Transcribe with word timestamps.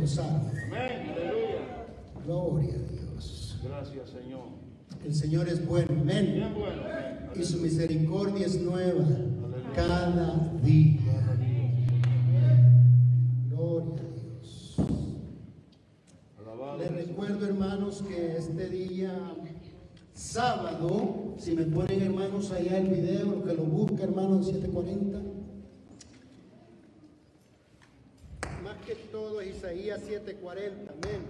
Amén. 0.00 1.12
Aleluya. 1.12 1.86
Gloria 2.24 2.74
a 2.74 2.90
Dios. 2.90 3.58
Gracias, 3.62 4.10
Señor. 4.10 4.44
El 5.04 5.14
Señor 5.14 5.48
es 5.48 5.66
bueno. 5.66 5.88
Amén. 5.90 6.32
Bien 6.34 6.54
bueno. 6.54 6.82
Amén. 6.84 7.30
Y 7.36 7.44
su 7.44 7.58
misericordia 7.58 8.46
es 8.46 8.58
nueva 8.62 9.04
cada 9.74 10.52
día. 10.62 11.36
Gloria 13.50 13.94
a 13.94 14.38
Dios. 14.38 14.76
Alabado. 16.38 16.78
Les 16.78 16.92
recuerdo, 16.92 17.46
hermanos, 17.46 18.02
que 18.08 18.38
este 18.38 18.70
día 18.70 19.12
sábado, 20.14 21.34
si 21.38 21.52
me 21.52 21.64
ponen, 21.64 22.00
hermanos, 22.02 22.50
allá 22.52 22.78
el 22.78 22.88
video, 22.88 23.26
lo 23.26 23.44
que 23.44 23.54
lo 23.54 23.64
busca, 23.64 24.04
hermanos, 24.04 24.46
740. 24.46 25.18
Más 28.62 28.76
que 28.86 28.94
todo 29.10 29.40
es 29.40 29.49
Isaías 29.60 30.00
740, 30.08 30.90
amén. 30.90 31.20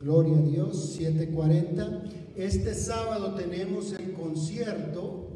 Gloria 0.00 0.36
a 0.36 0.42
Dios, 0.42 0.94
740. 0.96 2.02
Este 2.36 2.74
sábado 2.74 3.36
tenemos 3.36 3.92
el 3.92 4.14
concierto 4.14 5.28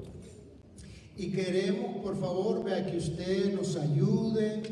y 1.17 1.31
queremos, 1.31 1.99
por 2.03 2.17
favor, 2.17 2.65
vea 2.65 2.85
que 2.85 2.97
usted 2.97 3.55
nos 3.55 3.77
ayude. 3.77 4.63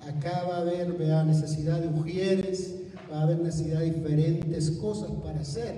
Acá 0.00 0.46
va 0.48 0.56
a 0.56 0.60
haber, 0.62 0.94
vea, 0.94 1.22
necesidad 1.22 1.78
de 1.78 1.96
ujieres, 1.96 2.74
va 3.08 3.20
a 3.20 3.22
haber 3.22 3.38
necesidad 3.38 3.82
de 3.82 3.92
diferentes 3.92 4.68
cosas 4.72 5.12
para 5.22 5.38
hacer. 5.42 5.76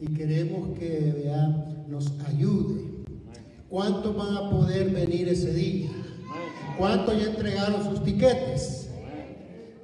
Y 0.00 0.06
queremos 0.14 0.78
que, 0.78 1.14
vea, 1.24 1.84
nos 1.88 2.12
ayude. 2.28 2.84
¿Cuántos 3.68 4.16
van 4.16 4.36
a 4.36 4.50
poder 4.50 4.90
venir 4.90 5.28
ese 5.28 5.52
día? 5.52 5.90
¿Cuántos 6.78 7.20
ya 7.20 7.30
entregaron 7.30 7.84
sus 7.84 8.04
tiquetes? 8.04 8.88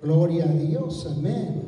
Gloria 0.01 0.45
a 0.45 0.53
Dios, 0.53 1.07
amén. 1.11 1.63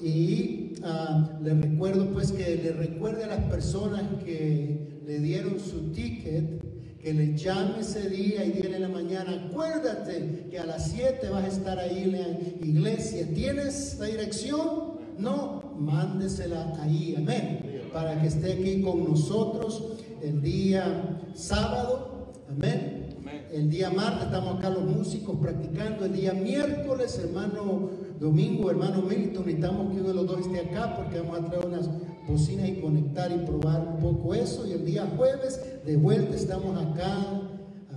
Y 0.00 0.72
ah, 0.82 1.38
le 1.40 1.54
recuerdo 1.54 2.10
pues 2.10 2.32
que 2.32 2.56
le 2.56 2.72
recuerde 2.72 3.24
a 3.24 3.28
las 3.28 3.44
personas 3.44 4.02
que 4.24 5.00
le 5.06 5.18
dieron 5.20 5.60
su 5.60 5.92
ticket 5.92 6.62
que 7.04 7.12
le 7.12 7.36
llame 7.36 7.80
ese 7.80 8.08
día 8.08 8.46
y 8.46 8.52
dígale 8.52 8.76
en 8.76 8.82
la 8.82 8.88
mañana, 8.88 9.48
acuérdate 9.48 10.46
que 10.50 10.58
a 10.58 10.64
las 10.64 10.90
7 10.90 11.28
vas 11.28 11.44
a 11.44 11.48
estar 11.48 11.78
ahí 11.78 12.04
en 12.04 12.12
la 12.12 12.28
iglesia. 12.66 13.28
¿Tienes 13.34 13.98
la 14.00 14.06
dirección? 14.06 14.94
No, 15.18 15.74
mándesela 15.78 16.72
ahí, 16.80 17.14
amén, 17.14 17.88
para 17.92 18.18
que 18.20 18.28
esté 18.28 18.54
aquí 18.54 18.80
con 18.80 19.04
nosotros 19.04 19.98
el 20.22 20.40
día 20.40 21.20
sábado, 21.34 22.32
amén. 22.48 23.03
El 23.52 23.70
día 23.70 23.90
martes 23.90 24.24
estamos 24.26 24.58
acá 24.58 24.70
los 24.70 24.84
músicos 24.84 25.36
practicando. 25.40 26.04
El 26.06 26.12
día 26.12 26.32
miércoles, 26.32 27.18
hermano 27.22 27.90
Domingo, 28.18 28.70
hermano 28.70 29.02
Milton, 29.02 29.44
necesitamos 29.46 29.92
que 29.92 30.00
uno 30.00 30.08
de 30.08 30.14
los 30.14 30.26
dos 30.26 30.40
esté 30.40 30.60
acá 30.60 30.96
porque 30.96 31.20
vamos 31.20 31.38
a 31.38 31.44
traer 31.50 31.66
unas 31.66 31.88
bocinas 32.26 32.68
y 32.68 32.80
conectar 32.80 33.30
y 33.30 33.38
probar 33.44 33.86
un 33.86 34.00
poco 34.00 34.34
eso. 34.34 34.66
Y 34.66 34.72
el 34.72 34.84
día 34.84 35.06
jueves, 35.16 35.60
de 35.84 35.96
vuelta, 35.96 36.34
estamos 36.34 36.76
acá, 36.84 37.16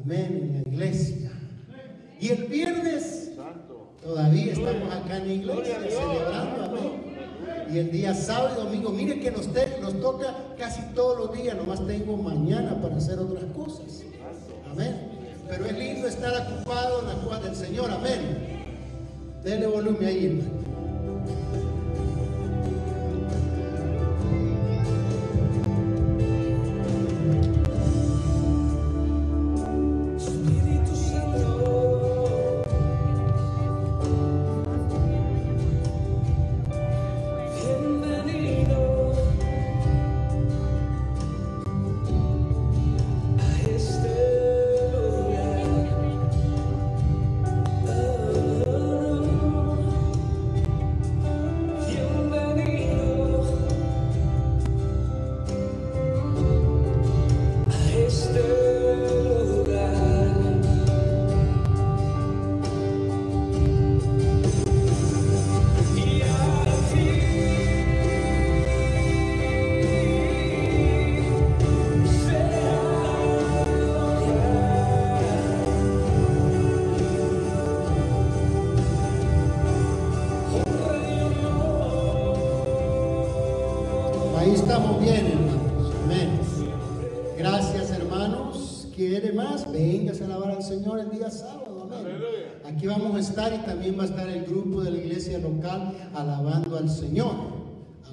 amén, 0.03 0.53
en 0.55 0.63
la 0.63 0.69
iglesia. 0.73 1.31
Y 2.19 2.29
el 2.29 2.45
viernes, 2.45 3.31
todavía 4.03 4.53
estamos 4.53 4.93
acá 4.93 5.17
en 5.17 5.27
la 5.27 5.33
iglesia 5.33 5.77
celebrando, 5.89 6.63
amén. 6.65 7.07
Y 7.73 7.77
el 7.79 7.91
día 7.91 8.13
sábado 8.13 8.61
y 8.61 8.63
domingo, 8.65 8.89
mire 8.91 9.19
que 9.19 9.29
nos, 9.31 9.47
te- 9.47 9.79
nos 9.81 9.99
toca 9.99 10.33
casi 10.57 10.81
todos 10.93 11.17
los 11.17 11.33
días, 11.37 11.57
nomás 11.57 11.85
tengo 11.85 12.15
mañana 12.15 12.79
para 12.81 12.95
hacer 12.95 13.19
otras 13.19 13.43
cosas. 13.55 14.03
Amén. 14.71 15.06
Pero 15.47 15.65
es 15.65 15.77
lindo 15.77 16.07
estar 16.07 16.47
ocupado 16.47 17.01
en 17.01 17.07
la 17.07 17.13
cosas 17.23 17.43
del 17.43 17.55
Señor, 17.55 17.91
amén. 17.91 18.37
Denle 19.43 19.67
volumen 19.67 20.05
ahí, 20.05 20.25
hermano. 20.25 20.57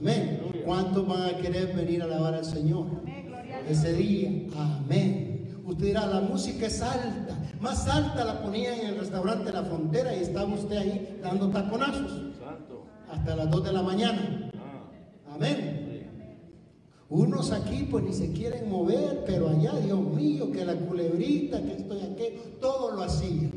Amén. 0.05 0.53
¿Cuántos 0.67 1.09
van 1.09 1.35
a 1.35 1.39
querer 1.39 1.75
venir 1.75 2.03
a 2.03 2.05
alabar 2.05 2.35
al 2.35 2.45
Señor? 2.45 2.85
Ese 3.67 3.95
día. 3.95 4.31
Amén. 4.55 5.63
Usted 5.65 5.87
dirá, 5.87 6.07
la 6.07 6.21
música 6.21 6.67
es 6.67 6.83
alta. 6.83 7.39
Más 7.59 7.89
alta 7.89 8.23
la 8.23 8.43
ponía 8.43 8.79
en 8.79 8.89
el 8.89 8.99
restaurante 8.99 9.51
La 9.51 9.63
Frontera 9.63 10.15
y 10.15 10.21
estaba 10.21 10.53
usted 10.53 10.77
ahí 10.77 11.19
dando 11.23 11.49
taconazos 11.49 12.21
hasta 13.11 13.35
las 13.35 13.51
2 13.51 13.65
de 13.65 13.73
la 13.73 13.83
mañana. 13.83 14.51
Ah. 14.59 15.37
Amén. 15.37 16.11
Unos 17.09 17.51
aquí 17.53 17.89
pues 17.91 18.05
ni 18.05 18.13
se 18.13 18.31
quieren 18.33 18.69
mover, 18.69 19.25
pero 19.25 19.49
allá, 19.49 19.73
Dios 19.79 20.01
mío, 20.01 20.53
que 20.53 20.67
la 20.67 20.75
culebrita, 20.75 21.63
que 21.63 21.77
esto 21.77 21.95
y 21.95 22.13
aquello, 22.13 22.43
todo 22.61 22.95
lo 22.95 23.03
hacía. 23.05 23.49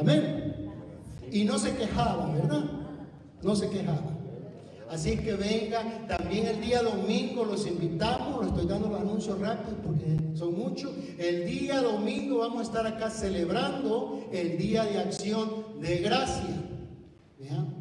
Amén. 0.00 0.72
Y 1.30 1.44
no 1.44 1.60
se 1.60 1.76
quejaba, 1.76 2.32
¿verdad? 2.32 2.64
No 3.44 3.54
se 3.54 3.70
quejaba. 3.70 4.19
Así 4.90 5.16
que 5.18 5.34
venga, 5.34 5.84
también 6.08 6.48
el 6.48 6.60
día 6.60 6.82
domingo 6.82 7.44
los 7.44 7.64
invitamos, 7.64 8.40
les 8.40 8.48
estoy 8.48 8.66
dando 8.66 8.88
los 8.88 9.00
anuncios 9.00 9.38
rápidos 9.38 9.78
porque 9.86 10.16
son 10.34 10.58
muchos. 10.58 10.90
El 11.16 11.46
día 11.46 11.80
domingo 11.80 12.38
vamos 12.38 12.58
a 12.58 12.62
estar 12.62 12.86
acá 12.88 13.08
celebrando 13.08 14.24
el 14.32 14.58
Día 14.58 14.84
de 14.84 14.98
Acción 14.98 15.80
de 15.80 15.98
Gracia. 15.98 16.56
¿Vean? 17.38 17.80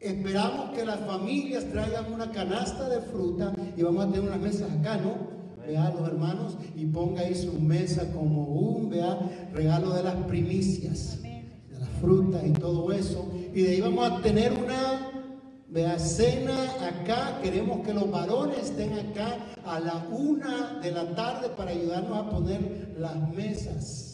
Esperamos 0.00 0.76
que 0.76 0.84
las 0.84 1.00
familias 1.00 1.64
traigan 1.72 2.12
una 2.12 2.30
canasta 2.30 2.90
de 2.90 3.00
fruta 3.00 3.54
y 3.74 3.82
vamos 3.82 4.04
a 4.04 4.08
tener 4.10 4.28
unas 4.28 4.40
mesas 4.40 4.70
acá, 4.70 4.98
¿no? 4.98 5.38
Vea 5.66 5.90
los 5.98 6.06
hermanos 6.08 6.58
y 6.76 6.84
ponga 6.84 7.22
ahí 7.22 7.34
su 7.34 7.54
mesa 7.54 8.12
como 8.12 8.44
un, 8.44 8.90
vea, 8.90 9.18
regalo 9.54 9.94
de 9.94 10.02
las 10.02 10.14
primicias, 10.26 11.22
de 11.22 11.78
las 11.78 11.88
frutas 12.00 12.42
y 12.46 12.50
todo 12.50 12.92
eso. 12.92 13.30
Y 13.54 13.62
de 13.62 13.70
ahí 13.70 13.80
vamos 13.80 14.10
a 14.10 14.22
tener 14.22 14.52
una, 14.52 15.07
vea, 15.68 15.98
cena 15.98 16.56
acá. 16.86 17.40
Queremos 17.42 17.86
que 17.86 17.94
los 17.94 18.10
varones 18.10 18.70
estén 18.70 18.92
acá 18.94 19.36
a 19.64 19.80
la 19.80 20.06
una 20.10 20.80
de 20.80 20.92
la 20.92 21.14
tarde 21.14 21.48
para 21.56 21.70
ayudarnos 21.70 22.16
a 22.18 22.30
poner 22.30 22.94
las 22.98 23.16
mesas 23.30 24.08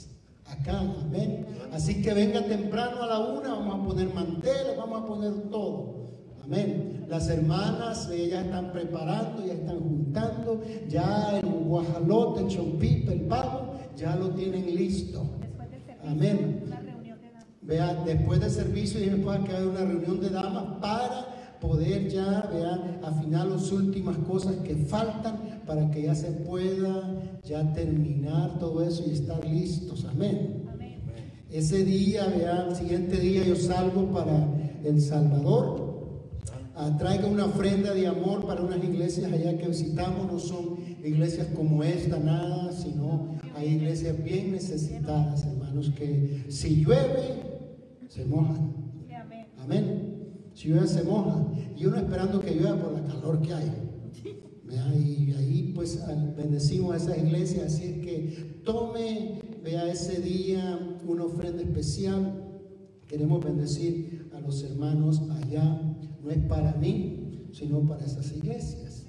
acá, 0.47 0.79
amén. 0.79 1.47
Así 1.73 2.03
que 2.03 2.15
venga 2.15 2.43
temprano 2.43 3.03
a 3.03 3.07
la 3.07 3.19
una, 3.19 3.51
vamos 3.51 3.81
a 3.81 3.89
poner 3.89 4.15
manteles, 4.15 4.77
vamos 4.77 5.03
a 5.03 5.07
poner 5.07 5.33
todo, 5.51 6.11
amén. 6.45 7.07
Las 7.09 7.29
hermanas, 7.29 8.09
ellas 8.11 8.45
están 8.45 8.73
preparando, 8.73 9.45
ya 9.45 9.55
están 9.55 9.79
juntando, 9.79 10.63
ya 10.89 11.39
el 11.39 11.47
guajalote, 11.47 12.43
el 12.43 12.49
chompipe, 12.49 13.13
el 13.13 13.23
pavo, 13.23 13.75
ya 13.97 14.17
lo 14.17 14.31
tienen 14.31 14.75
listo, 14.75 15.23
Después 15.41 15.71
del 15.71 15.85
servicio, 15.85 16.11
Amén. 16.11 16.63
una 16.67 16.81
reunión 16.81 17.21
de 17.21 17.31
damas. 17.31 17.47
Vea, 17.63 17.95
después 18.05 18.41
del 18.41 18.51
servicio 18.51 19.01
y 19.01 19.09
después 19.09 19.41
que 19.41 19.57
hay 19.57 19.65
una 19.65 19.81
reunión 19.81 20.21
de 20.21 20.31
damas 20.31 20.65
para 20.81 21.34
poder 21.65 22.09
ya, 22.09 22.49
vean, 22.53 23.01
afinar 23.03 23.47
las 23.47 23.73
últimas 23.73 24.17
cosas 24.19 24.57
que 24.57 24.77
faltan 24.77 25.63
para 25.67 25.91
que 25.91 26.03
ya 26.03 26.15
se 26.15 26.31
pueda 26.31 27.41
ya 27.43 27.73
terminar 27.73 28.59
todo 28.59 28.83
eso 28.83 29.03
y 29.07 29.13
estar 29.13 29.45
listos. 29.47 30.05
Amén. 30.05 30.65
Amén. 30.71 31.01
Ese 31.51 31.85
día, 31.85 32.27
vean, 32.27 32.69
el 32.69 32.77
siguiente 32.77 33.17
día 33.17 33.45
yo 33.45 33.57
salgo 33.57 34.13
para 34.13 34.47
El 34.85 35.01
Salvador. 35.01 35.95
Ah, 36.77 36.95
traiga 36.99 37.27
una 37.27 37.47
ofrenda 37.47 37.95
de 37.95 38.09
amor 38.09 38.45
para 38.47 38.61
unas 38.61 38.83
iglesias 38.83 39.33
allá 39.33 39.57
que 39.57 39.69
visitamos. 39.69 40.31
No 40.31 40.39
son 40.39 40.77
iglesias 41.03 41.47
como 41.55 41.83
esta, 41.83 42.19
nada, 42.19 42.73
sino 42.73 43.37
hay 43.57 43.69
iglesias 43.77 44.23
bien 44.23 44.53
necesitadas, 44.53 45.45
hermanos, 45.45 45.93
que 45.97 46.45
si 46.49 46.85
llueve, 46.85 47.43
se 48.09 48.25
mojan. 48.27 48.75
Amén. 49.63 50.14
Si 50.55 50.69
llueve, 50.69 50.87
se 50.87 51.03
mojan. 51.03 51.75
Y 51.77 51.87
uno 51.87 51.97
esperando 51.97 52.41
que 52.41 52.55
llueva 52.55 52.81
por 52.81 52.93
la 52.93 53.05
calor 53.05 53.41
que 53.43 53.53
hay. 53.53 53.73
Y 54.71 55.33
ahí 55.33 55.73
pues 55.75 56.01
bendecimos 56.37 56.95
a 56.95 56.97
esas 56.97 57.19
iglesias. 57.19 57.67
Así 57.67 57.85
es 57.85 57.99
que 57.99 58.61
tome, 58.65 59.41
vea 59.63 59.91
ese 59.91 60.21
día 60.21 60.99
una 61.07 61.25
ofrenda 61.25 61.63
especial. 61.63 62.41
Queremos 63.07 63.45
bendecir 63.45 64.31
a 64.35 64.41
los 64.41 64.63
hermanos 64.63 65.23
allá. 65.43 65.81
No 66.23 66.31
es 66.31 66.39
para 66.39 66.73
mí, 66.75 67.49
sino 67.53 67.81
para 67.87 68.05
esas 68.05 68.33
iglesias. 68.33 69.07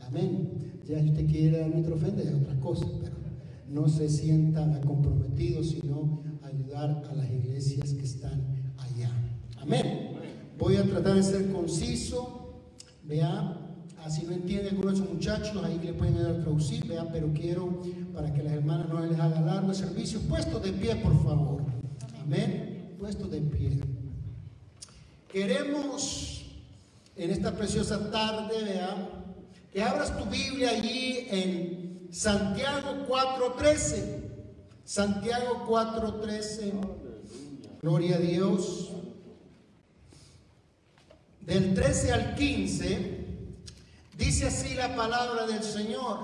Amén. 0.00 0.80
Ya 0.86 1.00
si 1.00 1.08
usted 1.08 1.26
quiere 1.26 1.58
dar 1.58 1.70
nuestra 1.70 1.94
ofrenda 1.94 2.22
es 2.22 2.32
otra 2.32 2.58
cosa, 2.60 2.86
pero 3.00 3.16
no 3.68 3.88
se 3.88 4.08
sientan 4.08 4.80
comprometidos, 4.82 5.70
sino 5.70 6.22
ayudar 6.42 7.02
a 7.10 7.14
las 7.14 7.30
iglesias 7.30 7.94
que 7.94 8.04
están 8.04 8.40
allá. 8.78 9.10
Amén. 9.58 10.23
Voy 10.64 10.78
a 10.78 10.82
tratar 10.82 11.16
de 11.16 11.22
ser 11.22 11.52
conciso. 11.52 12.62
Vea, 13.02 13.54
así 14.02 14.24
no 14.24 14.32
entiende 14.32 14.70
alguno 14.70 14.92
de 14.92 15.00
muchachos, 15.02 15.62
ahí 15.62 15.78
le 15.84 15.92
pueden 15.92 16.16
ayudar 16.16 16.36
a 16.36 16.40
traducir, 16.40 16.86
vea, 16.86 17.06
pero 17.12 17.30
quiero 17.34 17.82
para 18.14 18.32
que 18.32 18.42
las 18.42 18.54
hermanas 18.54 18.88
no 18.88 19.04
les 19.04 19.20
haga 19.20 19.42
largo 19.42 19.68
el 19.68 19.76
servicio. 19.76 20.20
Puestos 20.20 20.62
de 20.62 20.72
pie, 20.72 20.96
por 20.96 21.22
favor. 21.22 21.62
Amén. 22.22 22.96
Puestos 22.98 23.30
de 23.30 23.42
pie. 23.42 23.78
Queremos 25.30 26.46
en 27.14 27.30
esta 27.30 27.54
preciosa 27.54 28.10
tarde, 28.10 28.64
vea, 28.64 29.10
que 29.70 29.82
abras 29.82 30.16
tu 30.16 30.24
Biblia 30.30 30.70
allí 30.70 31.26
en 31.28 32.08
Santiago 32.10 33.04
4:13. 33.06 34.30
Santiago 34.82 35.66
4:13. 35.68 36.72
Gloria 37.82 38.16
a 38.16 38.18
Dios. 38.18 38.94
Del 41.46 41.74
13 41.74 42.12
al 42.12 42.34
15 42.36 43.26
dice 44.16 44.46
así 44.46 44.74
la 44.74 44.96
palabra 44.96 45.46
del 45.46 45.62
Señor. 45.62 46.20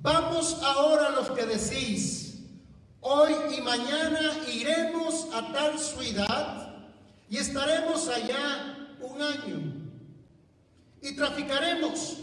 Vamos 0.00 0.58
ahora 0.62 1.10
los 1.10 1.30
que 1.30 1.44
decís, 1.44 2.38
hoy 3.00 3.32
y 3.56 3.60
mañana 3.60 4.20
iremos 4.52 5.26
a 5.34 5.52
tal 5.52 5.78
ciudad 5.78 6.86
y 7.28 7.38
estaremos 7.38 8.08
allá 8.08 8.76
un 9.00 9.20
año 9.20 9.60
y 11.02 11.16
traficaremos. 11.16 12.18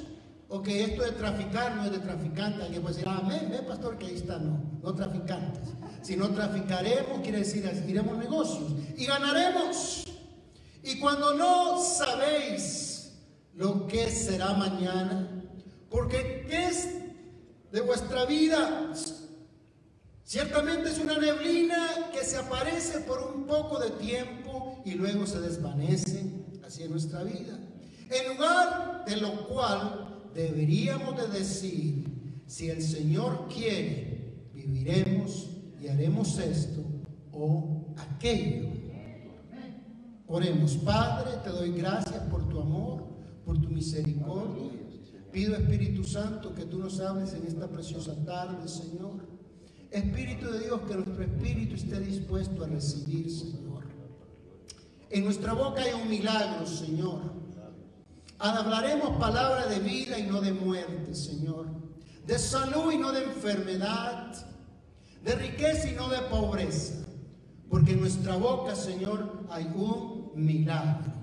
Ok, 0.50 0.70
esto 0.70 1.04
de 1.04 1.12
traficar 1.12 1.76
no 1.76 1.84
es 1.84 1.92
de 1.92 2.00
traficante. 2.00 2.64
Alguien 2.64 2.82
puede 2.82 2.96
decir, 2.96 3.10
amén, 3.10 3.50
ve 3.52 3.60
pastor 3.60 3.98
que 3.98 4.06
ahí 4.06 4.16
está, 4.16 4.40
no, 4.40 4.64
no 4.82 4.96
traficantes. 4.96 5.74
Si 6.02 6.16
no 6.16 6.30
traficaremos, 6.30 7.20
quiere 7.22 7.40
decir, 7.40 7.70
iremos 7.86 8.18
negocios 8.18 8.72
y 8.96 9.06
ganaremos. 9.06 10.07
Y 10.88 11.00
cuando 11.00 11.34
no 11.34 11.84
sabéis 11.84 13.12
lo 13.56 13.88
que 13.88 14.10
será 14.10 14.54
mañana, 14.54 15.44
porque 15.90 16.46
¿qué 16.50 16.68
es 16.68 16.88
de 17.74 17.82
vuestra 17.82 18.26
vida? 18.26 18.94
Ciertamente 20.24 20.88
es 20.88 20.98
una 21.00 21.18
neblina 21.18 22.10
que 22.14 22.24
se 22.24 22.38
aparece 22.38 23.02
por 23.02 23.20
un 23.20 23.46
poco 23.46 23.80
de 23.80 23.90
tiempo 23.92 24.82
y 24.86 24.94
luego 24.94 25.28
se 25.28 25.42
desvanece. 25.42 26.24
Así 26.66 26.84
es 26.84 26.90
nuestra 26.90 27.22
vida. 27.24 27.60
En 28.10 28.34
lugar 28.34 29.04
de 29.06 29.18
lo 29.18 29.46
cual 29.50 30.30
deberíamos 30.34 31.18
de 31.18 31.28
decir, 31.38 32.06
si 32.48 32.70
el 32.70 32.82
Señor 32.82 33.50
quiere, 33.54 34.36
viviremos 34.54 35.50
y 35.82 35.90
haremos 35.90 36.40
esto 36.40 36.82
o 37.34 37.94
aquello. 37.98 38.77
Oremos, 40.28 40.76
Padre, 40.76 41.38
te 41.42 41.50
doy 41.50 41.72
gracias 41.72 42.22
por 42.30 42.48
tu 42.50 42.60
amor, 42.60 43.06
por 43.46 43.62
tu 43.62 43.70
misericordia. 43.70 44.72
Pido, 45.32 45.56
Espíritu 45.56 46.04
Santo, 46.04 46.54
que 46.54 46.66
tú 46.66 46.80
nos 46.80 47.00
hables 47.00 47.34
en 47.34 47.48
esta 47.48 47.68
preciosa 47.68 48.14
tarde, 48.26 48.68
Señor. 48.68 49.26
Espíritu 49.90 50.52
de 50.52 50.60
Dios, 50.66 50.82
que 50.82 50.96
nuestro 50.96 51.24
espíritu 51.24 51.76
esté 51.76 52.00
dispuesto 52.02 52.66
a 52.66 52.68
recibir, 52.68 53.32
Señor. 53.32 53.86
En 55.10 55.24
nuestra 55.24 55.54
boca 55.54 55.82
hay 55.82 55.94
un 55.94 56.10
milagro, 56.10 56.66
Señor. 56.68 57.22
Hablaremos 58.38 59.18
palabra 59.18 59.68
de 59.68 59.80
vida 59.80 60.20
y 60.20 60.24
no 60.24 60.42
de 60.42 60.52
muerte, 60.52 61.16
Señor. 61.16 61.68
De 62.26 62.38
salud 62.38 62.92
y 62.92 62.98
no 62.98 63.14
de 63.14 63.24
enfermedad. 63.24 64.34
De 65.24 65.36
riqueza 65.36 65.90
y 65.90 65.94
no 65.94 66.10
de 66.10 66.20
pobreza. 66.24 66.96
Porque 67.70 67.94
en 67.94 68.02
nuestra 68.02 68.36
boca, 68.36 68.76
Señor, 68.76 69.46
hay 69.50 69.66
un 69.76 70.17
milagro. 70.38 71.14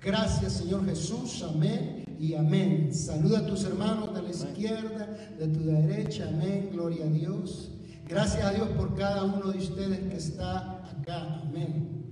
Gracias, 0.00 0.54
Señor 0.54 0.84
Jesús. 0.86 1.42
Amén 1.42 2.04
y 2.18 2.34
amén. 2.34 2.94
Saluda 2.94 3.40
a 3.40 3.46
tus 3.46 3.64
hermanos 3.64 4.14
de 4.14 4.22
la 4.22 4.30
izquierda, 4.30 5.06
de 5.38 5.48
tu 5.48 5.64
derecha. 5.64 6.28
Amén. 6.28 6.70
Gloria 6.72 7.04
a 7.04 7.08
Dios. 7.08 7.70
Gracias 8.08 8.44
a 8.44 8.52
Dios 8.52 8.68
por 8.70 8.96
cada 8.96 9.24
uno 9.24 9.52
de 9.52 9.58
ustedes 9.58 9.98
que 10.00 10.16
está 10.16 10.82
acá. 11.00 11.40
Amén. 11.42 12.04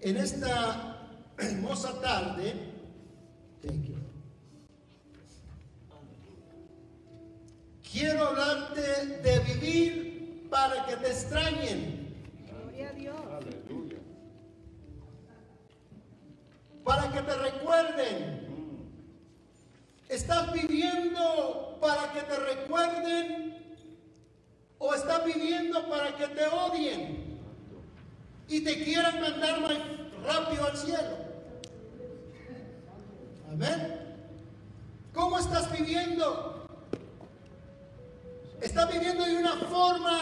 En 0.00 0.16
esta 0.16 0.96
hermosa 1.38 2.00
tarde, 2.00 2.54
thank 3.62 3.84
you. 3.84 4.00
quiero 7.92 8.28
hablarte 8.28 9.06
de 9.22 9.38
vivir 9.40 10.48
para 10.50 10.86
que 10.86 10.96
te 10.96 11.08
extrañen. 11.08 12.14
Gloria 12.48 12.88
a 12.88 12.92
Dios. 12.92 13.16
Para 16.84 17.10
que 17.12 17.20
te 17.22 17.34
recuerden. 17.34 18.40
¿Estás 20.08 20.52
viviendo 20.52 21.78
para 21.80 22.12
que 22.12 22.20
te 22.22 22.36
recuerden 22.36 23.76
o 24.78 24.94
estás 24.94 25.24
viviendo 25.24 25.88
para 25.88 26.16
que 26.16 26.26
te 26.28 26.46
odien 26.46 27.38
y 28.48 28.60
te 28.60 28.82
quieran 28.82 29.20
mandar 29.20 29.60
más 29.60 29.78
rápido 30.24 30.66
al 30.66 30.76
cielo? 30.76 31.16
Amén. 33.50 34.00
¿Cómo 35.14 35.38
estás 35.38 35.70
viviendo? 35.72 36.66
¿Estás 38.60 38.92
viviendo 38.92 39.24
de 39.24 39.36
una 39.36 39.56
forma 39.56 40.20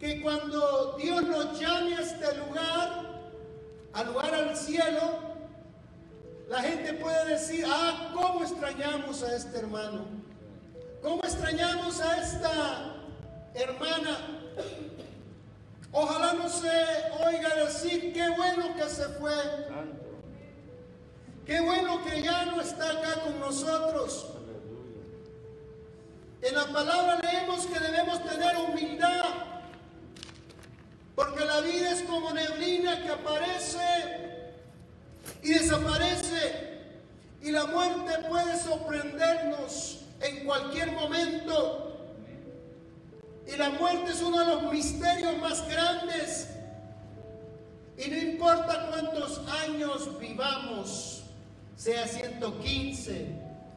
que 0.00 0.20
cuando 0.20 0.96
Dios 0.98 1.22
nos 1.22 1.58
llame 1.58 1.94
a 1.94 2.00
este 2.00 2.36
lugar, 2.36 3.13
al 3.94 4.06
lugar 4.06 4.34
al 4.34 4.56
cielo, 4.56 5.34
la 6.48 6.60
gente 6.60 6.94
puede 6.94 7.30
decir, 7.30 7.64
ah, 7.68 8.10
¿cómo 8.12 8.42
extrañamos 8.42 9.22
a 9.22 9.34
este 9.36 9.58
hermano? 9.58 10.04
¿Cómo 11.00 11.22
extrañamos 11.22 12.00
a 12.00 12.20
esta 12.20 12.94
hermana? 13.54 14.18
Ojalá 15.92 16.32
no 16.32 16.48
se 16.48 16.68
oiga 17.24 17.54
decir, 17.64 18.12
qué 18.12 18.28
bueno 18.30 18.74
que 18.74 18.88
se 18.88 19.04
fue, 19.10 19.32
qué 21.46 21.60
bueno 21.60 22.04
que 22.04 22.20
ya 22.20 22.46
no 22.46 22.60
está 22.60 22.90
acá 22.90 23.20
con 23.22 23.38
nosotros. 23.38 24.26
En 26.42 26.54
la 26.54 26.66
palabra 26.66 27.20
leemos 27.22 27.64
que 27.66 27.78
debemos 27.78 28.22
tener 28.24 28.56
humildad, 28.56 29.22
porque 31.14 31.44
la 31.44 31.60
vida 31.60 31.92
es 31.92 32.02
como 32.02 32.32
neblina 32.32 33.02
que 33.02 33.10
aparece 33.10 33.78
y 35.42 35.50
desaparece, 35.54 36.80
y 37.42 37.50
la 37.50 37.66
muerte 37.66 38.12
puede 38.28 38.58
sorprendernos 38.58 40.00
en 40.20 40.44
cualquier 40.44 40.92
momento. 40.92 41.90
Y 43.46 43.56
la 43.56 43.70
muerte 43.70 44.12
es 44.12 44.22
uno 44.22 44.40
de 44.40 44.46
los 44.46 44.72
misterios 44.72 45.36
más 45.38 45.68
grandes. 45.68 46.48
Y 47.98 48.10
no 48.10 48.16
importa 48.16 48.88
cuántos 48.88 49.42
años 49.66 50.18
vivamos, 50.18 51.22
sea 51.76 52.08
115, 52.08 53.26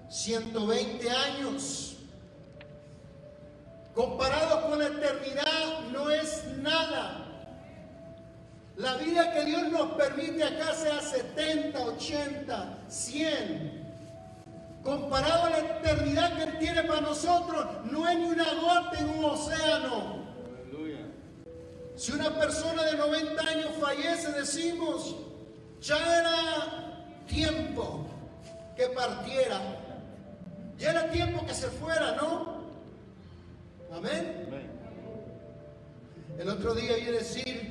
120 0.10 1.12
años, 1.12 1.98
comparado 3.94 4.70
con 4.70 4.80
la 4.80 4.88
eternidad 4.88 5.82
no 5.92 6.10
es 6.10 6.46
nada. 6.60 7.26
La 8.88 8.96
vida 8.96 9.34
que 9.34 9.44
Dios 9.44 9.70
nos 9.70 9.92
permite 9.98 10.46
acá 10.46 10.74
sea 10.74 11.02
70, 11.02 11.78
80, 11.78 12.78
100. 12.88 13.86
Comparado 14.82 15.48
a 15.48 15.50
la 15.50 15.58
eternidad 15.58 16.38
que 16.38 16.44
Él 16.44 16.58
tiene 16.58 16.84
para 16.84 17.02
nosotros, 17.02 17.66
no 17.92 18.08
es 18.08 18.18
ni 18.18 18.24
una 18.28 18.46
gota 18.54 18.98
en 18.98 19.10
un 19.10 19.26
océano. 19.26 20.26
Aleluya. 20.64 21.00
Si 21.98 22.14
una 22.14 22.34
persona 22.40 22.84
de 22.84 22.96
90 22.96 23.42
años 23.42 23.72
fallece, 23.78 24.32
decimos, 24.32 25.18
ya 25.82 25.98
era 26.20 27.26
tiempo 27.28 28.08
que 28.78 28.88
partiera. 28.88 29.60
Ya 30.78 30.92
era 30.92 31.12
tiempo 31.12 31.46
que 31.46 31.54
se 31.54 31.68
fuera, 31.68 32.16
¿no? 32.16 32.62
Amén. 33.92 34.46
Amén. 34.48 34.72
El 36.40 36.48
otro 36.48 36.74
día 36.74 36.94
oí 36.94 37.04
decir 37.04 37.67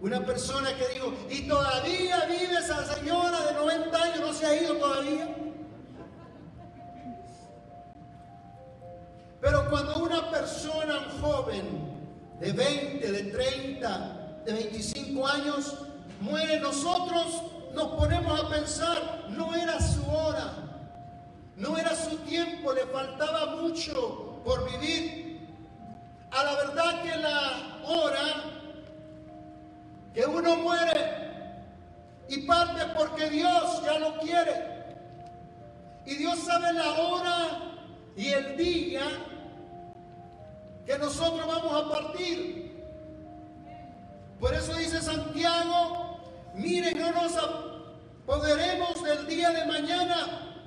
una 0.00 0.24
persona 0.24 0.76
que 0.76 0.88
dijo, 0.88 1.12
y 1.30 1.48
todavía 1.48 2.26
vive 2.26 2.58
esa 2.58 2.94
señora 2.94 3.46
de 3.46 3.54
90 3.54 4.02
años, 4.02 4.20
no 4.20 4.32
se 4.32 4.46
ha 4.46 4.62
ido 4.62 4.74
todavía. 4.76 5.34
Pero 9.40 9.70
cuando 9.70 9.98
una 9.98 10.30
persona, 10.30 11.06
joven 11.20 11.64
de 12.40 12.52
20, 12.52 13.12
de 13.12 13.22
30, 13.24 14.42
de 14.44 14.52
25 14.52 15.26
años, 15.26 15.74
muere, 16.20 16.60
nosotros 16.60 17.42
nos 17.72 17.88
ponemos 17.98 18.40
a 18.40 18.48
pensar, 18.48 19.26
no 19.30 19.54
era 19.54 19.80
su 19.80 20.04
hora, 20.10 20.52
no 21.56 21.76
era 21.78 21.94
su 21.94 22.16
tiempo, 22.18 22.72
le 22.72 22.86
faltaba 22.86 23.56
mucho 23.56 24.40
por 24.44 24.70
vivir. 24.70 25.24
A 26.30 26.44
la 26.44 26.54
verdad 26.56 27.02
que 27.02 27.16
la 27.16 27.80
hora 27.86 28.55
que 30.16 30.24
uno 30.24 30.56
muere 30.56 31.44
y 32.26 32.38
parte 32.46 32.86
porque 32.96 33.28
Dios 33.28 33.82
ya 33.84 33.98
lo 33.98 34.18
quiere. 34.18 34.86
Y 36.06 36.14
Dios 36.14 36.38
sabe 36.38 36.72
la 36.72 36.90
hora 36.94 37.48
y 38.16 38.28
el 38.28 38.56
día 38.56 39.02
que 40.86 40.96
nosotros 40.96 41.46
vamos 41.46 41.84
a 41.84 41.90
partir. 41.90 42.82
Por 44.40 44.54
eso 44.54 44.74
dice 44.76 45.02
Santiago, 45.02 46.18
miren, 46.54 46.98
no 46.98 47.12
nos 47.12 47.32
apoderemos 47.36 49.04
del 49.04 49.26
día 49.26 49.50
de 49.50 49.66
mañana, 49.66 50.64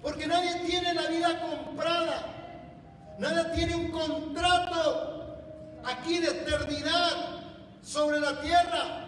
porque 0.00 0.26
nadie 0.26 0.60
tiene 0.64 0.94
la 0.94 1.08
vida 1.08 1.40
comprada. 1.42 2.24
Nadie 3.18 3.54
tiene 3.54 3.74
un 3.74 3.90
contrato 3.90 5.36
aquí 5.84 6.20
de 6.20 6.28
eternidad 6.28 7.37
sobre 7.82 8.20
la 8.20 8.40
tierra. 8.40 9.04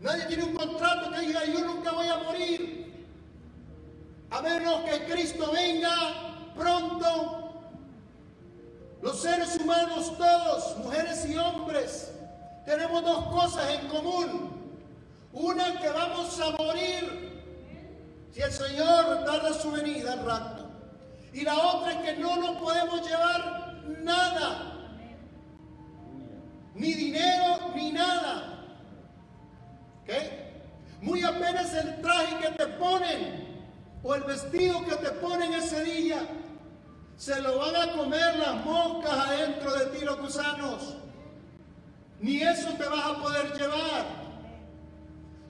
Nadie 0.00 0.26
tiene 0.26 0.44
un 0.44 0.54
contrato 0.54 1.10
que 1.10 1.20
diga 1.20 1.44
yo 1.44 1.60
nunca 1.60 1.92
voy 1.92 2.08
a 2.08 2.18
morir. 2.18 3.06
A 4.30 4.40
menos 4.42 4.82
que 4.82 5.04
Cristo 5.04 5.50
venga 5.52 5.92
pronto. 6.56 7.36
Los 9.02 9.20
seres 9.20 9.56
humanos 9.56 10.16
todos, 10.16 10.76
mujeres 10.78 11.26
y 11.26 11.36
hombres, 11.36 12.12
tenemos 12.66 13.02
dos 13.02 13.26
cosas 13.28 13.70
en 13.70 13.88
común. 13.88 14.50
Una 15.32 15.80
que 15.80 15.88
vamos 15.88 16.38
a 16.40 16.50
morir 16.50 17.30
si 18.32 18.42
el 18.42 18.52
Señor 18.52 19.24
tarda 19.24 19.52
su 19.54 19.70
venida 19.70 20.12
al 20.12 20.24
rapto. 20.24 20.66
Y 21.32 21.42
la 21.42 21.56
otra 21.56 21.92
es 21.92 21.98
que 21.98 22.20
no 22.20 22.36
nos 22.36 22.56
podemos 22.58 23.06
llevar 23.08 23.74
nada. 24.02 24.19
Ni 26.80 26.94
dinero, 26.94 27.72
ni 27.74 27.92
nada. 27.92 28.64
¿Ok? 30.02 30.10
Muy 31.02 31.22
apenas 31.22 31.74
el 31.74 32.00
traje 32.00 32.38
que 32.38 32.52
te 32.52 32.66
ponen 32.68 33.60
o 34.02 34.14
el 34.14 34.22
vestido 34.22 34.82
que 34.86 34.96
te 34.96 35.10
ponen 35.10 35.52
ese 35.52 35.84
día, 35.84 36.26
se 37.18 37.38
lo 37.42 37.58
van 37.58 37.76
a 37.76 37.92
comer 37.92 38.36
las 38.36 38.64
moscas 38.64 39.12
adentro 39.12 39.74
de 39.74 39.86
ti, 39.86 40.04
los 40.06 40.18
gusanos. 40.20 40.96
Ni 42.18 42.40
eso 42.40 42.70
te 42.70 42.88
vas 42.88 43.04
a 43.04 43.20
poder 43.20 43.52
llevar. 43.58 44.06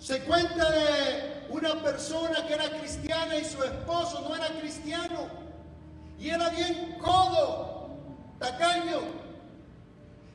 Se 0.00 0.24
cuenta 0.24 0.68
de 0.68 1.46
una 1.48 1.80
persona 1.80 2.44
que 2.44 2.54
era 2.54 2.70
cristiana 2.70 3.36
y 3.36 3.44
su 3.44 3.62
esposo 3.62 4.26
no 4.28 4.34
era 4.34 4.48
cristiano. 4.58 5.28
Y 6.18 6.30
era 6.30 6.48
bien 6.50 6.98
codo, 7.00 7.90
tacaño. 8.40 9.29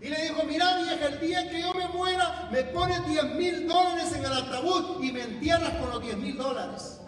Y 0.02 0.10
le 0.10 0.22
dijo, 0.24 0.44
mira 0.44 0.78
vieja, 0.78 1.08
el 1.08 1.20
día 1.20 1.50
que 1.50 1.62
yo 1.62 1.74
me 1.74 1.88
muera, 1.88 2.50
me 2.52 2.64
pones 2.66 3.06
10 3.08 3.36
mil 3.36 3.68
dólares 3.68 4.14
en 4.14 4.26
el 4.26 4.34
ataúd 4.34 5.02
y 5.04 5.12
me 5.12 5.24
entierras 5.24 5.72
con 5.76 5.90
los 5.90 6.02
10 6.02 6.18
mil 6.18 6.38
dólares. 6.38 7.00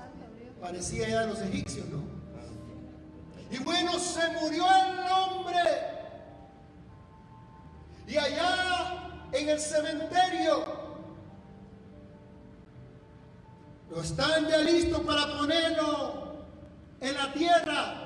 Parecía 0.62 1.08
ya 1.08 1.22
de 1.22 1.28
los 1.28 1.40
egipcios, 1.42 1.86
¿no? 1.88 2.18
Y 3.50 3.58
bueno, 3.60 3.98
se 4.00 4.28
murió 4.42 4.66
el 4.66 5.00
hombre. 5.12 5.58
Y 8.08 8.18
allá 8.18 9.10
en 9.32 9.50
el 9.50 9.60
cementerio 9.60 10.66
lo 13.90 14.02
están 14.02 14.48
ya 14.48 14.58
listos 14.60 15.02
para 15.02 15.38
ponerlo 15.38 16.46
en 17.00 17.14
la 17.14 17.34
tierra. 17.34 18.04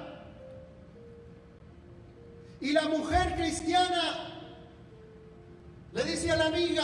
Y 2.60 2.74
la 2.74 2.84
mujer 2.84 3.36
cristiana 3.36 4.31
le 5.93 6.03
dice 6.05 6.31
a 6.31 6.38
la 6.38 6.45
amiga, 6.45 6.83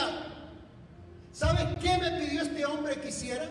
¿sabes 1.31 1.65
qué 1.81 1.97
me 1.97 2.11
pidió 2.19 2.41
este 2.41 2.65
hombre 2.65 2.99
que 2.99 3.09
hiciera? 3.09 3.49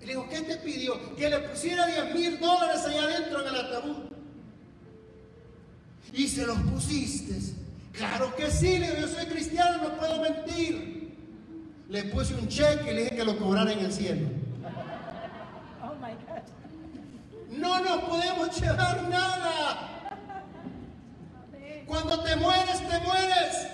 Y 0.00 0.06
le 0.06 0.12
dijo, 0.14 0.28
¿qué 0.28 0.40
te 0.40 0.56
pidió? 0.56 1.14
Que 1.14 1.30
le 1.30 1.38
pusiera 1.38 1.86
10 1.86 2.14
mil 2.14 2.40
dólares 2.40 2.82
allá 2.84 3.02
adentro 3.02 3.40
en 3.40 3.54
el 3.54 3.60
ataúd. 3.60 3.96
Y 6.12 6.26
se 6.26 6.44
los 6.44 6.58
pusiste. 6.58 7.38
Claro 7.92 8.34
que 8.34 8.50
sí, 8.50 8.78
le 8.78 8.88
digo, 8.88 9.06
yo 9.06 9.08
soy 9.08 9.26
cristiano, 9.26 9.84
no 9.84 9.96
puedo 9.96 10.20
mentir. 10.20 11.16
Le 11.88 12.04
puse 12.04 12.34
un 12.34 12.48
cheque 12.48 12.90
y 12.90 12.94
le 12.94 13.02
dije 13.02 13.16
que 13.16 13.24
lo 13.24 13.38
cobrara 13.38 13.72
en 13.72 13.78
el 13.78 13.92
cielo. 13.92 14.28
Oh 15.82 15.94
my 15.94 16.14
God. 16.26 17.58
No 17.58 17.80
nos 17.80 18.04
podemos 18.04 18.60
llevar 18.60 19.08
nada. 19.08 19.88
Cuando 21.86 22.20
te 22.22 22.34
mueres, 22.36 22.78
te 22.88 22.98
mueres. 23.00 23.68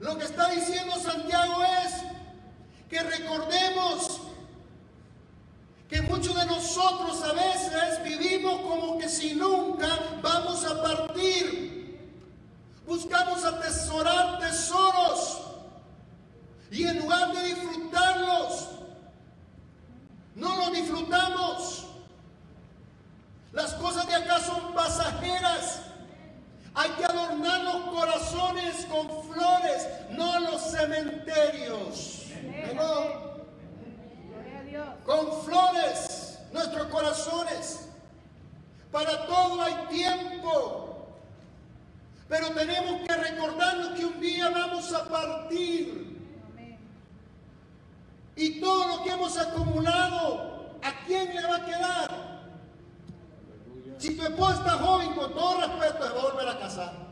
Lo 0.00 0.16
que 0.16 0.24
está 0.24 0.48
diciendo 0.48 0.98
Santiago 0.98 1.62
es 1.62 1.92
que 2.88 3.02
recordemos 3.02 4.22
que 5.88 6.00
muchos 6.02 6.34
de 6.34 6.46
nosotros 6.46 7.22
a 7.22 7.32
veces 7.34 8.02
vivimos 8.02 8.62
como 8.62 8.98
que 8.98 9.08
si 9.08 9.34
nunca 9.34 9.88
vamos 10.22 10.64
a 10.64 10.82
partir. 10.82 12.00
Buscamos 12.86 13.44
atesorar 13.44 14.40
tesoros 14.40 15.42
y 16.70 16.84
en 16.84 16.98
lugar 16.98 17.32
de 17.34 17.44
disfrutarlos, 17.44 18.68
no 20.34 20.56
los 20.56 20.72
disfrutamos. 20.72 21.86
Las 23.52 23.74
cosas 23.74 24.06
de 24.06 24.14
acá 24.14 24.40
son 24.40 24.72
pasajeras. 24.72 25.82
Hay 26.74 26.90
que 26.90 27.04
adornar 27.04 27.64
los 27.64 27.94
corazones 27.94 28.86
con 28.86 29.19
cementerios. 30.80 32.26
Dios. 32.70 33.06
Con 35.04 35.42
flores 35.42 36.38
nuestros 36.52 36.86
corazones. 36.86 37.88
Para 38.90 39.26
todo 39.26 39.62
hay 39.62 39.74
tiempo. 39.88 41.06
Pero 42.28 42.50
tenemos 42.50 43.06
que 43.06 43.16
recordarnos 43.16 43.88
que 43.98 44.04
un 44.04 44.20
día 44.20 44.50
vamos 44.50 44.92
a 44.92 45.08
partir. 45.08 46.10
Y 48.36 48.60
todo 48.60 48.96
lo 48.96 49.04
que 49.04 49.10
hemos 49.10 49.36
acumulado, 49.36 50.76
¿a 50.82 51.04
quién 51.06 51.34
le 51.34 51.46
va 51.46 51.56
a 51.56 51.64
quedar? 51.64 52.40
Si 53.98 54.16
tu 54.16 54.22
esposa 54.22 54.54
está 54.60 54.70
joven, 54.78 55.12
con 55.12 55.34
todo 55.34 55.60
respeto, 55.60 56.06
se 56.06 56.14
va 56.14 56.20
a 56.20 56.32
volver 56.32 56.48
a 56.48 56.58
casar. 56.58 57.09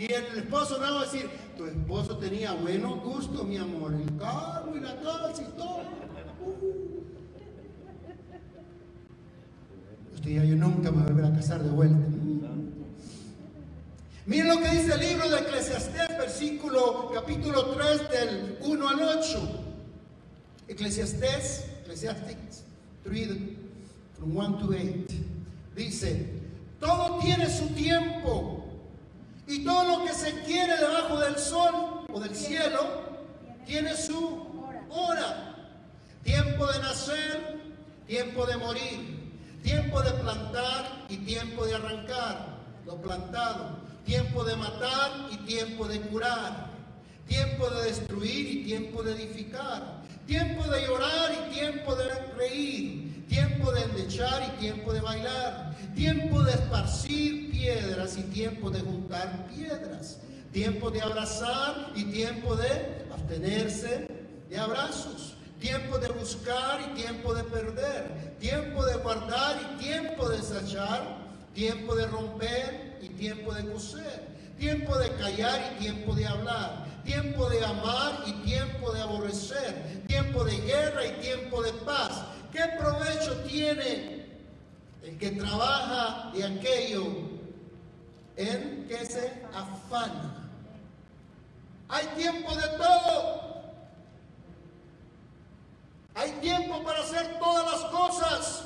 Y 0.00 0.10
el 0.10 0.38
esposo 0.38 0.78
no 0.78 0.94
va 0.94 1.02
a 1.02 1.04
decir, 1.04 1.28
tu 1.58 1.66
esposo 1.66 2.16
tenía 2.16 2.52
buenos 2.54 3.02
gustos, 3.02 3.46
mi 3.46 3.58
amor, 3.58 3.92
el 3.92 4.16
carro 4.16 4.74
y 4.74 4.80
la 4.80 4.98
casa 4.98 5.42
y 5.42 5.58
todo. 5.58 5.82
Uh. 6.40 7.04
Usted 10.14 10.30
ya 10.30 10.44
yo 10.44 10.56
nunca 10.56 10.90
me 10.90 11.02
voy 11.02 11.02
a 11.02 11.12
volver 11.12 11.24
a 11.26 11.34
casar 11.34 11.62
de 11.62 11.68
vuelta. 11.68 11.98
Miren 14.24 14.48
lo 14.48 14.58
que 14.58 14.70
dice 14.70 14.94
el 14.94 15.00
libro 15.00 15.28
de 15.28 15.38
Eclesiastés, 15.38 16.08
versículo 16.16 17.10
capítulo 17.12 17.66
3 17.66 18.10
del 18.10 18.58
1 18.62 18.88
al 18.88 19.02
8. 19.02 19.64
Eclesiastés, 20.68 21.66
Eclesiastes 21.82 22.64
3, 23.04 23.28
from 24.16 24.34
1 24.34 24.58
to 24.60 24.68
8. 24.72 25.14
Dice, 25.76 26.26
todo 26.78 27.18
tiene 27.18 27.50
su 27.50 27.66
tiempo 27.74 28.59
y 29.50 29.64
todo 29.64 29.98
lo 29.98 30.04
que 30.04 30.12
se 30.12 30.32
quiere 30.44 30.76
debajo 30.76 31.18
del 31.18 31.36
sol 31.36 32.06
o 32.12 32.20
del 32.20 32.34
cielo 32.36 32.86
tiene 33.66 33.96
su 33.96 34.46
hora. 34.88 35.56
Tiempo 36.22 36.66
de 36.68 36.78
nacer, 36.78 37.60
tiempo 38.06 38.46
de 38.46 38.56
morir, 38.58 39.32
tiempo 39.64 40.00
de 40.02 40.12
plantar 40.12 41.06
y 41.08 41.16
tiempo 41.16 41.66
de 41.66 41.74
arrancar 41.74 42.58
lo 42.86 43.02
plantado, 43.02 43.80
tiempo 44.04 44.44
de 44.44 44.54
matar 44.54 45.28
y 45.32 45.36
tiempo 45.38 45.88
de 45.88 46.00
curar, 46.00 46.70
tiempo 47.26 47.68
de 47.70 47.82
destruir 47.86 48.46
y 48.50 48.64
tiempo 48.64 49.02
de 49.02 49.14
edificar, 49.14 49.99
tiempo 50.30 50.62
de 50.68 50.86
llorar 50.86 51.32
y 51.32 51.52
tiempo 51.52 51.92
de 51.96 52.08
reír, 52.38 53.26
tiempo 53.26 53.72
de 53.72 53.82
endechar 53.82 54.40
y 54.54 54.60
tiempo 54.60 54.92
de 54.92 55.00
bailar, 55.00 55.74
tiempo 55.96 56.40
de 56.44 56.52
esparcir 56.52 57.50
piedras 57.50 58.16
y 58.16 58.22
tiempo 58.22 58.70
de 58.70 58.78
juntar 58.78 59.48
piedras, 59.48 60.18
tiempo 60.52 60.88
de 60.92 61.02
abrazar 61.02 61.90
y 61.96 62.04
tiempo 62.04 62.54
de 62.54 63.06
abstenerse 63.12 64.06
de 64.48 64.56
abrazos, 64.56 65.34
tiempo 65.58 65.98
de 65.98 66.08
buscar 66.10 66.80
y 66.80 66.94
tiempo 66.94 67.34
de 67.34 67.42
perder, 67.42 68.36
tiempo 68.38 68.86
de 68.86 68.94
guardar 68.98 69.56
y 69.60 69.82
tiempo 69.82 70.28
de 70.28 70.36
desechar, 70.36 71.26
tiempo 71.54 71.96
de 71.96 72.06
romper 72.06 73.00
y 73.02 73.08
tiempo 73.08 73.52
de 73.52 73.68
coser, 73.68 74.28
tiempo 74.56 74.96
de 74.96 75.10
callar 75.16 75.72
y 75.74 75.82
tiempo 75.82 76.14
de 76.14 76.24
hablar, 76.24 76.86
tiempo 77.04 77.48
de 77.48 77.64
amar 77.64 78.22
y 78.26 78.32
tiempo 78.44 78.92
de 78.92 79.02
aborrecer, 79.02 80.04
tiempo 80.06 80.44
de 80.44 80.56
guerra 80.60 81.06
y 81.06 81.12
tiempo 81.20 81.62
de 81.62 81.72
paz. 81.72 82.24
¿Qué 82.52 82.62
provecho 82.78 83.34
tiene 83.44 84.26
el 85.02 85.18
que 85.18 85.30
trabaja 85.30 86.30
de 86.32 86.44
aquello 86.44 87.06
en 88.36 88.86
que 88.88 89.06
se 89.06 89.42
afana? 89.54 90.48
Hay 91.88 92.06
tiempo 92.16 92.54
de 92.54 92.68
todo. 92.76 93.50
Hay 96.14 96.30
tiempo 96.40 96.82
para 96.82 97.00
hacer 97.00 97.38
todas 97.38 97.72
las 97.72 97.90
cosas. 97.90 98.64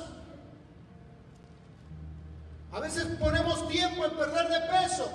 A 2.71 2.79
veces 2.79 3.05
ponemos 3.19 3.67
tiempo 3.69 4.05
en 4.05 4.11
perder 4.11 4.47
de 4.49 4.59
peso. 4.67 5.09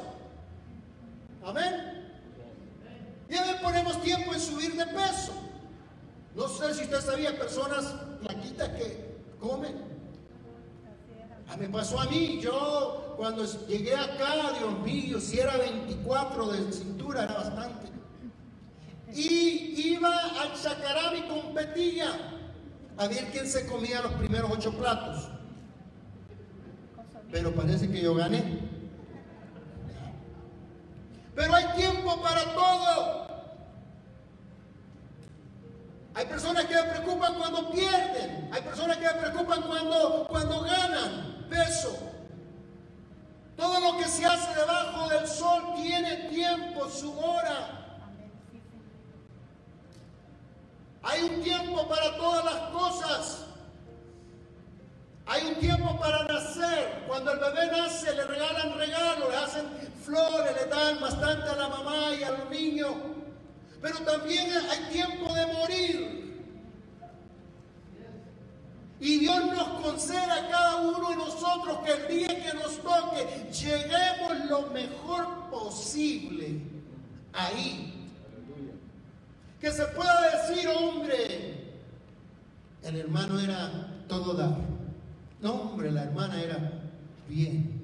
Amén. 1.45 2.00
Y 3.31 3.37
a 3.37 3.43
veces 3.43 3.61
ponemos 3.63 4.03
tiempo 4.03 4.35
en 4.35 4.41
subir 4.41 4.75
de 4.75 4.87
peso. 4.87 5.33
No 6.35 6.49
sé 6.49 6.75
si 6.75 6.83
usted 6.83 7.01
sabía 7.01 7.39
personas 7.39 7.95
flaquitas 8.21 8.69
que 8.71 9.21
comen. 9.39 9.77
Ah, 11.49 11.57
me 11.57 11.69
pasó 11.69 12.01
a 12.01 12.07
mí, 12.07 12.41
yo 12.41 13.15
cuando 13.17 13.45
llegué 13.67 13.95
acá, 13.95 14.53
Dios 14.59 14.79
mío, 14.81 15.21
si 15.21 15.39
era 15.39 15.57
24 15.57 16.47
de 16.53 16.73
cintura 16.73 17.25
era 17.25 17.35
bastante. 17.35 17.89
Y 19.15 19.93
iba 19.93 20.17
al 20.41 20.61
chacarán 20.61 21.17
y 21.17 21.23
competía 21.29 22.07
a 22.97 23.09
ver 23.09 23.31
quién 23.33 23.47
se 23.47 23.67
comía 23.67 24.03
los 24.03 24.13
primeros 24.15 24.51
ocho 24.51 24.73
platos. 24.77 25.29
Pero 27.31 27.53
parece 27.55 27.91
que 27.91 28.03
yo 28.03 28.15
gané. 28.15 28.70
Pero 31.41 31.55
hay 31.55 31.65
tiempo 31.69 32.21
para 32.21 32.45
todo. 32.53 33.27
Hay 36.15 36.27
personas 36.27 36.67
que 36.67 36.75
se 36.75 36.83
preocupan 36.83 37.35
cuando 37.37 37.71
pierden. 37.71 38.51
Hay 38.53 38.61
personas 38.61 38.99
que 38.99 39.09
se 39.09 39.15
preocupan 39.15 39.63
cuando, 39.63 40.27
cuando 40.29 40.61
ganan 40.61 41.47
peso. 41.49 41.99
Todo 43.57 43.81
lo 43.81 43.97
que 43.97 44.05
se 44.05 44.27
hace 44.27 44.55
debajo 44.55 45.09
del 45.09 45.27
sol 45.27 45.63
tiene 45.77 46.29
tiempo, 46.29 46.91
su 46.91 47.19
hora. 47.19 47.87
Hay 51.03 51.23
un 51.23 51.43
tiempo 51.43 51.89
para 51.89 52.19
todas 52.19 52.45
las 52.45 52.71
cosas. 52.71 53.47
Hay 55.31 55.47
un 55.47 55.55
tiempo 55.55 55.97
para 55.97 56.25
nacer. 56.25 57.05
Cuando 57.07 57.31
el 57.31 57.39
bebé 57.39 57.71
nace 57.71 58.13
le 58.17 58.25
regalan 58.25 58.77
regalos, 58.77 59.31
le 59.31 59.37
hacen 59.37 59.65
flores, 60.05 60.57
le 60.61 60.67
dan 60.67 61.01
bastante 61.01 61.49
a 61.49 61.55
la 61.55 61.69
mamá 61.69 62.13
y 62.19 62.25
a 62.25 62.33
los 62.33 62.51
niños. 62.51 62.91
Pero 63.81 63.99
también 64.01 64.51
hay 64.69 64.93
tiempo 64.93 65.33
de 65.33 65.47
morir. 65.47 66.21
Y 68.99 69.21
Dios 69.21 69.47
nos 69.47 69.81
conceda 69.81 70.35
a 70.35 70.49
cada 70.49 70.77
uno 70.77 71.11
de 71.11 71.17
nosotros 71.17 71.79
que 71.85 71.93
el 71.93 72.09
día 72.09 72.51
que 72.51 72.59
nos 72.59 72.79
toque 72.79 73.53
lleguemos 73.53 74.47
lo 74.49 74.63
mejor 74.73 75.49
posible 75.49 76.61
ahí. 77.33 78.11
Que 79.61 79.71
se 79.71 79.85
pueda 79.87 80.49
decir, 80.49 80.69
hombre, 80.69 81.77
el 82.83 82.97
hermano 82.97 83.39
era 83.39 83.71
todo 84.09 84.35
dar. 84.35 84.80
No, 85.41 85.53
hombre, 85.55 85.91
la 85.91 86.05
hermana 86.05 86.43
era 86.43 86.73
bien. 87.29 87.81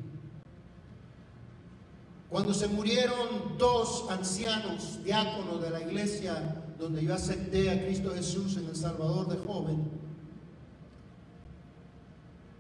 Cuando 2.29 2.53
se 2.53 2.69
murieron 2.69 3.57
dos 3.57 4.07
ancianos 4.11 5.03
diáconos 5.05 5.63
de 5.63 5.71
la 5.71 5.81
iglesia 5.81 6.63
donde 6.79 7.03
yo 7.03 7.15
acepté 7.15 7.71
a 7.71 7.81
Cristo 7.85 8.13
Jesús 8.15 8.57
en 8.57 8.67
El 8.67 8.77
Salvador 8.77 9.29
de 9.29 9.39
joven, 9.39 9.91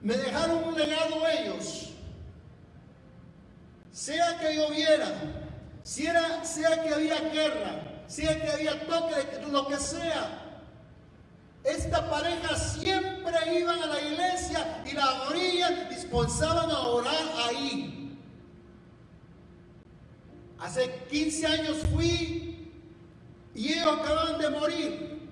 me 0.00 0.16
dejaron 0.16 0.64
un 0.64 0.74
legado 0.74 1.16
ellos. 1.26 1.90
Sea 3.92 4.38
que 4.38 4.56
lloviera, 4.56 5.12
sea, 5.82 6.44
sea 6.44 6.82
que 6.82 6.94
había 6.94 7.18
guerra, 7.30 8.04
sea 8.06 8.40
que 8.40 8.50
había 8.50 8.86
toque 8.86 9.14
lo 9.50 9.66
que 9.66 9.76
sea, 9.78 10.46
esta 11.64 12.08
pareja 12.08 12.56
siempre 12.56 13.05
iban 13.54 13.82
a 13.82 13.86
la 13.86 14.00
iglesia 14.00 14.82
y 14.84 14.92
la 14.92 15.24
morían, 15.24 15.88
dispensaban 15.88 16.70
a 16.70 16.80
orar 16.80 17.14
ahí. 17.48 18.18
Hace 20.58 21.04
15 21.10 21.46
años 21.46 21.78
fui 21.92 22.72
y 23.54 23.72
ellos 23.72 23.98
acaban 24.00 24.38
de 24.38 24.50
morir. 24.50 25.28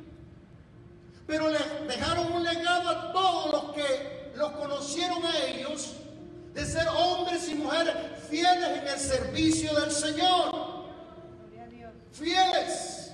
Pero 1.27 1.49
le 1.49 1.59
dejaron 1.89 2.33
un 2.33 2.45
legado 2.45 2.89
a 2.89 3.13
todos 3.13 3.53
los 3.53 3.75
que 3.75 4.33
los 4.37 4.53
conocieron 4.53 5.25
a 5.25 5.39
ellos 5.47 5.95
de 6.53 6.65
ser 6.65 6.87
hombres 6.89 7.49
y 7.49 7.55
mujeres 7.55 7.95
fieles 8.29 8.79
en 8.81 8.89
el 8.89 8.99
servicio 8.99 9.75
del 9.81 9.91
Señor. 9.91 10.85
Fieles. 12.13 13.13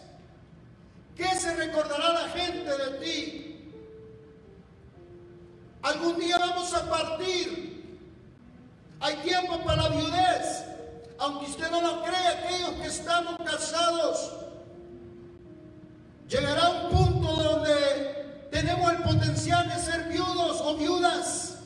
¿Qué 1.17 1.29
se 1.39 1.55
recordará 1.55 2.13
la 2.13 2.29
gente 2.29 2.71
de 2.71 2.99
ti? 2.99 3.50
Algún 5.83 6.19
día 6.19 6.39
vamos 6.39 6.73
a 6.75 6.89
partir. 6.89 7.99
Hay 9.01 9.17
tiempo 9.17 9.59
para 9.65 9.83
la 9.85 9.89
viudez. 9.89 10.65
Aunque 11.19 11.47
usted 11.47 11.71
no 11.71 11.81
lo 11.83 12.03
cree, 12.03 12.29
aquellos 12.29 12.71
que 12.81 12.87
estamos 12.87 13.37
casados, 13.45 14.33
llegará 16.29 16.69
un 16.71 16.91
punto 16.91 17.29
donde 17.43 18.49
tenemos 18.51 18.91
el 18.93 19.03
potencial 19.03 19.69
de 19.69 19.75
ser 19.77 20.09
viudos 20.09 20.61
o 20.63 20.77
viudas. 20.77 21.59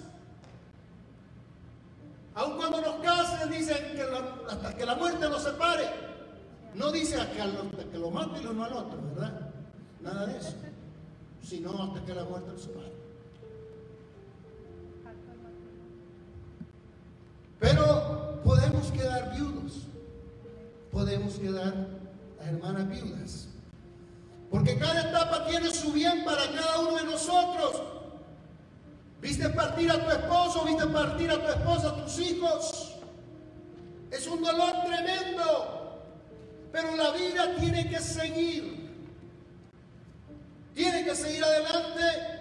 Aun 2.35 2.57
cuando 2.57 2.81
nos 2.81 2.97
casen, 2.97 3.49
dicen 3.51 3.77
que 3.95 4.03
hasta 4.51 4.75
que 4.77 4.85
la 4.85 4.97
muerte 4.97 5.29
nos 5.29 5.43
separe. 5.43 5.85
No 6.75 6.91
dice 6.91 7.21
hasta, 7.21 7.47
lo- 7.47 7.71
que 7.71 7.99
lo 7.99 8.11
mate 8.11 8.41
el 8.41 8.49
uno 8.49 8.65
al 8.65 8.73
otro, 8.73 8.99
¿verdad? 9.15 9.51
Nada 10.01 10.27
de 10.27 10.37
eso. 10.39 10.55
Sino 11.45 11.81
hasta 11.81 12.05
que 12.05 12.13
la 12.15 12.25
muerte 12.25 12.51
nos 12.51 12.63
separe. 12.63 12.94
Pero 17.59 18.41
podemos 18.45 18.91
quedar 18.91 19.35
viudos. 19.35 19.87
Podemos 20.91 21.35
quedar 21.35 21.75
las 22.39 22.49
hermanas 22.49 22.89
viudas. 22.89 23.49
Porque 24.51 24.79
cada 24.79 25.09
etapa 25.09 25.47
tiene 25.47 25.71
su 25.73 25.93
bien 25.93 26.25
para 26.25 26.47
cada 26.53 26.81
uno 26.81 26.97
de 26.97 27.05
nosotros. 27.05 27.83
Viste 29.21 29.49
partir 29.49 29.91
a 29.91 30.05
tu 30.05 30.11
esposo, 30.11 30.65
viste 30.65 30.87
partir 30.87 31.31
a 31.31 31.43
tu 31.43 31.49
esposa, 31.51 31.89
a 31.89 32.05
tus 32.05 32.19
hijos. 32.19 32.95
Es 34.11 34.27
un 34.27 34.43
dolor 34.43 34.73
tremendo. 34.85 36.03
Pero 36.71 36.95
la 36.97 37.11
vida 37.13 37.57
tiene 37.59 37.89
que 37.89 37.99
seguir. 38.01 38.91
Tiene 40.75 41.05
que 41.05 41.15
seguir 41.15 41.43
adelante. 41.43 42.34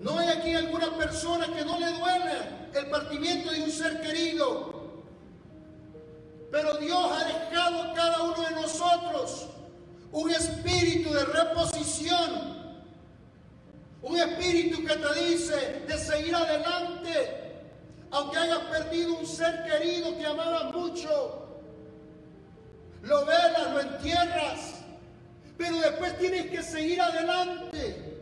No 0.00 0.18
hay 0.18 0.28
aquí 0.28 0.54
alguna 0.54 0.96
persona 0.96 1.46
que 1.46 1.64
no 1.64 1.78
le 1.78 1.86
duele 1.92 2.32
el 2.74 2.86
partimiento 2.90 3.50
de 3.50 3.62
un 3.62 3.70
ser 3.70 4.00
querido. 4.00 4.74
Pero 6.50 6.76
Dios 6.76 7.12
ha 7.12 7.24
dejado 7.24 7.82
a 7.82 7.94
cada 7.94 8.22
uno 8.22 8.42
de 8.42 8.50
nosotros 8.52 9.48
un 10.12 10.30
espíritu 10.30 11.12
de 11.12 11.24
reposición. 11.24 12.54
Un 14.02 14.18
espíritu 14.18 14.84
que 14.84 14.96
te 14.96 15.24
dice 15.24 15.82
de 15.86 15.98
seguir 15.98 16.34
adelante. 16.34 17.62
Aunque 18.10 18.36
hayas 18.36 18.60
perdido 18.70 19.18
un 19.18 19.26
ser 19.26 19.64
querido 19.64 20.16
que 20.16 20.26
amabas 20.26 20.72
mucho. 20.72 21.48
Lo 23.02 23.24
velas, 23.26 23.72
lo 23.72 23.80
entierras. 23.80 24.74
Pero 25.56 25.80
después 25.80 26.18
tienes 26.18 26.50
que 26.50 26.62
seguir 26.62 27.00
adelante. 27.00 28.13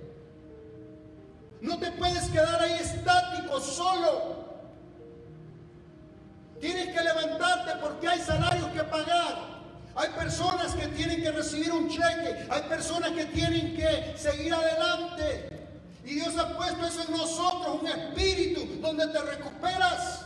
No 1.63 1.79
te 1.79 1.93
puedes 1.93 2.25
quedar 2.25 2.61
ahí 2.61 2.73
estático, 2.73 3.61
solo. 3.61 4.43
Tienes 6.61 6.93
que 6.93 7.03
levantarte 7.03 7.77
porque 7.81 8.09
hay 8.09 8.21
salarios 8.21 8.69
que 8.73 8.83
pagar. 8.83 9.53
Hay 9.95 10.09
personas 10.11 10.75
que 10.75 10.89
tienen 10.89 11.23
que 11.23 11.31
recibir 11.31 11.71
un 11.71 11.89
cheque. 11.89 12.49
Hay 12.51 12.63
personas 12.63 13.13
que 13.13 13.27
tienen 13.27 13.77
que 13.77 14.15
seguir 14.17 14.53
adelante. 14.53 15.69
Y 16.05 16.15
Dios 16.15 16.37
ha 16.37 16.57
puesto 16.57 16.85
eso 16.85 17.05
en 17.05 17.13
nosotros, 17.13 17.79
un 17.81 17.87
espíritu 17.87 18.81
donde 18.81 19.07
te 19.07 19.21
recuperas 19.21 20.23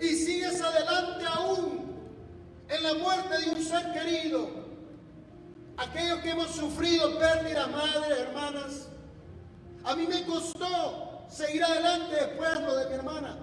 y 0.00 0.08
sigues 0.08 0.60
adelante 0.60 1.24
aún 1.32 1.94
en 2.68 2.82
la 2.82 2.94
muerte 2.94 3.38
de 3.38 3.50
un 3.50 3.64
ser 3.64 3.92
querido. 3.92 4.50
Aquellos 5.76 6.18
que 6.20 6.30
hemos 6.30 6.50
sufrido 6.50 7.16
pérdidas, 7.20 7.70
madres, 7.70 8.18
hermanas. 8.18 8.88
A 9.86 9.94
mí 9.94 10.04
me 10.08 10.24
costó 10.24 11.24
seguir 11.28 11.62
adelante 11.62 12.16
después 12.16 12.54
de 12.54 12.60
lo 12.60 12.76
de 12.76 12.86
mi 12.88 12.94
hermana. 12.94 13.36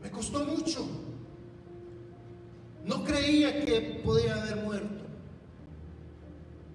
Me 0.00 0.10
costó 0.10 0.44
mucho. 0.44 0.86
No 2.84 3.04
creía 3.04 3.64
que 3.64 4.00
podía 4.04 4.40
haber 4.40 4.56
muerto. 4.56 5.04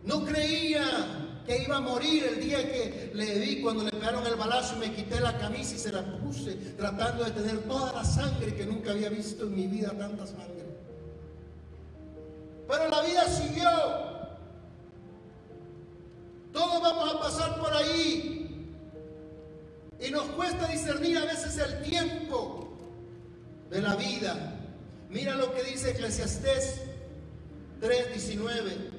No 0.04 0.26
creía 0.26 0.84
que 1.46 1.64
iba 1.64 1.78
a 1.78 1.82
morir 1.82 2.26
el 2.26 2.42
día 2.42 2.58
que 2.70 3.12
le 3.14 3.40
vi 3.40 3.62
cuando 3.62 3.84
le 3.84 3.92
pegaron 3.92 4.28
el 4.28 4.36
balazo 4.36 4.76
y 4.76 4.80
me 4.80 4.94
quité 4.94 5.22
la 5.22 5.38
camisa 5.38 5.76
y 5.76 5.80
se 5.80 5.94
la 5.94 6.04
puse 6.18 6.56
tratando 6.78 7.24
de 7.24 7.32
tener 7.32 7.60
toda 7.60 7.94
la 7.94 8.04
sangre 8.04 8.54
que 8.54 8.66
nunca 8.66 8.92
había 8.92 9.10
visto 9.10 9.46
en 9.46 9.56
mi 9.56 9.68
vida, 9.68 9.92
tanta 9.98 10.28
sangre. 10.28 10.66
Pero 12.68 12.90
la 12.90 13.02
vida 13.02 13.24
siguió. 13.30 13.70
Todos 16.54 16.82
vamos 16.82 17.16
a 17.16 17.20
pasar 17.20 17.60
por 17.60 17.74
ahí. 17.74 18.70
Y 20.00 20.12
nos 20.12 20.24
cuesta 20.32 20.68
discernir 20.68 21.18
a 21.18 21.26
veces 21.26 21.58
el 21.58 21.82
tiempo 21.82 22.78
de 23.70 23.82
la 23.82 23.96
vida. 23.96 24.60
Mira 25.10 25.36
lo 25.36 25.54
que 25.54 25.64
dice 25.64 25.92
Eclesiastés 25.92 26.82
3:19. 27.82 28.94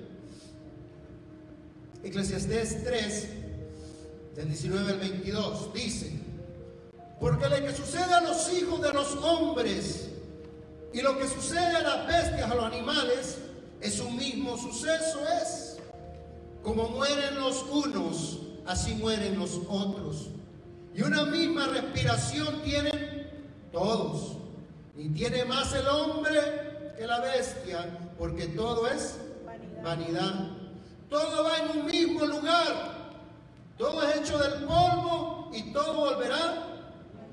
Eclesiastés 2.04 2.84
3, 2.84 3.28
del 4.36 4.48
19 4.48 4.92
al 4.92 4.98
22, 4.98 5.72
dice, 5.72 6.12
porque 7.18 7.48
lo 7.48 7.56
que 7.56 7.74
sucede 7.74 8.12
a 8.12 8.20
los 8.20 8.52
hijos 8.52 8.82
de 8.82 8.92
los 8.92 9.16
hombres 9.16 10.10
y 10.92 11.00
lo 11.00 11.18
que 11.18 11.26
sucede 11.26 11.76
a 11.76 11.80
las 11.80 12.06
bestias, 12.06 12.50
a 12.50 12.54
los 12.54 12.64
animales, 12.64 13.38
es 13.80 14.00
un 14.00 14.16
mismo 14.16 14.58
suceso, 14.58 15.20
es. 15.42 15.73
Como 16.64 16.88
mueren 16.88 17.34
los 17.34 17.62
unos, 17.70 18.38
así 18.66 18.94
mueren 18.94 19.38
los 19.38 19.60
otros. 19.68 20.30
Y 20.94 21.02
una 21.02 21.26
misma 21.26 21.66
respiración 21.66 22.62
tienen 22.62 23.30
todos. 23.70 24.38
Y 24.96 25.10
tiene 25.10 25.44
más 25.44 25.74
el 25.74 25.86
hombre 25.86 26.94
que 26.96 27.06
la 27.06 27.20
bestia, 27.20 28.14
porque 28.18 28.46
todo 28.46 28.88
es 28.88 29.18
vanidad. 29.82 30.52
Todo 31.10 31.44
va 31.44 31.58
en 31.58 31.80
un 31.80 31.86
mismo 31.86 32.24
lugar. 32.24 33.12
Todo 33.76 34.02
es 34.02 34.16
hecho 34.16 34.38
del 34.38 34.64
polvo 34.64 35.50
y 35.52 35.70
todo 35.70 35.94
volverá 35.94 36.66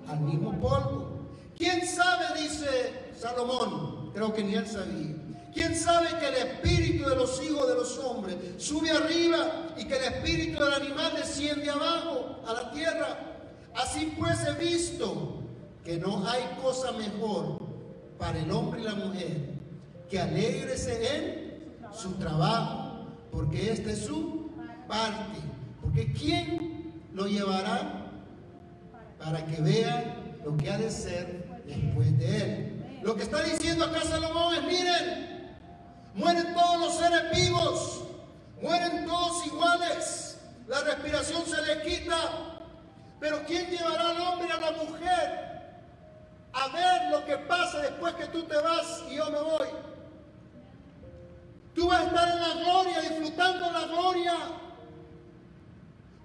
al 0.09 0.19
mismo 0.19 0.51
polvo. 0.59 1.07
¿Quién 1.57 1.87
sabe, 1.87 2.41
dice 2.41 3.13
Salomón? 3.17 4.11
Creo 4.13 4.33
que 4.33 4.43
ni 4.43 4.55
él 4.55 4.67
sabía. 4.67 5.15
¿Quién 5.53 5.75
sabe 5.75 6.07
que 6.19 6.27
el 6.27 6.35
espíritu 6.35 7.09
de 7.09 7.15
los 7.15 7.41
hijos 7.43 7.67
de 7.67 7.75
los 7.75 7.97
hombres 7.99 8.35
sube 8.57 8.89
arriba 8.89 9.67
y 9.77 9.85
que 9.85 9.97
el 9.97 10.03
espíritu 10.13 10.63
del 10.63 10.73
animal 10.73 11.13
desciende 11.15 11.69
abajo 11.69 12.41
a 12.47 12.53
la 12.53 12.71
tierra? 12.71 13.19
Así 13.75 14.13
pues 14.17 14.37
he 14.45 14.53
visto 14.63 15.39
que 15.83 15.97
no 15.97 16.27
hay 16.27 16.41
cosa 16.61 16.91
mejor 16.93 17.57
para 18.17 18.39
el 18.39 18.51
hombre 18.51 18.81
y 18.81 18.83
la 18.83 18.95
mujer 18.95 19.51
que 20.09 20.19
alegrese 20.19 21.15
en 21.15 21.75
su 21.93 22.13
trabajo, 22.13 23.07
porque 23.31 23.71
esta 23.71 23.91
es 23.91 24.05
su 24.05 24.51
parte. 24.87 25.39
Porque 25.81 26.13
¿quién 26.13 26.93
lo 27.13 27.25
llevará 27.27 28.11
para 29.19 29.45
que 29.45 29.61
vea 29.61 30.15
lo 30.45 30.55
que 30.55 30.69
ha 30.69 30.77
de 30.77 30.91
ser 30.91 31.63
después 31.65 32.17
de 32.17 32.37
él? 32.37 32.99
Lo 33.01 33.15
que 33.15 33.23
está 33.23 33.41
diciendo 33.43 33.85
acá 33.85 34.01
Salomón 34.01 34.53
es, 34.55 34.63
miren, 34.63 35.30
mueren 36.13 36.53
todos 36.53 36.79
los 36.79 36.97
seres 36.97 37.31
vivos, 37.31 38.03
mueren 38.61 39.05
todos 39.05 39.45
iguales, 39.47 40.39
la 40.67 40.81
respiración 40.81 41.45
se 41.45 41.61
le 41.61 41.81
quita, 41.81 42.17
pero 43.19 43.43
¿quién 43.45 43.69
llevará 43.69 44.09
al 44.09 44.21
hombre 44.21 44.51
a 44.51 44.57
la 44.57 44.71
mujer 44.71 45.51
a 46.53 46.67
ver 46.69 47.11
lo 47.11 47.25
que 47.25 47.37
pasa 47.37 47.79
después 47.79 48.15
que 48.15 48.25
tú 48.25 48.43
te 48.43 48.57
vas 48.57 49.03
y 49.09 49.15
yo 49.15 49.29
me 49.29 49.41
voy? 49.41 49.67
Tú 51.73 51.87
vas 51.87 52.01
a 52.01 52.05
estar 52.05 52.29
en 52.29 52.41
la 52.41 52.53
gloria, 52.63 53.01
disfrutando 53.01 53.71
la 53.71 53.85
gloria. 53.87 54.33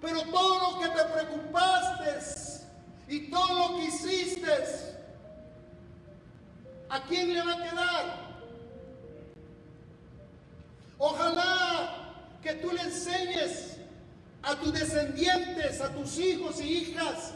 Pero 0.01 0.21
todo 0.23 0.71
lo 0.71 0.79
que 0.79 0.89
te 0.89 1.03
preocupaste 1.05 2.19
y 3.07 3.31
todo 3.31 3.53
lo 3.53 3.75
que 3.77 3.85
hiciste, 3.85 4.53
¿a 6.89 7.01
quién 7.03 7.33
le 7.33 7.41
va 7.41 7.53
a 7.53 7.63
quedar? 7.63 8.26
Ojalá 10.97 12.13
que 12.41 12.53
tú 12.53 12.71
le 12.71 12.81
enseñes 12.81 13.77
a 14.41 14.55
tus 14.55 14.73
descendientes, 14.73 15.81
a 15.81 15.89
tus 15.89 16.17
hijos 16.17 16.61
y 16.61 16.77
hijas, 16.77 17.33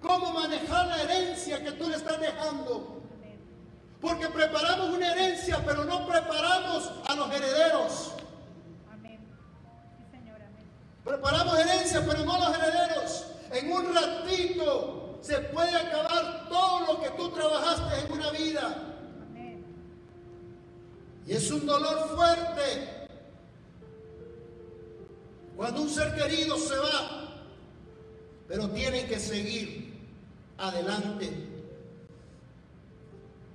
cómo 0.00 0.32
manejar 0.32 0.86
la 0.86 1.02
herencia 1.02 1.62
que 1.62 1.72
tú 1.72 1.88
le 1.88 1.96
estás 1.96 2.20
dejando. 2.20 3.00
Porque 4.00 4.28
preparamos 4.28 4.90
una 4.90 5.12
herencia, 5.12 5.62
pero 5.64 5.84
no 5.84 6.06
preparamos 6.06 6.90
a 7.06 7.14
los 7.14 7.30
herederos. 7.32 8.12
Amén. 8.90 9.20
Sí, 9.98 10.04
Señor, 10.10 10.36
amén. 10.36 10.70
Preparamos 11.04 11.58
herencia, 11.58 12.02
pero 12.06 12.24
no 12.24 12.38
los 12.38 12.58
herederos. 12.58 13.26
En 13.52 13.72
un 13.72 13.94
ratito 13.94 15.18
se 15.20 15.38
puede 15.38 15.76
acabar 15.76 16.48
todo 16.48 16.86
lo 16.86 17.00
que 17.02 17.10
tú 17.10 17.30
trabajaste 17.30 18.06
en 18.06 18.12
una 18.12 18.30
vida. 18.30 18.89
Es 21.30 21.48
un 21.52 21.64
dolor 21.64 22.08
fuerte 22.16 23.06
cuando 25.56 25.82
un 25.82 25.88
ser 25.88 26.12
querido 26.16 26.58
se 26.58 26.74
va, 26.74 27.44
pero 28.48 28.68
tienen 28.70 29.06
que 29.06 29.16
seguir 29.20 29.94
adelante. 30.58 31.30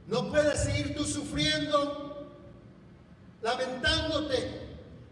No 0.08 0.32
puedes 0.32 0.64
seguir 0.64 0.96
tú 0.96 1.04
sufriendo, 1.04 2.32
lamentándote. 3.42 4.62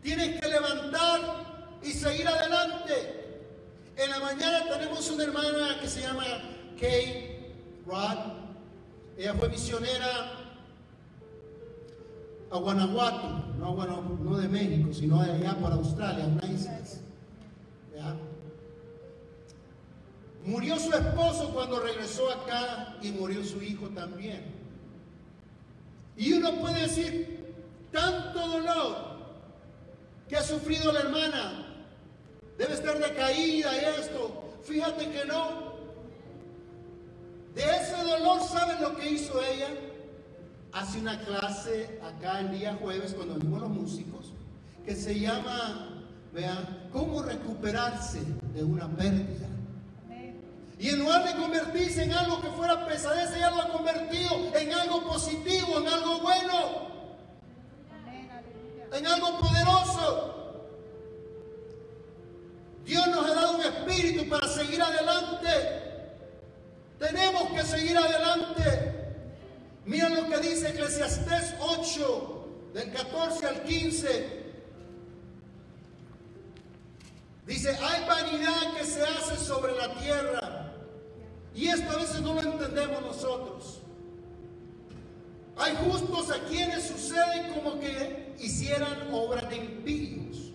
Tienes 0.02 0.40
que 0.40 0.48
levantar 0.48 1.20
y 1.84 1.92
seguir 1.92 2.30
adelante. 2.30 3.50
En 3.98 4.10
la 4.10 4.20
mañana 4.20 4.70
tenemos 4.70 5.12
una 5.12 5.26
hermana 5.26 5.80
que 5.82 5.90
se 5.90 6.00
llama 6.00 6.24
Kay 6.80 7.46
Rod. 7.86 8.20
Ella 9.18 9.34
fue 9.34 9.50
misionera 9.50 10.53
a 12.54 12.58
Guanajuato, 12.58 13.44
no, 13.58 13.76
no 14.24 14.38
de 14.38 14.48
México, 14.48 14.94
sino 14.94 15.24
de 15.24 15.32
allá 15.32 15.58
para 15.60 15.74
Australia, 15.76 16.26
unas 16.26 16.50
islas. 16.50 17.00
¿Ya? 17.96 18.16
Murió 20.46 20.78
su 20.78 20.94
esposo 20.94 21.50
cuando 21.52 21.80
regresó 21.80 22.32
acá 22.32 22.96
y 23.02 23.12
murió 23.12 23.44
su 23.44 23.62
hijo 23.64 23.88
también. 23.90 24.44
Y 26.16 26.34
uno 26.34 26.54
puede 26.60 26.82
decir, 26.82 27.56
tanto 27.92 28.48
dolor 28.48 28.98
que 30.30 30.38
ha 30.38 30.44
sufrido 30.44 30.92
la 30.92 31.00
hermana, 31.00 31.66
debe 32.60 32.76
estar 32.76 33.00
decaída 33.00 33.72
y 33.76 34.00
esto. 34.00 34.60
Fíjate 34.62 35.10
que 35.10 35.26
no. 35.26 35.74
De 37.56 37.64
ese 37.64 37.96
dolor, 38.04 38.42
¿saben 38.44 38.80
lo 38.80 38.96
que 38.96 39.10
hizo 39.10 39.42
ella? 39.42 39.70
Hace 40.74 41.00
una 41.00 41.20
clase 41.20 42.00
acá 42.04 42.40
el 42.40 42.52
día 42.52 42.76
jueves 42.82 43.14
cuando 43.14 43.36
vimos 43.36 43.62
los 43.62 43.70
músicos, 43.70 44.34
que 44.84 44.96
se 44.96 45.20
llama, 45.20 46.02
vean, 46.34 46.90
cómo 46.92 47.22
recuperarse 47.22 48.22
de 48.56 48.64
una 48.64 48.88
pérdida. 48.90 49.48
Y 50.80 50.90
en 50.90 51.00
lugar 51.00 51.26
de 51.26 51.40
convertirse 51.40 52.04
en 52.04 52.14
algo 52.14 52.42
que 52.42 52.50
fuera 52.50 52.88
pesadez, 52.88 53.32
ella 53.36 53.52
lo 53.52 53.62
ha 53.62 53.70
convertido 53.70 54.32
en 54.56 54.74
algo 54.74 55.04
positivo, 55.04 55.80
en 55.80 55.88
algo 55.88 56.20
bueno, 56.22 56.88
en 58.94 59.08
algo 59.08 59.40
poderoso. 59.40 60.64
Dios 62.84 63.08
nos 63.10 63.26
ha 63.30 63.34
dado 63.36 63.58
un 63.58 63.62
espíritu 63.62 64.28
para 64.28 64.48
seguir 64.48 64.82
adelante. 64.82 65.50
Tenemos 66.98 67.44
que 67.54 67.62
seguir 67.62 67.96
adelante. 67.96 69.03
Mira 69.86 70.10
lo 70.10 70.30
que 70.30 70.38
dice 70.38 70.70
Eclesiastés 70.70 71.56
8, 71.60 72.48
del 72.74 72.92
14 72.92 73.48
al 73.48 73.64
15. 73.64 74.44
Dice, 77.46 77.78
hay 77.82 78.08
vanidad 78.08 78.74
que 78.78 78.86
se 78.86 79.02
hace 79.02 79.36
sobre 79.38 79.74
la 79.74 79.94
tierra. 80.00 80.74
Y 81.54 81.68
esto 81.68 81.92
a 81.92 81.98
veces 81.98 82.22
no 82.22 82.34
lo 82.34 82.42
entendemos. 82.42 83.02
nosotros. 83.02 83.80
Hay 85.58 85.76
justos 85.76 86.32
a 86.32 86.40
quienes 86.46 86.88
sucede 86.88 87.52
como 87.54 87.80
que 87.80 88.34
hicieran 88.40 89.10
obras 89.12 89.48
de 89.50 89.58
impíos. 89.58 90.52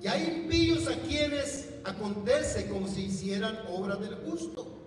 Y 0.00 0.06
hay 0.06 0.24
impíos 0.24 0.86
a 0.88 0.94
quienes 1.02 1.68
acontece 1.84 2.68
como 2.68 2.86
si 2.86 3.06
hicieran 3.06 3.58
obras 3.68 4.00
del 4.00 4.14
justo. 4.14 4.77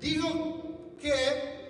Digo 0.00 0.94
que 1.00 1.68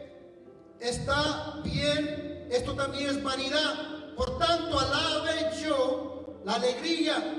está 0.81 1.61
bien, 1.64 2.47
esto 2.51 2.75
también 2.75 3.11
es 3.11 3.23
vanidad. 3.23 4.14
Por 4.17 4.38
tanto, 4.38 4.79
alabe 4.79 5.51
yo 5.62 6.41
la 6.45 6.55
alegría 6.55 7.38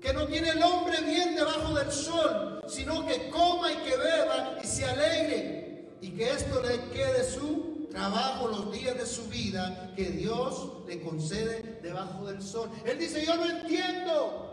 que 0.00 0.12
no 0.12 0.26
tiene 0.26 0.50
el 0.50 0.62
hombre 0.62 1.00
bien 1.00 1.34
debajo 1.34 1.74
del 1.74 1.90
sol, 1.90 2.60
sino 2.68 3.06
que 3.06 3.30
coma 3.30 3.72
y 3.72 3.76
que 3.76 3.96
beba 3.96 4.58
y 4.62 4.66
se 4.66 4.84
alegre, 4.84 5.96
y 6.00 6.10
que 6.10 6.30
esto 6.30 6.60
le 6.62 6.78
quede 6.90 7.24
su 7.24 7.88
trabajo 7.90 8.48
los 8.48 8.72
días 8.72 8.98
de 8.98 9.06
su 9.06 9.24
vida 9.28 9.92
que 9.96 10.10
Dios 10.10 10.84
le 10.86 11.00
concede 11.00 11.78
debajo 11.82 12.26
del 12.26 12.42
sol. 12.42 12.68
Él 12.84 12.98
dice, 12.98 13.24
yo 13.24 13.36
no 13.36 13.46
entiendo 13.46 14.50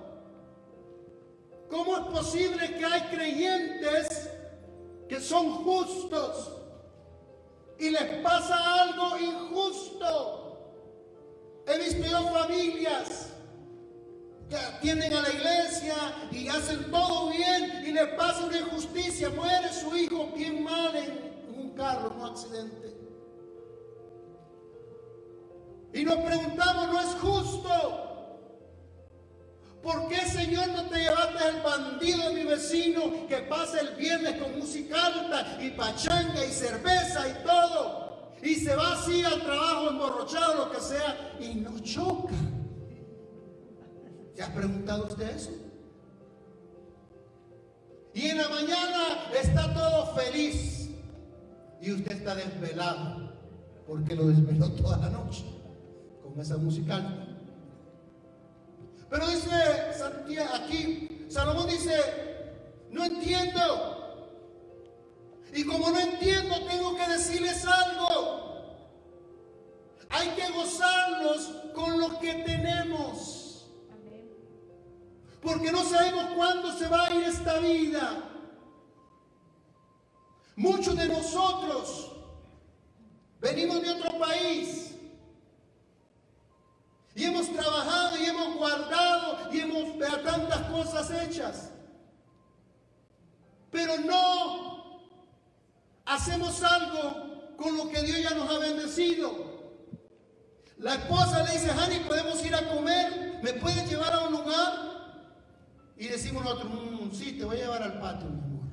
cómo 1.69 1.97
es 1.97 2.03
posible 2.05 2.77
que 2.77 2.85
hay 2.85 3.01
creyentes 3.09 4.29
que 5.11 5.19
son 5.19 5.65
justos 5.65 6.53
y 7.77 7.89
les 7.89 8.23
pasa 8.23 8.81
algo 8.81 9.17
injusto. 9.17 10.57
He 11.67 11.77
visto 11.79 12.05
yo 12.09 12.29
familias 12.29 13.33
que 14.49 14.55
atienden 14.55 15.13
a 15.13 15.21
la 15.21 15.29
iglesia 15.33 15.95
y 16.31 16.47
hacen 16.47 16.89
todo 16.89 17.29
bien 17.29 17.83
y 17.85 17.91
le 17.91 18.07
pasa 18.15 18.45
una 18.45 18.59
injusticia, 18.59 19.29
muere 19.31 19.67
su 19.73 19.93
hijo 19.97 20.27
bien 20.33 20.63
mal 20.63 20.95
en 20.95 21.59
un 21.59 21.71
carro, 21.71 22.13
en 22.13 22.21
un 22.21 22.29
accidente. 22.29 22.95
Y 25.93 26.05
nos 26.05 26.15
preguntamos, 26.19 26.87
¿no 26.87 27.01
es 27.01 27.15
justo? 27.21 28.10
¿Por 29.81 30.07
qué, 30.09 30.21
Señor, 30.27 30.67
no 30.69 30.83
te 30.89 30.99
llevaste 30.99 31.49
el 31.49 31.61
bandido 31.61 32.29
de 32.29 32.35
mi 32.35 32.43
vecino 32.43 33.27
que 33.27 33.37
pasa 33.37 33.79
el 33.79 33.95
viernes 33.95 34.39
con 34.41 34.59
música 34.59 35.07
alta 35.07 35.57
y 35.59 35.71
pachanga 35.71 36.45
y 36.45 36.51
cerveza 36.51 37.27
y 37.27 37.43
todo? 37.43 38.31
Y 38.43 38.55
se 38.55 38.75
va 38.75 38.93
así 38.93 39.23
al 39.23 39.41
trabajo 39.41 39.89
emborrachado, 39.89 40.65
lo 40.65 40.71
que 40.71 40.79
sea, 40.79 41.35
y 41.39 41.55
no 41.55 41.79
choca. 41.79 42.33
¿Se 44.35 44.43
ha 44.43 44.53
preguntado 44.53 45.05
usted 45.07 45.35
eso? 45.35 45.51
Y 48.13 48.27
en 48.27 48.37
la 48.37 48.49
mañana 48.49 49.31
está 49.41 49.73
todo 49.73 50.13
feliz 50.15 50.89
y 51.81 51.91
usted 51.91 52.11
está 52.11 52.35
desvelado 52.35 53.31
porque 53.87 54.15
lo 54.15 54.27
desveló 54.27 54.69
toda 54.73 54.97
la 54.97 55.09
noche 55.09 55.45
con 56.21 56.39
esa 56.39 56.57
musical. 56.57 57.20
Pero 59.11 59.27
dice 59.27 59.93
Santiago 59.97 60.55
aquí, 60.55 61.27
Salomón 61.29 61.67
dice, 61.67 61.99
no 62.91 63.03
entiendo. 63.03 64.39
Y 65.53 65.65
como 65.65 65.89
no 65.89 65.99
entiendo, 65.99 66.65
tengo 66.65 66.95
que 66.95 67.09
decirles 67.09 67.65
algo. 67.65 68.77
Hay 70.09 70.29
que 70.29 70.49
gozarnos 70.51 71.41
con 71.75 71.99
lo 71.99 72.19
que 72.19 72.35
tenemos. 72.35 73.67
Porque 75.41 75.73
no 75.73 75.83
sabemos 75.83 76.27
cuándo 76.33 76.71
se 76.71 76.87
va 76.87 77.07
a 77.07 77.13
ir 77.13 77.25
esta 77.25 77.59
vida. 77.59 78.23
Muchos 80.55 80.95
de 80.95 81.09
nosotros 81.09 82.13
venimos 83.41 83.81
de 83.81 83.89
otro 83.89 84.17
país 84.17 84.90
y 87.21 87.25
hemos 87.25 87.53
trabajado 87.53 88.17
y 88.17 88.25
hemos 88.25 88.55
guardado 88.55 89.37
y 89.53 89.59
hemos 89.59 89.99
tantas 90.23 90.61
cosas 90.71 91.11
hechas. 91.11 91.69
Pero 93.69 93.95
no 93.99 95.01
hacemos 96.03 96.63
algo 96.63 97.55
con 97.57 97.77
lo 97.77 97.89
que 97.89 98.01
Dios 98.01 98.23
ya 98.23 98.31
nos 98.31 98.49
ha 98.49 98.57
bendecido. 98.57 99.31
La 100.79 100.95
esposa 100.95 101.43
le 101.43 101.51
dice, 101.51 101.69
Hani, 101.69 101.99
¿podemos 101.99 102.43
ir 102.43 102.55
a 102.55 102.67
comer? 102.73 103.39
¿Me 103.43 103.53
puedes 103.53 103.87
llevar 103.87 104.13
a 104.13 104.21
un 104.27 104.31
lugar? 104.31 104.73
Y 105.97 106.07
decimos 106.07 106.43
nosotros, 106.43 106.71
"Mm, 106.73 107.11
sí, 107.13 107.33
te 107.33 107.45
voy 107.45 107.57
a 107.57 107.59
llevar 107.59 107.83
al 107.83 107.99
patio, 107.99 108.29
mi 108.29 108.39
amor. 108.39 108.65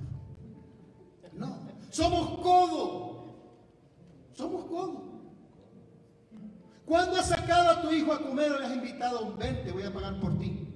No, 1.34 1.58
somos 1.90 2.40
codo. 2.40 3.26
Somos 4.32 4.64
codo. 4.64 5.07
¿Cuándo 6.88 7.16
has 7.16 7.28
sacado 7.28 7.68
a 7.68 7.82
tu 7.82 7.92
hijo 7.92 8.14
a 8.14 8.22
comer 8.22 8.50
o 8.50 8.58
le 8.58 8.64
has 8.64 8.72
invitado? 8.72 9.36
Ven, 9.36 9.62
te 9.62 9.72
voy 9.72 9.82
a 9.82 9.92
pagar 9.92 10.18
por 10.18 10.38
ti. 10.38 10.66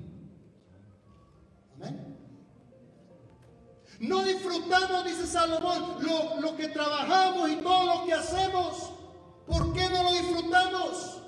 Amén. 1.76 2.18
No 3.98 4.22
disfrutamos, 4.22 5.06
dice 5.06 5.26
Salomón, 5.26 5.96
lo, 6.02 6.38
lo 6.42 6.54
que 6.54 6.68
trabajamos 6.68 7.50
y 7.50 7.56
todo 7.56 7.86
lo 7.86 8.04
que 8.04 8.12
hacemos. 8.12 8.92
¿Por 9.46 9.72
qué 9.72 9.88
no 9.88 10.02
lo 10.02 10.12
disfrutamos? 10.12 11.22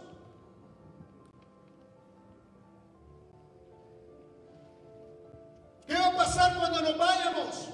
¿Qué 5.87 5.95
va 5.95 6.09
a 6.09 6.17
pasar 6.17 6.59
cuando 6.59 6.83
nos 6.83 6.99
vayamos? 6.99 7.69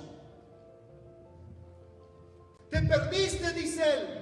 Te 2.70 2.82
perdiste, 2.82 3.52
dice 3.52 3.82
él. 3.82 4.19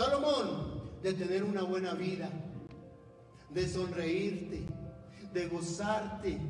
Salomón, 0.00 0.80
de 1.02 1.12
tener 1.12 1.44
una 1.44 1.62
buena 1.62 1.92
vida, 1.92 2.30
de 3.50 3.68
sonreírte, 3.68 4.66
de 5.34 5.46
gozarte, 5.46 6.40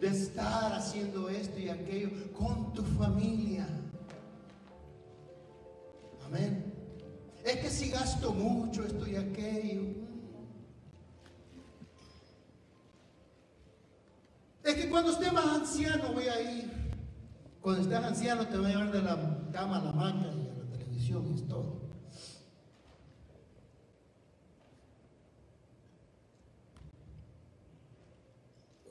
de 0.00 0.08
estar 0.08 0.72
haciendo 0.72 1.28
esto 1.28 1.58
y 1.58 1.68
aquello 1.68 2.08
con 2.32 2.72
tu 2.72 2.82
familia. 2.82 3.68
Amén. 6.24 6.72
Es 7.44 7.56
que 7.56 7.68
si 7.68 7.90
gasto 7.90 8.32
mucho 8.32 8.86
esto 8.86 9.06
y 9.06 9.16
aquello. 9.16 9.82
Es 14.62 14.74
que 14.76 14.88
cuando 14.88 15.12
esté 15.12 15.30
más 15.30 15.44
anciano 15.44 16.14
voy 16.14 16.28
a 16.28 16.40
ir. 16.40 16.72
Cuando 17.60 17.82
estés 17.82 17.98
anciano 17.98 18.48
te 18.48 18.56
voy 18.56 18.68
a 18.68 18.68
llevar 18.70 18.92
de 18.92 19.02
la 19.02 19.50
cama 19.52 19.76
a 19.76 19.84
la 19.84 19.90
hamaca 19.90 20.32
y 20.34 20.48
a 20.48 20.64
la 20.64 20.70
televisión 20.70 21.28
y 21.28 21.34
es 21.34 21.46
todo. 21.46 21.83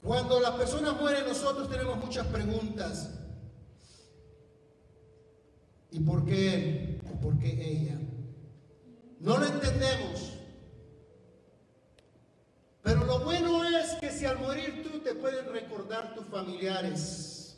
Cuando 0.03 0.41
las 0.41 0.51
personas 0.51 0.99
mueren, 0.99 1.25
nosotros 1.25 1.69
tenemos 1.69 1.97
muchas 1.97 2.27
preguntas. 2.27 3.09
¿Y 5.91 5.99
por 6.01 6.25
qué 6.25 6.53
él? 6.53 7.01
¿O 7.09 7.21
por 7.21 7.39
qué 7.39 7.51
ella? 7.51 7.97
No 9.21 9.37
lo 9.37 9.45
entendemos. 9.45 10.33
Pero 12.81 13.05
lo 13.05 13.19
bueno 13.19 13.63
es 13.63 13.93
que 14.01 14.11
si 14.11 14.25
al 14.25 14.39
morir 14.39 14.83
tú 14.83 14.99
te 14.99 15.15
pueden 15.15 15.45
recordar 15.53 16.13
tus 16.13 16.25
familiares. 16.25 17.57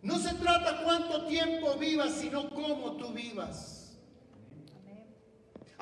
No 0.00 0.18
se 0.18 0.34
trata 0.36 0.82
cuánto 0.82 1.26
tiempo 1.26 1.74
vivas, 1.74 2.12
sino 2.12 2.48
cómo 2.48 2.96
tú 2.96 3.12
vivas. 3.12 3.81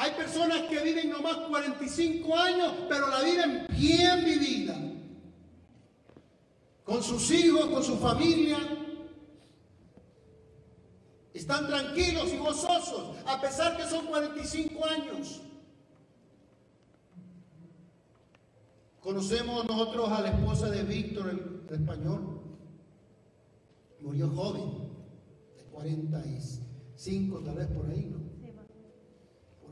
Hay 0.00 0.12
personas 0.12 0.62
que 0.62 0.82
viven 0.82 1.10
nomás 1.10 1.36
45 1.36 2.34
años, 2.34 2.72
pero 2.88 3.06
la 3.08 3.20
viven 3.20 3.66
bien 3.68 4.24
vivida. 4.24 4.74
Con 6.84 7.02
sus 7.02 7.30
hijos, 7.30 7.66
con 7.66 7.84
su 7.84 7.98
familia. 7.98 8.56
Están 11.34 11.66
tranquilos 11.66 12.32
y 12.32 12.38
gozosos, 12.38 13.18
a 13.26 13.42
pesar 13.42 13.76
que 13.76 13.84
son 13.84 14.06
45 14.06 14.86
años. 14.86 15.42
Conocemos 19.00 19.66
nosotros 19.66 20.08
a 20.12 20.22
la 20.22 20.30
esposa 20.30 20.70
de 20.70 20.82
Víctor, 20.82 21.28
el, 21.28 21.60
el 21.68 21.74
español. 21.74 22.40
Murió 24.00 24.30
joven, 24.30 24.88
de 25.58 25.64
45 25.64 27.40
tal 27.40 27.54
vez 27.54 27.66
por 27.66 27.84
ahí, 27.90 28.06
¿no? 28.10 28.18
Sí, 28.40 28.50
más 28.52 28.64
o 28.64 28.74
menos. 28.74 28.92
por 29.60 29.69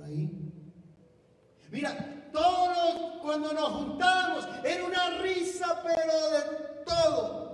Mira, 1.70 2.30
todos 2.32 3.20
cuando 3.22 3.52
nos 3.52 3.68
juntamos 3.68 4.48
era 4.64 4.84
una 4.84 5.10
risa, 5.20 5.82
pero 5.82 6.30
de 6.30 6.84
todo. 6.84 7.48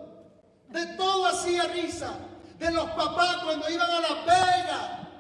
De 0.68 0.86
todo 0.96 1.26
hacía 1.26 1.64
risa. 1.64 2.14
De 2.58 2.70
los 2.70 2.88
papás 2.90 3.38
cuando 3.44 3.68
iban 3.68 3.90
a 3.90 4.00
la 4.00 4.24
pega. 4.24 5.10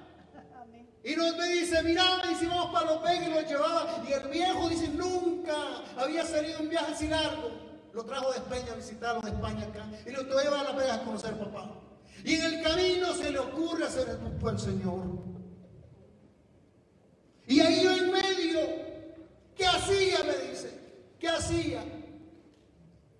Amén. 0.62 0.88
Y 1.02 1.16
nos 1.16 1.36
dice, 1.48 1.82
mira, 1.82 2.04
y 2.30 2.34
si 2.36 2.46
vamos 2.46 2.72
para 2.72 2.92
los 2.92 3.02
Vegas 3.02 3.28
y 3.28 3.30
los 3.30 3.46
llevaba. 3.48 4.02
Y 4.08 4.12
el 4.12 4.28
viejo 4.28 4.68
dice, 4.68 4.88
nunca 4.88 5.54
había 5.96 6.24
salido 6.24 6.60
un 6.60 6.68
viaje 6.68 6.92
así 6.92 7.08
largo. 7.08 7.50
Lo 7.92 8.04
trajo 8.04 8.32
de 8.32 8.38
España 8.38 8.72
a 8.72 8.76
visitarlo 8.76 9.20
de 9.20 9.30
España 9.30 9.66
acá. 9.66 9.86
Y 10.06 10.10
lo 10.10 10.26
te 10.26 10.34
voy 10.34 10.44
a 10.46 10.62
Las 10.62 10.76
Vegas 10.76 10.98
a 10.98 11.04
conocer 11.04 11.38
papá. 11.38 11.70
Y 12.24 12.34
en 12.34 12.44
el 12.44 12.62
camino 12.62 13.12
se 13.12 13.30
le 13.30 13.38
ocurre 13.38 13.86
hacer 13.86 14.08
el 14.08 14.18
culto 14.18 14.48
al 14.48 14.58
Señor. 14.58 15.33
Y 17.46 17.60
ahí 17.60 17.84
yo 17.84 17.92
en 17.92 18.10
medio, 18.10 18.60
¿qué 19.54 19.66
hacía? 19.66 20.18
Me 20.24 20.50
dice. 20.50 20.80
¿Qué 21.18 21.28
hacía? 21.28 21.84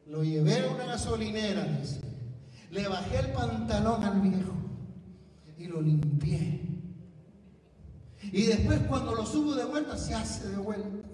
Lo 0.07 0.23
llevé 0.23 0.61
a 0.61 0.71
una 0.71 0.85
gasolinera, 0.87 1.65
dice. 1.65 2.01
Le 2.71 2.89
bajé 2.89 3.19
el 3.21 3.33
pantalón 3.33 4.03
al 4.03 4.21
viejo 4.21 4.53
y 5.59 5.67
lo 5.67 5.81
limpié. 5.81 6.61
Y 8.33 8.47
después 8.47 8.81
cuando 8.89 9.15
lo 9.15 9.25
subo 9.25 9.55
de 9.55 9.65
vuelta, 9.65 9.97
se 9.97 10.15
hace 10.15 10.49
de 10.49 10.57
vuelta. 10.57 11.09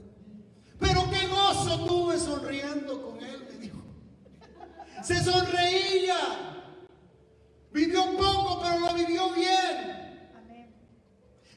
Pero 0.79 1.05
qué 1.11 1.27
gozo 1.27 1.87
tuve 1.87 2.18
sonriendo 2.18 3.03
con 3.03 3.23
él, 3.23 3.46
me 3.51 3.59
dijo. 3.59 3.79
Se 5.03 5.23
sonreía. 5.23 6.16
Vivió 7.73 8.05
poco, 8.16 8.61
pero 8.62 8.81
lo 8.81 8.94
vivió 8.94 9.33
bien. 9.35 10.10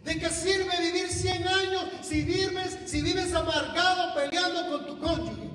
¿De 0.03 0.19
qué 0.19 0.29
sirve 0.29 0.71
vivir 0.81 1.07
100 1.07 1.47
años 1.47 1.85
si 2.01 2.23
vives, 2.23 2.77
si 2.85 3.01
vives 3.01 3.33
amargado 3.33 4.13
peleando 4.13 4.69
con 4.69 4.85
tu 4.85 4.99
cónyuge? 4.99 5.49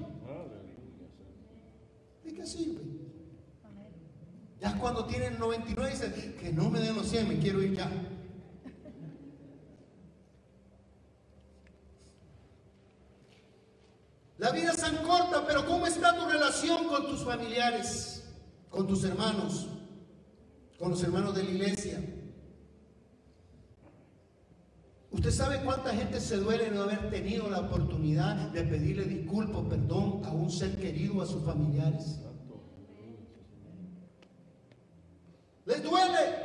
¿De 2.25 2.35
qué 2.35 2.47
sirve? 2.47 2.81
Ya 4.61 4.77
cuando 4.79 5.05
tienen 5.05 5.39
99 5.39 5.91
dicen 5.91 6.37
que 6.41 6.53
no 6.53 6.71
me 6.71 6.81
den 6.81 6.97
los 6.97 7.09
100, 7.09 7.29
me 7.29 7.39
quiero 7.39 7.63
ir 7.63 7.77
ya. 7.77 7.91
La 14.39 14.51
vida 14.53 14.71
es 14.71 14.79
tan 14.79 14.97
corta, 14.99 15.45
pero 15.47 15.67
¿cómo 15.67 15.87
está 15.87 16.17
tu 16.17 16.25
relación 16.27 16.87
con 16.87 17.07
tus 17.07 17.25
familiares, 17.25 18.25
con 18.71 18.87
tus 18.87 19.05
hermanos, 19.05 19.69
con 20.79 20.91
los 20.91 21.03
hermanos 21.03 21.35
de 21.35 21.43
la 21.43 21.51
iglesia? 21.51 22.01
¿Usted 25.11 25.31
sabe 25.31 25.63
cuánta 25.65 25.95
gente 25.95 26.21
se 26.21 26.37
duele 26.37 26.71
no 26.71 26.83
haber 26.83 27.09
tenido 27.09 27.49
la 27.49 27.61
oportunidad 27.61 28.37
de 28.51 28.63
pedirle 28.63 29.05
disculpas, 29.05 29.63
perdón 29.69 30.23
a 30.25 30.31
un 30.31 30.51
ser 30.51 30.77
querido, 30.77 31.23
a 31.23 31.27
sus 31.27 31.43
familiares? 31.45 32.21
Les 35.65 35.83
duele 35.83 36.37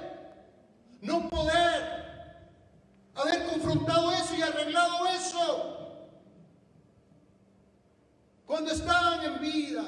no 1.01 1.29
poder 1.29 2.03
haber 3.15 3.47
confrontado 3.47 4.13
eso 4.13 4.35
y 4.35 4.41
arreglado 4.41 5.07
eso 5.07 5.73
cuando 8.45 8.71
estaban 8.71 9.25
en 9.25 9.41
vida. 9.41 9.83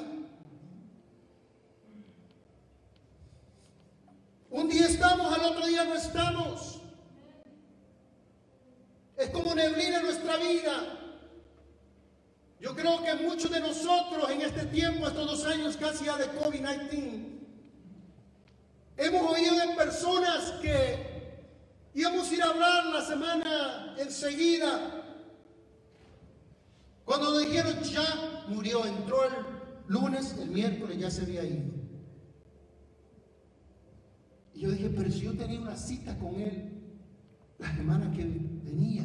Un 4.50 4.68
día 4.68 4.86
estamos, 4.86 5.32
al 5.32 5.44
otro 5.44 5.66
día 5.66 5.84
no 5.84 5.94
estamos. 5.94 6.75
Es 9.16 9.30
como 9.30 9.54
neblina 9.54 10.02
nuestra 10.02 10.36
vida. 10.36 10.98
Yo 12.60 12.74
creo 12.74 13.02
que 13.02 13.14
muchos 13.14 13.50
de 13.50 13.60
nosotros 13.60 14.30
en 14.30 14.42
este 14.42 14.66
tiempo, 14.66 15.06
estos 15.06 15.26
dos 15.26 15.44
años 15.46 15.76
casi 15.76 16.06
ya 16.06 16.16
de 16.16 16.26
COVID-19, 16.32 17.24
hemos 18.96 19.32
oído 19.32 19.56
de 19.56 19.74
personas 19.74 20.52
que 20.62 21.42
íbamos 21.94 22.30
a 22.30 22.34
ir 22.34 22.42
a 22.42 22.46
hablar 22.46 22.86
la 22.86 23.02
semana 23.02 23.94
enseguida. 23.98 25.02
Cuando 27.04 27.30
nos 27.30 27.40
dijeron 27.40 27.82
ya 27.82 28.44
murió, 28.48 28.84
entró 28.84 29.24
el 29.24 29.32
lunes, 29.86 30.36
el 30.38 30.48
miércoles 30.50 30.98
ya 30.98 31.10
se 31.10 31.22
había 31.22 31.44
ido. 31.44 31.72
Y 34.54 34.60
yo 34.60 34.70
dije, 34.70 34.90
pero 34.90 35.10
si 35.10 35.20
yo 35.20 35.36
tenía 35.36 35.60
una 35.60 35.76
cita 35.76 36.18
con 36.18 36.40
él 36.40 36.75
la 37.58 37.74
semana 37.74 38.10
que 38.12 38.24
venía, 38.24 39.04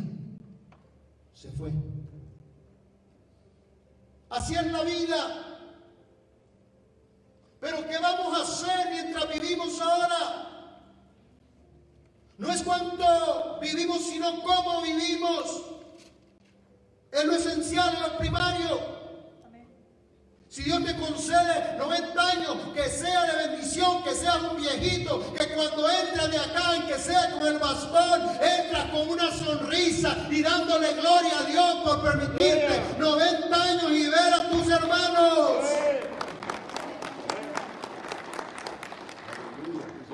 se 1.33 1.51
fue. 1.51 1.71
Así 4.29 4.55
es 4.55 4.65
la 4.71 4.83
vida. 4.83 5.51
Pero 7.59 7.87
¿qué 7.87 7.97
vamos 7.99 8.37
a 8.37 8.41
hacer 8.41 8.89
mientras 8.91 9.29
vivimos 9.29 9.79
ahora? 9.79 10.47
No 12.37 12.51
es 12.51 12.63
cuánto 12.63 13.59
vivimos, 13.61 14.01
sino 14.03 14.41
cómo 14.41 14.81
vivimos. 14.81 15.63
Es 17.11 17.25
lo 17.25 17.35
esencial, 17.35 17.93
es 17.93 18.01
lo 18.01 18.17
primario. 18.17 19.00
Si 20.51 20.63
Dios 20.63 20.83
te 20.83 20.93
concede 20.97 21.77
90 21.77 22.27
años, 22.27 22.57
que 22.75 22.89
sea 22.89 23.23
de 23.23 23.47
bendición, 23.47 24.03
que 24.03 24.13
seas 24.13 24.35
un 24.51 24.57
viejito, 24.57 25.33
que 25.33 25.47
cuando 25.53 25.89
entres 25.89 26.29
de 26.29 26.37
acá, 26.37 26.75
en 26.75 26.87
que 26.87 26.95
sea 26.95 27.31
con 27.31 27.47
el 27.47 27.57
bastón, 27.57 28.29
entras 28.31 28.91
con 28.91 29.07
una 29.07 29.31
sonrisa 29.31 30.27
y 30.29 30.41
dándole 30.41 30.91
gloria 30.95 31.39
a 31.39 31.43
Dios 31.45 31.75
por 31.85 32.01
permitirte 32.03 32.81
90 32.99 33.63
años 33.63 33.91
y 33.93 34.09
ver 34.09 34.33
a 34.33 34.49
tus 34.49 34.69
hermanos. 34.69 35.65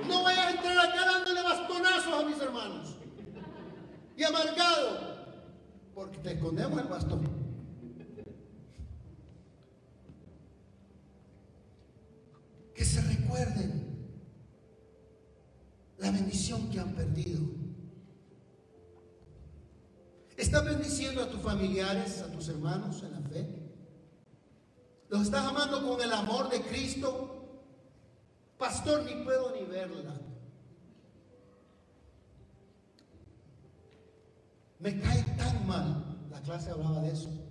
No 0.08 0.22
vayas 0.22 0.46
a 0.46 0.52
entrar 0.52 0.78
acá 0.78 1.06
dándole 1.14 1.42
bastonazos 1.42 2.14
a 2.14 2.26
mis 2.28 2.40
hermanos. 2.40 2.90
Y 4.16 4.24
amargado, 4.24 5.16
porque 5.96 6.20
te 6.20 6.34
escondemos 6.34 6.80
el 6.80 6.88
bastón. 6.88 7.47
Que 12.78 12.86
se 12.86 13.02
recuerden 13.02 13.98
la 15.98 16.12
bendición 16.12 16.70
que 16.70 16.80
han 16.80 16.94
perdido. 16.94 17.42
¿Estás 20.38 20.64
bendiciendo 20.64 21.24
a 21.24 21.30
tus 21.30 21.42
familiares, 21.42 22.22
a 22.22 22.32
tus 22.32 22.48
hermanos 22.50 23.02
en 23.02 23.12
la 23.14 23.22
fe? 23.30 23.48
¿Los 25.10 25.24
estás 25.24 25.44
amando 25.48 25.88
con 25.88 26.00
el 26.00 26.14
amor 26.14 26.50
de 26.50 26.62
Cristo? 26.62 27.64
Pastor, 28.60 29.04
ni 29.06 29.24
puedo 29.24 29.56
ni 29.56 29.64
verla. 29.64 30.22
Me 34.80 35.02
cae 35.02 35.24
tan 35.36 35.66
mal. 35.66 36.28
La 36.30 36.40
clase 36.44 36.70
hablaba 36.70 37.02
de 37.02 37.12
eso. 37.12 37.47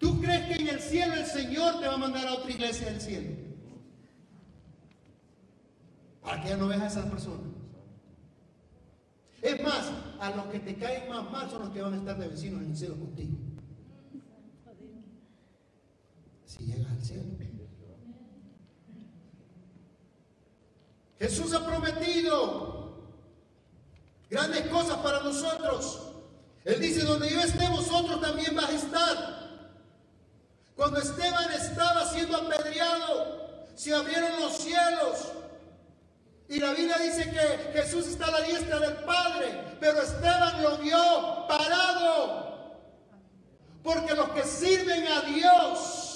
¿Tú 0.00 0.18
crees 0.18 0.46
que 0.46 0.62
en 0.62 0.68
el 0.68 0.80
cielo 0.80 1.14
el 1.14 1.26
Señor 1.26 1.78
te 1.78 1.86
va 1.86 1.94
a 1.94 1.98
mandar 1.98 2.26
a 2.26 2.32
otra 2.32 2.50
iglesia 2.50 2.86
del 2.86 3.00
cielo? 3.00 3.36
Para 6.22 6.42
que 6.42 6.48
ya 6.48 6.56
no 6.56 6.68
veas 6.68 6.80
a 6.80 6.86
esas 6.86 7.04
personas. 7.10 7.46
Es 9.42 9.62
más, 9.62 9.90
a 10.18 10.30
los 10.30 10.46
que 10.46 10.58
te 10.60 10.74
caen 10.76 11.08
más 11.10 11.30
mal 11.30 11.50
son 11.50 11.60
los 11.60 11.70
que 11.70 11.82
van 11.82 11.94
a 11.94 11.96
estar 11.98 12.18
de 12.18 12.28
vecinos 12.28 12.62
en 12.62 12.70
el 12.70 12.76
cielo 12.76 12.96
contigo. 12.96 13.36
Si 16.46 16.64
llegas 16.64 16.90
al 16.90 17.04
cielo. 17.04 17.24
Jesús 21.18 21.52
ha 21.52 21.66
prometido 21.66 23.10
grandes 24.30 24.66
cosas 24.68 24.96
para 24.98 25.22
nosotros. 25.22 26.06
Él 26.64 26.80
dice, 26.80 27.04
donde 27.04 27.28
yo 27.28 27.40
esté, 27.40 27.68
vosotros 27.68 28.22
también 28.22 28.56
vais 28.56 28.70
a 28.70 28.76
estar. 28.76 29.39
Cuando 30.80 30.98
Esteban 30.98 31.52
estaba 31.52 32.06
siendo 32.06 32.38
apedreado, 32.38 33.66
se 33.74 33.94
abrieron 33.94 34.40
los 34.40 34.56
cielos. 34.56 35.30
Y 36.48 36.58
la 36.58 36.72
Biblia 36.72 36.96
dice 36.96 37.30
que 37.30 37.78
Jesús 37.78 38.06
está 38.06 38.28
a 38.28 38.30
la 38.30 38.40
diestra 38.40 38.78
del 38.78 38.94
Padre, 39.04 39.76
pero 39.78 40.00
Esteban 40.00 40.62
lo 40.62 40.78
vio 40.78 41.46
parado. 41.46 42.80
Porque 43.82 44.14
los 44.14 44.30
que 44.30 44.42
sirven 44.42 45.06
a 45.06 45.20
Dios, 45.20 46.09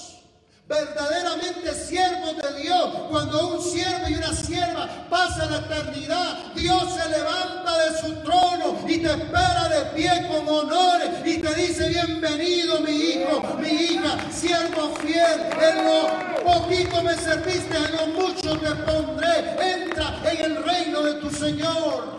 verdaderamente 0.66 1.74
siervos 1.74 2.36
de 2.36 2.62
Dios, 2.62 2.90
cuando 3.10 3.56
un 3.56 3.62
siervo 3.62 4.08
y 4.08 4.14
una 4.14 4.32
sierva 4.32 4.88
pasan 5.10 5.50
la 5.50 5.58
eternidad, 5.58 6.52
Dios 6.54 6.94
se 6.94 7.08
levanta 7.10 7.78
de 7.84 7.98
su 8.00 8.14
trono 8.22 8.78
y 8.86 8.98
te 8.98 9.10
espera 9.10 9.68
de 9.68 9.84
pie 9.94 10.26
con 10.28 10.48
honores 10.48 11.10
y 11.24 11.38
te 11.38 11.54
dice, 11.54 11.88
bienvenido 11.90 12.80
mi 12.80 12.92
hijo, 12.92 13.42
mi 13.60 13.68
hija, 13.68 14.16
siervo 14.32 14.94
fiel, 14.96 15.40
en 15.60 15.84
lo 15.84 16.42
poquito 16.42 17.02
me 17.02 17.14
serviste, 17.14 17.76
en 17.76 17.96
lo 17.96 18.06
mucho 18.18 18.58
te 18.58 18.70
pondré, 18.90 19.84
entra 19.84 20.18
en 20.30 20.44
el 20.44 20.64
reino 20.64 21.02
de 21.02 21.14
tu 21.14 21.30
Señor. 21.30 22.14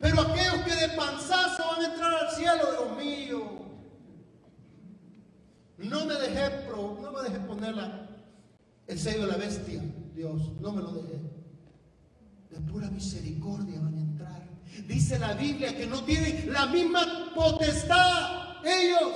Pero 0.00 0.22
aquellos 0.22 0.54
que 0.64 0.74
de 0.74 0.88
panzazo 0.96 1.64
van 1.66 1.82
a 1.82 1.84
entrar 1.84 2.14
al 2.14 2.30
cielo, 2.34 2.62
Dios 2.72 2.96
mío, 2.96 3.69
no 5.80 6.04
me 6.06 6.14
dejé, 6.14 6.50
pro- 6.66 6.98
no 7.00 7.12
me 7.12 7.22
dejé 7.22 7.38
poner 7.40 7.74
la- 7.74 8.06
el 8.86 8.98
sello 8.98 9.22
de 9.26 9.32
la 9.32 9.36
bestia, 9.36 9.82
Dios, 10.14 10.52
no 10.60 10.72
me 10.72 10.82
lo 10.82 10.92
dejé. 10.92 11.20
De 12.50 12.60
pura 12.70 12.90
misericordia 12.90 13.80
van 13.80 13.94
a 13.94 14.00
entrar. 14.00 14.42
Dice 14.86 15.18
la 15.18 15.34
Biblia 15.34 15.76
que 15.76 15.86
no 15.86 16.02
tienen 16.04 16.52
la 16.52 16.66
misma 16.66 17.32
potestad 17.34 18.64
ellos 18.64 19.12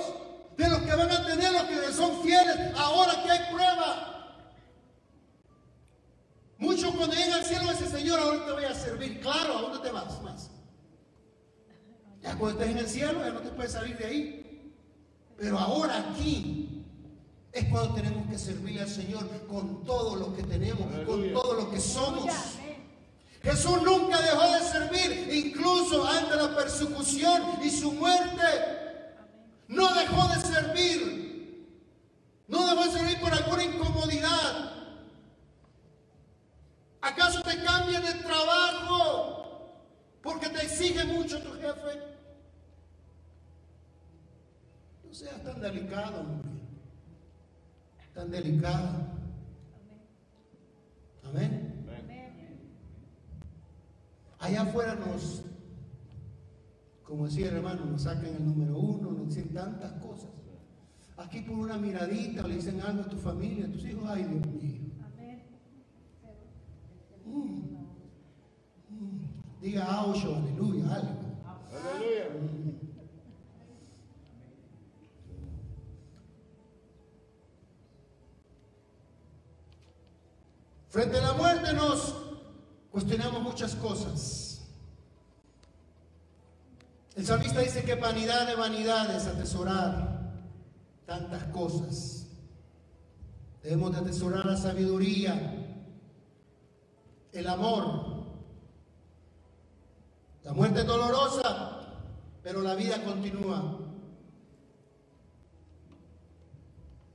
de 0.57 0.69
los 0.69 0.79
que 0.79 0.95
van 0.95 1.11
a 1.11 1.25
tener 1.25 1.51
los 1.51 1.63
que 1.63 1.91
son 1.93 2.21
fieles 2.23 2.57
ahora 2.77 3.21
que 3.23 3.31
hay 3.31 3.53
prueba. 3.53 4.11
Muchos 6.57 6.95
cuando 6.95 7.13
llegan 7.15 7.33
al 7.33 7.45
cielo 7.45 7.69
dicen, 7.71 7.89
Señor, 7.91 8.19
ahora 8.19 8.45
te 8.45 8.51
voy 8.53 8.63
a 8.63 8.73
servir. 8.73 9.19
Claro, 9.19 9.57
¿a 9.57 9.61
dónde 9.63 9.79
te 9.79 9.91
vas 9.91 10.21
más? 10.23 10.49
Ya 12.21 12.37
cuando 12.37 12.59
estés 12.61 12.75
en 12.75 12.81
el 12.83 12.87
cielo 12.89 13.19
ya 13.19 13.31
no 13.31 13.41
te 13.41 13.49
puedes 13.49 13.73
salir 13.73 13.97
de 13.97 14.05
ahí. 14.05 14.44
Pero 15.37 15.59
ahora 15.59 16.11
aquí 16.11 16.83
es 17.51 17.65
cuando 17.69 17.93
tenemos 17.93 18.27
que 18.27 18.37
servirle 18.37 18.81
al 18.81 18.89
Señor 18.89 19.29
con 19.47 19.83
todo 19.83 20.15
lo 20.15 20.35
que 20.35 20.43
tenemos, 20.43 20.87
con 21.05 21.33
todo 21.33 21.53
lo 21.53 21.71
que 21.71 21.79
somos. 21.79 22.29
Jesús 23.41 23.81
nunca 23.83 24.21
dejó 24.21 24.53
de 24.53 24.59
servir, 24.61 25.29
incluso 25.31 26.07
ante 26.07 26.35
la 26.35 26.55
persecución 26.55 27.59
y 27.63 27.69
su 27.69 27.91
muerte. 27.91 28.41
No 29.67 29.93
dejó 29.93 30.27
de 30.29 30.41
servir. 30.41 31.25
No 32.47 32.65
dejó 32.67 32.85
de 32.85 32.91
servir 32.91 33.19
por 33.19 33.33
alguna 33.33 33.63
incomodidad. 33.63 34.71
¿Acaso 37.01 37.41
te 37.43 37.63
cambian 37.63 38.03
de 38.03 38.13
trabajo 38.15 39.79
porque 40.23 40.49
te 40.49 40.63
exige 40.63 41.03
mucho 41.05 41.39
tu 41.39 41.53
jefe? 41.53 42.01
No 45.03 45.04
seas 45.15 45.41
tan 45.43 45.61
delicado, 45.61 46.21
hombre. 46.21 46.51
Tan 48.13 48.29
delicado. 48.29 49.07
Amén. 51.23 51.85
Amén. 52.03 52.59
Allá 54.39 54.61
afuera 54.61 54.95
nos, 54.95 55.43
como 57.03 57.25
decía 57.25 57.47
el 57.49 57.55
hermano, 57.55 57.85
nos 57.85 58.03
sacan 58.03 58.35
el 58.35 58.45
número 58.45 58.77
uno, 58.77 59.11
nos 59.11 59.27
dicen 59.29 59.53
tantas 59.53 59.93
cosas. 59.93 60.29
Aquí 61.17 61.41
por 61.41 61.57
una 61.57 61.77
miradita 61.77 62.45
le 62.45 62.55
dicen 62.55 62.81
algo 62.81 63.03
a 63.03 63.09
tu 63.09 63.17
familia, 63.17 63.67
a 63.67 63.71
tus 63.71 63.85
hijos, 63.85 64.03
ay 64.07 64.23
Dios 64.23 64.47
mío. 64.47 64.81
Amén. 65.05 65.43
Mm. 67.25 67.75
Mm. 68.89 69.61
Diga 69.61 69.85
aucho, 69.85 70.35
aleluya, 70.35 70.93
algo. 70.93 71.07
Aleluya. 71.07 71.14
Frente 80.95 81.17
a 81.17 81.21
la 81.23 81.33
muerte 81.33 81.73
nos 81.73 82.15
cuestionamos 82.89 83.41
muchas 83.41 83.75
cosas. 83.75 84.61
El 87.17 87.25
salmista 87.25 87.59
dice 87.59 87.83
que 87.83 87.95
vanidad 87.95 88.47
de 88.47 88.55
vanidades 88.55 89.27
atesorar 89.27 90.31
tantas 91.05 91.43
cosas. 91.51 92.27
Debemos 93.61 93.91
de 93.91 93.97
atesorar 93.97 94.45
la 94.45 94.55
sabiduría, 94.55 95.67
el 97.33 97.47
amor. 97.49 98.23
La 100.45 100.53
muerte 100.53 100.79
es 100.79 100.87
dolorosa, 100.87 101.89
pero 102.41 102.61
la 102.61 102.73
vida 102.73 103.03
continúa. 103.03 103.79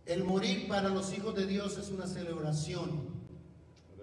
El 0.04 0.24
morir 0.24 0.68
para 0.68 0.90
los 0.90 1.10
hijos 1.14 1.34
de 1.34 1.46
Dios 1.46 1.78
es 1.78 1.88
una 1.88 2.06
celebración. 2.06 3.09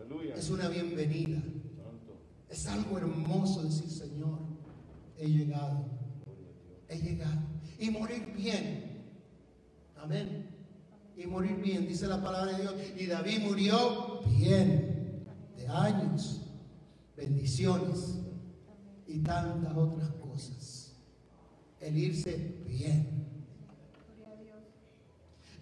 Aleluya. 0.07 0.35
Es 0.35 0.49
una 0.49 0.69
bienvenida. 0.69 1.41
Santo. 1.75 2.17
Es 2.49 2.67
algo 2.67 2.97
hermoso 2.97 3.63
decir, 3.63 3.89
Señor, 3.89 4.39
he 5.17 5.27
llegado. 5.27 5.85
He 6.87 6.97
llegado. 6.97 7.41
Y 7.77 7.89
morir 7.89 8.33
bien. 8.33 9.03
Amén. 9.97 10.49
Y 11.17 11.25
morir 11.25 11.57
bien, 11.57 11.87
dice 11.87 12.07
la 12.07 12.23
palabra 12.23 12.53
de 12.53 12.61
Dios. 12.61 12.75
Y 12.97 13.05
David 13.07 13.39
murió 13.39 14.21
bien. 14.27 15.25
De 15.57 15.67
años. 15.67 16.41
Bendiciones. 17.17 18.19
Y 19.07 19.19
tantas 19.19 19.75
otras 19.75 20.09
cosas. 20.21 20.93
El 21.81 21.97
irse 21.97 22.55
bien. 22.65 23.25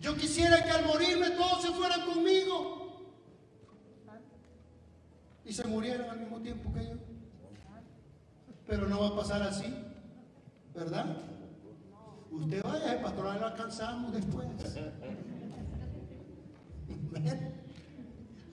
Yo 0.01 0.15
quisiera 0.15 0.63
que 0.63 0.69
al 0.69 0.85
morirme 0.85 1.31
todos 1.31 1.63
se 1.63 1.71
fueran 1.71 2.05
conmigo. 2.05 2.84
Y 5.45 5.53
se 5.53 5.65
murieran 5.67 6.09
al 6.09 6.19
mismo 6.19 6.41
tiempo 6.41 6.73
que 6.73 6.83
yo. 6.83 6.95
Pero 8.67 8.87
no 8.87 8.99
va 8.99 9.07
a 9.09 9.15
pasar 9.15 9.43
así, 9.43 9.73
¿verdad? 10.73 11.17
Usted 12.31 12.63
vaya, 12.63 12.93
el 12.93 13.01
pastoral 13.01 13.39
lo 13.39 13.47
alcanzamos 13.47 14.11
después. 14.13 14.47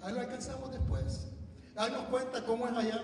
Ahí 0.02 0.12
lo 0.12 0.20
alcanzamos 0.20 0.70
después. 0.70 1.28
Darnos 1.74 2.04
cuenta 2.04 2.44
cómo 2.44 2.68
es 2.68 2.76
allá. 2.76 3.02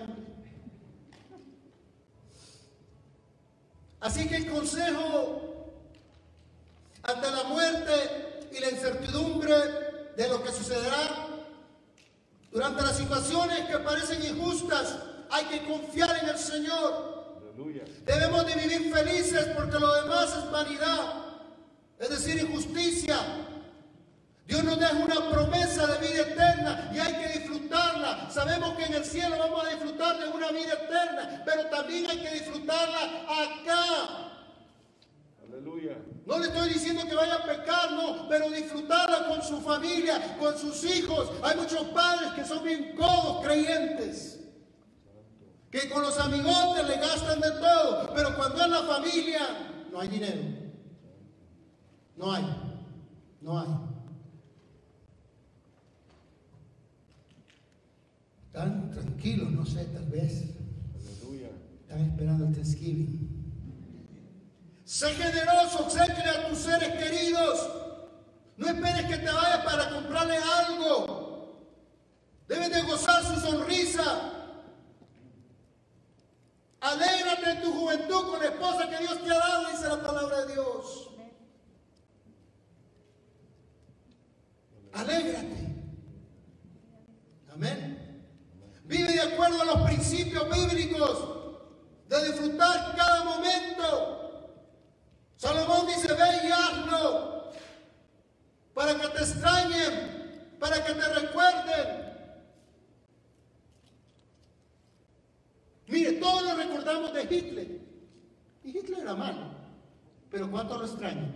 Así 3.99 4.29
que 4.29 4.37
el 4.37 4.51
consejo 4.51 5.73
ante 7.03 7.31
la 7.31 7.43
muerte 7.45 8.49
y 8.51 8.59
la 8.59 8.69
incertidumbre 8.69 9.55
de 10.15 10.27
lo 10.27 10.43
que 10.43 10.51
sucederá 10.51 11.27
durante 12.51 12.81
las 12.81 12.97
situaciones 12.97 13.67
que 13.67 13.77
parecen 13.79 14.23
injustas, 14.23 14.97
hay 15.29 15.45
que 15.45 15.65
confiar 15.65 16.17
en 16.23 16.29
el 16.29 16.37
Señor. 16.37 17.37
Aleluya. 17.37 17.83
Debemos 18.05 18.45
de 18.45 18.55
vivir 18.55 18.93
felices 18.93 19.47
porque 19.55 19.79
lo 19.79 19.93
demás 20.01 20.35
es 20.35 20.51
vanidad, 20.51 21.13
es 21.99 22.09
decir, 22.09 22.41
injusticia. 22.41 23.17
Dios 24.47 24.63
nos 24.63 24.79
deja 24.79 24.93
una 24.93 25.29
promesa 25.29 25.85
de 25.85 26.07
vida 26.07 26.21
eterna 26.21 26.89
y 26.91 26.97
hay 26.97 27.13
que 27.13 27.39
disfrutarla. 27.39 28.31
Sabemos 28.31 28.75
que 28.75 28.85
en 28.85 28.95
el 28.95 29.05
cielo 29.05 29.37
vamos 29.37 29.63
a 29.63 29.69
disfrutar 29.69 30.19
de 30.19 30.27
una 30.29 30.49
vida 30.49 30.73
eterna, 30.73 31.43
pero 31.45 31.65
también 31.67 32.09
hay 32.09 32.17
que 32.17 32.31
disfrutarla 32.31 33.25
acá. 33.27 34.28
Aleluya. 35.51 35.97
No 36.27 36.37
le 36.37 36.47
estoy 36.47 36.69
diciendo 36.69 37.03
que 37.07 37.15
vaya 37.15 37.35
a 37.35 37.43
pecar, 37.43 37.91
no, 37.93 38.27
pero 38.29 38.51
disfrutarla 38.51 39.27
con 39.27 39.41
su 39.41 39.59
familia, 39.61 40.37
con 40.37 40.55
sus 40.57 40.83
hijos. 40.83 41.31
Hay 41.41 41.57
muchos 41.57 41.87
padres 41.87 42.31
que 42.33 42.45
son 42.45 42.63
bien 42.63 42.95
codos 42.95 43.43
creyentes, 43.43 44.39
que 45.71 45.89
con 45.89 46.03
los 46.03 46.19
amigotes 46.19 46.87
le 46.87 46.97
gastan 46.97 47.41
de 47.41 47.51
todo, 47.51 48.13
pero 48.13 48.35
cuando 48.35 48.61
es 48.61 48.69
la 48.69 48.83
familia 48.83 49.39
no 49.91 49.99
hay 49.99 50.07
dinero. 50.07 50.41
No 52.15 52.31
hay, 52.31 52.43
no 53.41 53.59
hay. 53.59 53.67
Están 58.45 58.91
tranquilos, 58.91 59.51
no 59.51 59.65
sé, 59.65 59.85
tal 59.85 60.05
vez. 60.05 60.53
Aleluya. 60.95 61.49
Están 61.81 62.01
esperando 62.01 62.45
el 62.45 62.53
Thanksgiving. 62.53 63.38
Sé 64.89 65.13
generoso, 65.13 65.83
obséquiale 65.83 66.29
a 66.31 66.49
tus 66.49 66.57
seres 66.57 66.89
queridos. 66.97 67.69
No 68.57 68.65
esperes 68.65 69.05
que 69.05 69.17
te 69.17 69.31
vayas 69.31 69.63
para 69.63 69.87
comprarle 69.91 70.35
algo. 70.35 71.63
Debes 72.47 72.71
de 72.71 72.81
gozar 72.81 73.23
su 73.23 73.39
sonrisa. 73.39 74.33
Alégrate 76.79 77.51
en 77.51 77.61
tu 77.61 77.71
juventud 77.71 78.31
con 78.31 78.39
la 78.39 78.45
esposa 78.47 78.89
que 78.89 78.97
Dios 78.97 79.23
te 79.23 79.31
ha 79.31 79.37
dado, 79.37 79.69
dice 79.69 79.89
la 79.89 80.01
palabra 80.01 80.45
de 80.45 80.53
Dios. 80.53 81.09
Alégrate. 84.93 85.75
Amén. 87.53 88.25
Vive 88.85 89.13
de 89.13 89.21
acuerdo 89.21 89.61
a 89.61 89.65
los 89.65 89.81
principios 89.81 90.49
bíblicos 90.49 91.27
de 92.07 92.31
disfrutar 92.31 92.95
cada 92.95 93.23
momento. 93.23 94.28
Salomón 95.39 95.87
dice, 95.87 96.13
ve 96.13 96.47
y 96.47 96.51
hazlo 96.51 97.53
para 98.73 98.93
que 98.99 99.07
te 99.07 99.19
extrañen, 99.19 100.57
para 100.59 100.83
que 100.83 100.93
te 100.93 101.13
recuerden. 101.13 102.09
Mire, 105.87 106.11
todos 106.19 106.43
lo 106.43 106.55
recordamos 106.57 107.13
de 107.13 107.23
Hitler. 107.23 107.81
Y 108.65 108.77
Hitler 108.77 108.99
era 108.99 109.15
malo. 109.15 109.53
Pero 110.29 110.51
¿cuánto 110.51 110.77
lo 110.77 110.83
extrañan? 110.83 111.33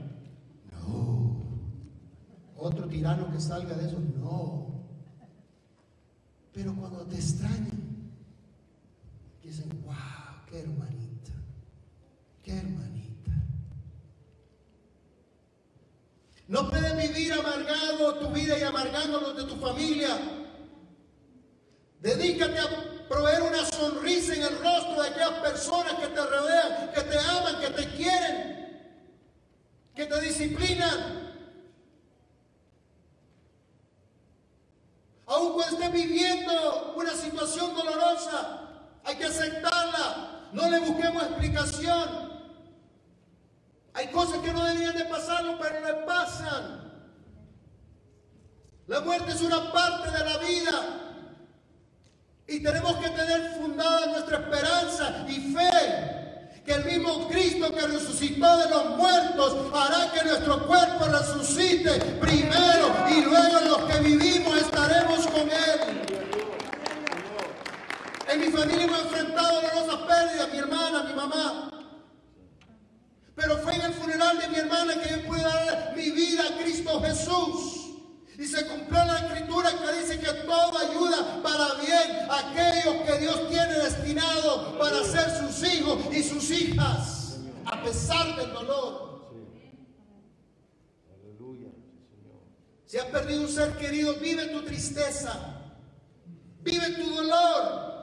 No. 0.70 1.38
Otro 2.58 2.90
tirano 2.90 3.32
que 3.32 3.40
salga 3.40 3.74
de 3.74 3.88
eso, 3.88 4.00
no. 4.20 4.84
Pero 6.52 6.76
cuando 6.76 7.06
te 7.06 7.16
extrañan, 7.16 8.12
dicen, 9.42 9.70
wow, 9.86 10.46
qué 10.46 10.60
hermanita, 10.60 11.32
qué 12.44 12.58
hermanita. 12.58 13.13
No 16.54 16.70
puedes 16.70 16.96
vivir 16.96 17.34
amargado 17.34 18.14
tu 18.20 18.28
vida 18.28 18.56
y 18.60 18.62
amargando 18.62 19.20
los 19.20 19.36
de 19.36 19.44
tu 19.46 19.56
familia. 19.56 20.10
Dedícate 22.00 22.60
a 22.60 23.08
proveer 23.10 23.42
una 23.42 23.66
sonrisa 23.66 24.36
en 24.36 24.44
el 24.44 24.60
rostro 24.60 25.02
de 25.02 25.10
aquellas 25.10 25.40
personas 25.40 25.94
que 25.96 26.10
te 26.10 26.24
rodean, 26.24 26.92
que 26.94 27.02
te 27.02 27.18
aman, 27.18 27.60
que 27.60 27.70
te 27.72 27.90
quieren, 27.96 29.02
que 29.96 30.06
te 30.06 30.22
disciplinan. 30.22 31.34
Aun 35.26 35.54
cuando 35.54 35.76
estés 35.76 35.92
viviendo 35.92 36.94
una 36.96 37.14
situación 37.16 37.74
dolorosa, 37.74 38.70
hay 39.04 39.16
que 39.16 39.26
aceptarla. 39.26 40.50
No 40.54 40.70
le 40.70 40.82
busquemos 40.82 41.24
explicación. 41.24 42.23
Hay 43.94 44.08
cosas 44.08 44.40
que 44.40 44.52
no 44.52 44.64
deberían 44.66 44.98
de 44.98 45.06
pasarlo, 45.06 45.58
pero 45.60 45.86
le 45.86 45.94
pasan. 46.06 46.92
La 48.88 49.02
muerte 49.02 49.32
es 49.32 49.42
una 49.42 49.72
parte 49.72 50.12
de 50.12 50.26
la 50.26 50.38
vida. 50.40 51.00
Y 52.48 52.62
tenemos 52.62 52.98
que 52.98 53.10
tener 53.10 53.54
fundada 53.62 54.08
nuestra 54.08 54.38
esperanza 54.38 55.26
y 55.30 55.54
fe 55.54 56.14
que 56.66 56.74
el 56.74 56.86
mismo 56.86 57.28
Cristo 57.28 57.74
que 57.74 57.88
resucitó 57.88 58.58
de 58.58 58.70
los 58.70 58.98
muertos 58.98 59.74
hará 59.74 60.12
que 60.12 60.24
nuestro 60.24 60.66
cuerpo 60.66 61.06
resucite 61.06 62.00
primero 62.22 62.96
y 63.10 63.22
luego 63.22 63.60
los 63.68 63.92
que 63.92 64.00
vivimos 64.00 64.58
estaremos 64.58 65.28
con 65.28 65.50
Él. 65.50 66.02
En 68.30 68.40
mi 68.40 68.48
familia 68.48 68.86
hemos 68.86 69.00
enfrentado 69.00 69.62
dolorosas 69.62 70.08
pérdidas, 70.08 70.54
mi 70.54 70.60
hermana, 70.60 71.04
mi 71.04 71.14
mamá. 71.14 71.73
Pero 73.36 73.58
fue 73.60 73.76
en 73.76 73.82
el 73.82 73.94
funeral 73.94 74.38
de 74.38 74.48
mi 74.50 74.58
hermana 74.58 75.02
que 75.02 75.10
yo 75.10 75.28
pude 75.28 75.42
dar 75.42 75.94
mi 75.96 76.12
vida 76.12 76.44
a 76.48 76.58
Cristo 76.62 77.02
Jesús. 77.02 77.80
Y 78.38 78.46
se 78.46 78.66
cumplió 78.66 79.06
la 79.06 79.20
escritura 79.20 79.70
que 79.72 80.00
dice 80.00 80.20
que 80.20 80.34
todo 80.46 80.78
ayuda 80.78 81.42
para 81.44 81.76
bien 81.76 82.30
a 82.30 82.40
aquellos 82.40 82.96
que 83.06 83.20
Dios 83.20 83.50
tiene 83.50 83.74
destinado 83.74 84.78
para 84.80 85.04
ser 85.04 85.30
sus 85.30 85.72
hijos 85.72 86.00
y 86.12 86.24
sus 86.24 86.50
hijas, 86.50 87.38
a 87.66 87.84
pesar 87.84 88.36
del 88.36 88.52
dolor. 88.52 89.32
Aleluya. 91.14 91.70
Si 92.86 92.98
has 92.98 93.06
perdido 93.06 93.42
un 93.42 93.50
ser 93.50 93.78
querido, 93.78 94.16
vive 94.16 94.48
tu 94.48 94.64
tristeza, 94.64 95.62
vive 96.62 96.90
tu 96.90 97.16
dolor. 97.16 97.94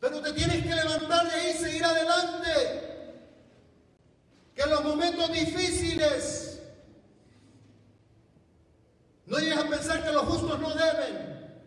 Pero 0.00 0.20
te 0.20 0.32
tienes 0.32 0.62
que 0.62 0.74
levantar 0.74 1.28
de 1.28 1.34
ahí 1.34 1.50
y 1.54 1.58
seguir 1.58 1.84
adelante. 1.84 2.99
Que 4.60 4.64
en 4.64 4.72
los 4.72 4.84
momentos 4.84 5.32
difíciles 5.32 6.60
no 9.24 9.38
llegues 9.38 9.56
a 9.56 9.66
pensar 9.66 10.04
que 10.04 10.12
los 10.12 10.24
justos 10.24 10.60
no 10.60 10.74
deben 10.74 11.62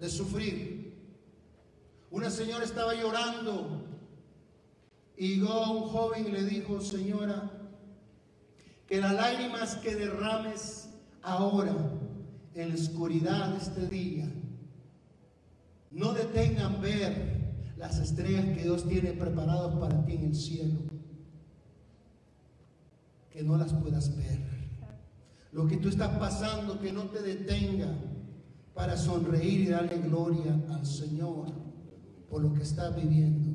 de 0.00 0.08
sufrir. 0.08 0.96
Una 2.10 2.30
señora 2.30 2.64
estaba 2.64 2.94
llorando 2.94 3.84
y 5.18 5.34
llegó 5.34 5.70
un 5.70 5.88
joven 5.90 6.28
y 6.28 6.30
le 6.30 6.44
dijo, 6.44 6.80
señora, 6.80 7.50
que 8.86 9.02
las 9.02 9.12
lágrimas 9.12 9.74
que 9.74 9.94
derrames 9.96 10.88
ahora 11.20 11.76
en 12.54 12.70
la 12.70 12.74
oscuridad 12.74 13.48
de 13.50 13.58
este 13.58 13.86
día 13.86 14.32
no 15.90 16.14
detengan 16.14 16.80
ver 16.80 17.41
las 17.82 17.98
estrellas 17.98 18.44
que 18.44 18.62
Dios 18.62 18.88
tiene 18.88 19.10
preparadas 19.10 19.74
para 19.74 20.04
ti 20.04 20.14
en 20.14 20.26
el 20.26 20.36
cielo. 20.36 20.78
Que 23.28 23.42
no 23.42 23.56
las 23.56 23.74
puedas 23.74 24.16
ver. 24.16 24.38
Lo 25.50 25.66
que 25.66 25.78
tú 25.78 25.88
estás 25.88 26.16
pasando, 26.16 26.78
que 26.80 26.92
no 26.92 27.06
te 27.06 27.20
detenga 27.20 27.88
para 28.72 28.96
sonreír 28.96 29.62
y 29.62 29.66
darle 29.70 29.98
gloria 29.98 30.56
al 30.70 30.86
Señor 30.86 31.46
por 32.30 32.42
lo 32.42 32.54
que 32.54 32.62
estás 32.62 32.94
viviendo. 32.94 33.50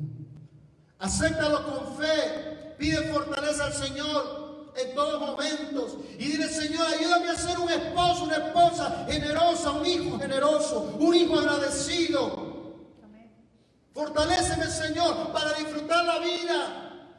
Acéptalo 0.98 1.64
con 1.64 1.96
fe. 1.96 2.74
Pide 2.78 3.10
fortaleza 3.10 3.64
al 3.64 3.72
Señor 3.72 4.72
en 4.76 4.94
todos 4.94 5.20
momentos. 5.20 5.96
Y 6.18 6.26
dile, 6.26 6.48
Señor, 6.48 6.86
ayúdame 6.86 7.30
a 7.30 7.34
ser 7.34 7.58
un 7.58 7.70
esposo, 7.70 8.24
una 8.24 8.36
esposa 8.36 9.06
generosa, 9.08 9.72
un 9.72 9.86
hijo 9.86 10.18
generoso, 10.18 10.96
un 11.00 11.14
hijo 11.14 11.38
agradecido. 11.38 12.47
Fortaléceme, 13.98 14.66
Señor, 14.66 15.32
para 15.32 15.54
disfrutar 15.54 16.04
la 16.04 16.20
vida 16.20 17.10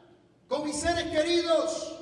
con 0.47 0.63
mis 0.63 0.77
seres 0.79 1.11
queridos. 1.11 1.93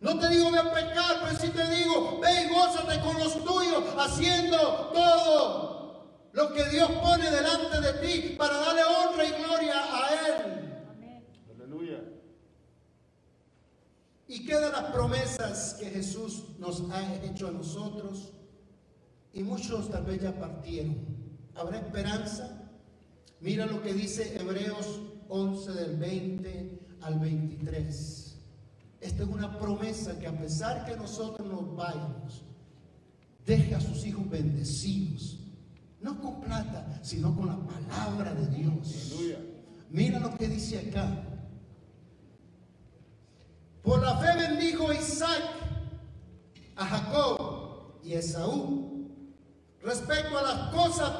No 0.00 0.18
te 0.18 0.30
digo 0.30 0.50
ve 0.50 0.58
a 0.58 0.72
pecar, 0.72 1.20
pero 1.22 1.36
sí 1.38 1.50
te 1.50 1.68
digo, 1.68 2.18
ve 2.18 2.44
y 2.44 2.48
gózate 2.48 2.98
con 3.02 3.18
los 3.18 3.34
tuyos, 3.44 3.84
haciendo 3.98 4.56
todo 4.94 6.30
lo 6.32 6.52
que 6.54 6.64
Dios 6.70 6.90
pone 6.92 7.30
delante 7.30 7.78
de 7.78 7.92
ti 7.92 8.36
para 8.38 8.56
darle 8.56 8.84
honra 8.84 9.22
y 9.22 9.32
gloria 9.32 9.74
a 9.74 10.08
Él. 10.14 10.82
Amén. 10.88 11.26
Aleluya. 11.54 12.02
Y 14.28 14.46
quedan 14.46 14.72
las 14.72 14.92
promesas 14.92 15.74
que 15.78 15.90
Jesús 15.90 16.44
nos 16.58 16.90
ha 16.90 17.16
hecho 17.16 17.48
a 17.48 17.50
nosotros. 17.50 18.32
Y 19.34 19.42
muchos 19.42 19.90
tal 19.90 20.06
vez 20.06 20.22
ya 20.22 20.32
partieron. 20.32 20.96
¿Habrá 21.54 21.76
esperanza? 21.76 22.59
Mira 23.40 23.64
lo 23.64 23.82
que 23.82 23.94
dice 23.94 24.36
Hebreos 24.38 25.00
11 25.28 25.72
del 25.72 25.96
20 25.96 26.78
al 27.00 27.18
23. 27.18 28.38
Esta 29.00 29.22
es 29.22 29.28
una 29.28 29.58
promesa 29.58 30.18
que 30.18 30.26
a 30.26 30.38
pesar 30.38 30.84
que 30.84 30.94
nosotros 30.94 31.48
nos 31.48 31.74
vayamos, 31.74 32.44
deje 33.46 33.74
a 33.74 33.80
sus 33.80 34.04
hijos 34.04 34.28
bendecidos. 34.28 35.38
No 36.02 36.20
con 36.20 36.40
plata, 36.40 37.00
sino 37.02 37.34
con 37.34 37.46
la 37.46 37.58
palabra 37.58 38.34
de 38.34 38.46
Dios. 38.48 39.14
Mira 39.88 40.18
lo 40.18 40.36
que 40.36 40.46
dice 40.46 40.78
acá. 40.78 41.24
Por 43.82 44.02
la 44.02 44.18
fe 44.18 44.48
bendijo 44.48 44.92
Isaac 44.92 45.42
a 46.76 46.84
Jacob 46.84 48.00
y 48.04 48.12
Esaú 48.12 49.08
respecto 49.82 50.36
a 50.36 50.42
las 50.42 50.74
cosas 50.74 51.12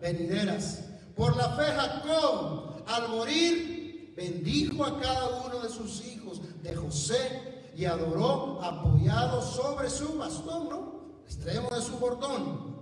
venideras. 0.00 0.91
Por 1.16 1.36
la 1.36 1.50
fe 1.50 1.64
Jacob 1.64 2.82
al 2.86 3.08
morir 3.08 4.12
bendijo 4.16 4.84
a 4.84 5.00
cada 5.00 5.42
uno 5.46 5.60
de 5.60 5.68
sus 5.68 6.04
hijos 6.06 6.40
de 6.62 6.74
José 6.74 7.70
y 7.76 7.84
adoró 7.84 8.60
apoyado 8.62 9.42
sobre 9.42 9.88
su 9.88 10.16
bastón, 10.18 10.68
¿no? 10.68 11.02
extremo 11.24 11.70
de 11.70 11.80
su 11.80 11.98
bordón. 11.98 12.72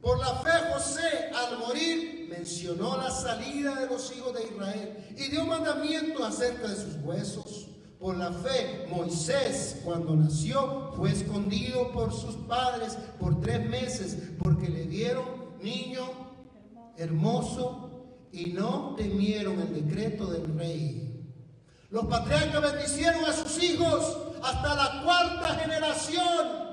Por 0.00 0.18
la 0.18 0.36
fe 0.36 0.50
José 0.72 1.30
al 1.34 1.58
morir 1.58 2.28
mencionó 2.30 2.96
la 2.96 3.10
salida 3.10 3.74
de 3.74 3.86
los 3.86 4.14
hijos 4.16 4.34
de 4.34 4.44
Israel 4.44 5.14
y 5.16 5.28
dio 5.30 5.44
mandamiento 5.44 6.24
acerca 6.24 6.68
de 6.68 6.76
sus 6.76 6.96
huesos. 7.02 7.68
Por 7.98 8.16
la 8.16 8.30
fe 8.30 8.86
Moisés 8.90 9.80
cuando 9.84 10.14
nació 10.14 10.92
fue 10.96 11.10
escondido 11.10 11.90
por 11.92 12.12
sus 12.12 12.36
padres 12.46 12.96
por 13.18 13.40
tres 13.40 13.68
meses 13.68 14.18
porque 14.38 14.68
le 14.68 14.84
dieron 14.84 15.24
niño 15.60 16.25
hermoso 16.96 17.86
y 18.32 18.46
no 18.46 18.94
temieron 18.96 19.60
el 19.60 19.86
decreto 19.86 20.26
del 20.26 20.58
rey. 20.58 21.06
Los 21.90 22.06
patriarcas 22.06 22.60
bendicieron 22.60 23.24
a 23.24 23.32
sus 23.32 23.62
hijos 23.62 24.18
hasta 24.42 24.74
la 24.74 25.02
cuarta 25.02 25.54
generación. 25.54 26.66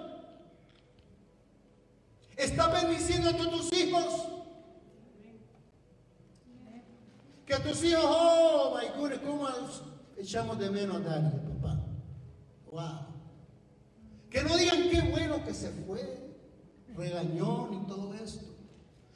¿Estás 2.35 2.81
bendiciendo 2.81 3.29
a 3.29 3.37
tus 3.37 3.71
hijos? 3.73 4.27
Que 7.45 7.55
tus 7.57 7.83
hijos, 7.83 8.03
oh 8.05 8.77
my 8.77 8.99
goodness, 8.99 9.19
¿cómo 9.19 9.47
echamos 10.17 10.57
de 10.57 10.69
menos 10.69 10.97
a 10.97 10.99
Dani, 10.99 11.31
papá? 11.61 11.79
Wow. 12.71 13.05
Que 14.29 14.43
no 14.43 14.57
digan 14.57 14.89
qué 14.89 15.01
bueno 15.01 15.43
que 15.45 15.53
se 15.53 15.69
fue, 15.69 16.35
regañón 16.95 17.73
y 17.73 17.87
todo 17.87 18.13
esto. 18.15 18.45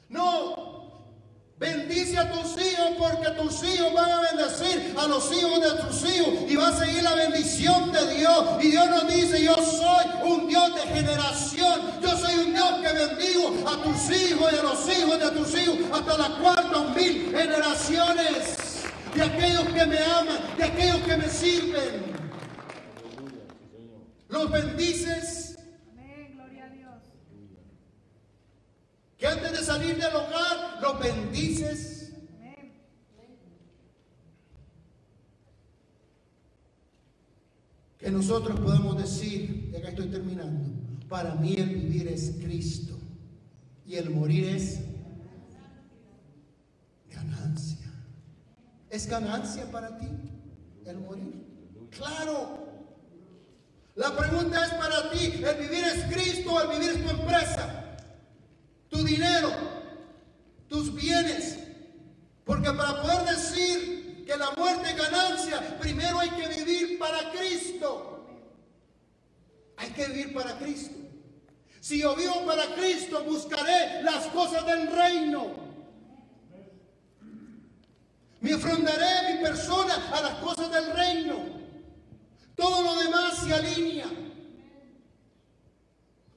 No, 0.08 0.57
bendice 1.58 2.16
a 2.16 2.30
tus 2.30 2.52
hijos 2.52 2.90
porque 2.98 3.30
tus 3.30 3.62
hijos 3.64 3.92
van 3.92 4.10
a 4.10 4.20
bendecir 4.22 4.94
a 4.96 5.06
los 5.06 5.32
hijos 5.32 5.60
de 5.60 5.82
tus 5.82 6.10
hijos 6.10 6.34
y 6.48 6.56
va 6.56 6.68
a 6.68 6.76
seguir 6.76 7.02
la 7.02 7.14
bendición 7.14 7.92
de 7.92 8.14
Dios. 8.14 8.44
Y 8.62 8.70
Dios 8.70 8.88
nos 8.88 9.08
dice, 9.08 9.42
yo 9.42 9.54
soy 9.56 10.06
un 10.24 10.46
Dios 10.46 10.74
de 10.74 10.82
generación, 10.82 11.80
yo 12.00 12.16
soy 12.16 12.34
un 12.46 12.54
Dios 12.54 12.72
que 12.82 12.92
bendigo 12.92 13.68
a 13.68 13.82
tus 13.82 14.16
hijos 14.16 14.52
y 14.52 14.56
a 14.56 14.62
los 14.62 14.98
hijos 14.98 15.18
de 15.18 15.30
tus 15.30 15.60
hijos 15.60 15.76
hasta 15.92 16.18
las 16.18 16.30
cuartas 16.30 16.96
mil 16.96 17.30
generaciones 17.36 18.84
de 19.14 19.22
aquellos 19.22 19.64
que 19.64 19.86
me 19.86 19.98
aman, 19.98 20.38
de 20.56 20.64
aquellos 20.64 20.98
que 20.98 21.16
me 21.16 21.28
sirven. 21.28 22.18
Los 24.28 24.50
bendices 24.50 25.47
antes 29.38 29.60
de 29.60 29.64
salir 29.64 29.96
del 29.96 30.14
hogar 30.14 30.80
los 30.80 30.98
bendices. 30.98 32.12
Que 37.98 38.10
nosotros 38.10 38.58
podemos 38.60 38.96
decir, 38.96 39.70
ya 39.72 39.80
que 39.80 39.88
estoy 39.88 40.06
terminando, 40.06 40.70
para 41.08 41.34
mí 41.34 41.54
el 41.56 41.68
vivir 41.68 42.08
es 42.08 42.36
Cristo 42.40 42.96
y 43.84 43.96
el 43.96 44.10
morir 44.10 44.44
es 44.44 44.80
ganancia. 47.10 47.92
¿Es 48.88 49.06
ganancia 49.08 49.70
para 49.70 49.98
ti 49.98 50.08
el 50.86 50.98
morir? 50.98 51.44
Claro. 51.90 52.66
La 53.96 54.16
pregunta 54.16 54.64
es 54.64 54.74
para 54.74 55.10
ti, 55.10 55.42
el 55.44 55.56
vivir 55.56 55.84
es 55.84 56.04
Cristo, 56.04 56.52
o 56.52 56.60
el 56.60 56.68
vivir 56.68 56.90
es 56.90 57.04
tu 57.04 57.10
empresa. 57.10 57.87
Tu 58.98 59.04
dinero, 59.04 59.52
tus 60.68 60.92
bienes. 60.92 61.56
Porque 62.44 62.68
para 62.72 63.00
poder 63.00 63.36
decir 63.36 64.24
que 64.26 64.36
la 64.36 64.50
muerte 64.56 64.90
es 64.90 64.96
ganancia, 64.96 65.78
primero 65.78 66.18
hay 66.18 66.30
que 66.30 66.48
vivir 66.48 66.98
para 66.98 67.30
Cristo. 67.30 68.26
Hay 69.76 69.90
que 69.90 70.04
vivir 70.08 70.34
para 70.34 70.58
Cristo. 70.58 70.96
Si 71.80 72.00
yo 72.00 72.16
vivo 72.16 72.44
para 72.44 72.74
Cristo, 72.74 73.22
buscaré 73.22 74.02
las 74.02 74.26
cosas 74.26 74.66
del 74.66 74.88
reino. 74.88 75.46
Me 78.40 78.52
afrontaré 78.52 79.32
mi 79.32 79.42
persona 79.44 80.10
a 80.12 80.20
las 80.22 80.34
cosas 80.40 80.72
del 80.72 80.92
reino. 80.92 81.36
Todo 82.56 82.82
lo 82.82 82.96
demás 82.96 83.38
se 83.44 83.54
alinea. 83.54 84.10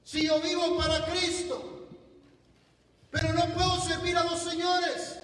Si 0.04 0.28
yo 0.28 0.40
vivo 0.40 0.76
para 0.76 1.04
Cristo, 1.06 1.71
pero 3.12 3.34
no 3.34 3.46
puedo 3.54 3.78
servir 3.82 4.16
a 4.16 4.22
dos 4.22 4.40
señores. 4.40 5.18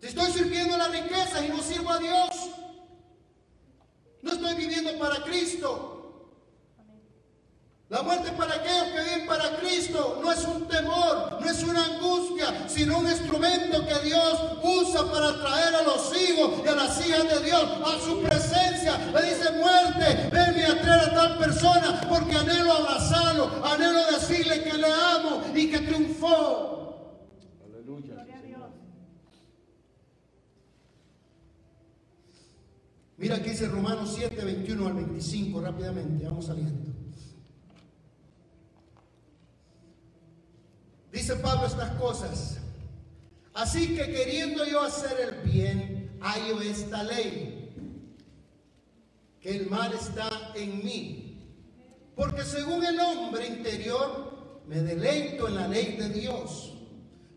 Si 0.00 0.08
estoy 0.08 0.32
sirviendo 0.32 0.74
a 0.74 0.78
las 0.78 0.90
riquezas 0.90 1.44
y 1.44 1.48
no 1.48 1.62
sirvo 1.62 1.90
a 1.90 1.98
Dios, 1.98 2.28
no 4.20 4.32
estoy 4.32 4.54
viviendo 4.56 4.98
para 4.98 5.22
Cristo. 5.22 5.92
La 7.88 8.02
muerte 8.02 8.32
para 8.32 8.54
aquellos 8.54 8.84
que 8.86 9.00
viven 9.02 9.26
para 9.26 9.56
Cristo 9.58 10.18
no 10.20 10.32
es 10.32 10.42
un 10.44 10.66
temor, 10.66 11.38
no 11.40 11.48
es 11.48 11.62
una 11.62 11.84
angustia, 11.84 12.68
sino 12.68 12.98
un 12.98 13.06
instrumento 13.06 13.86
que 13.86 13.98
Dios 14.06 14.40
usa 14.62 15.12
para 15.12 15.38
traer 15.40 15.74
a 15.76 15.82
los 15.82 16.16
hijos 16.16 16.62
y 16.64 16.68
a 16.68 16.74
las 16.74 17.06
hijas 17.06 17.28
de 17.28 17.44
Dios 17.44 17.62
a 17.62 18.00
su 18.00 18.22
presencia. 18.82 19.12
Le 19.12 19.22
dice 19.28 19.52
muerte, 19.52 20.28
venme 20.30 20.64
a 20.64 20.80
traer 20.80 21.10
a 21.10 21.14
tal 21.14 21.38
persona 21.38 22.00
porque 22.08 22.36
anhelo 22.36 22.72
abrazarlo, 22.72 23.64
anhelo 23.64 24.06
decirle 24.12 24.62
que 24.62 24.78
le 24.78 24.92
amo 24.92 25.42
y 25.54 25.70
que 25.70 25.78
triunfó. 25.78 27.18
Aleluya. 27.64 28.14
Gloria 28.14 28.36
a 28.36 28.40
sí, 28.40 28.46
Dios. 28.46 28.60
Señor. 28.60 28.70
Mira 33.16 33.36
aquí 33.36 33.50
dice 33.50 33.68
Romanos 33.68 34.12
7, 34.16 34.44
21 34.44 34.86
al 34.86 34.94
25, 34.94 35.60
rápidamente, 35.60 36.24
vamos 36.24 36.46
saliendo. 36.46 36.92
Dice 41.12 41.36
Pablo 41.36 41.66
estas 41.66 41.90
cosas. 41.96 42.58
Así 43.54 43.94
que 43.94 44.10
queriendo 44.10 44.64
yo 44.64 44.80
hacer 44.80 45.20
el 45.20 45.50
bien, 45.50 46.10
hallo 46.22 46.62
esta 46.62 47.02
ley, 47.02 47.51
que 49.42 49.56
el 49.56 49.68
mal 49.68 49.92
está 49.92 50.52
en 50.54 50.84
mí. 50.84 51.28
Porque 52.14 52.44
según 52.44 52.84
el 52.84 52.98
hombre 53.00 53.48
interior, 53.48 54.62
me 54.68 54.80
deleito 54.80 55.48
en 55.48 55.56
la 55.56 55.66
ley 55.66 55.96
de 55.96 56.08
Dios, 56.10 56.72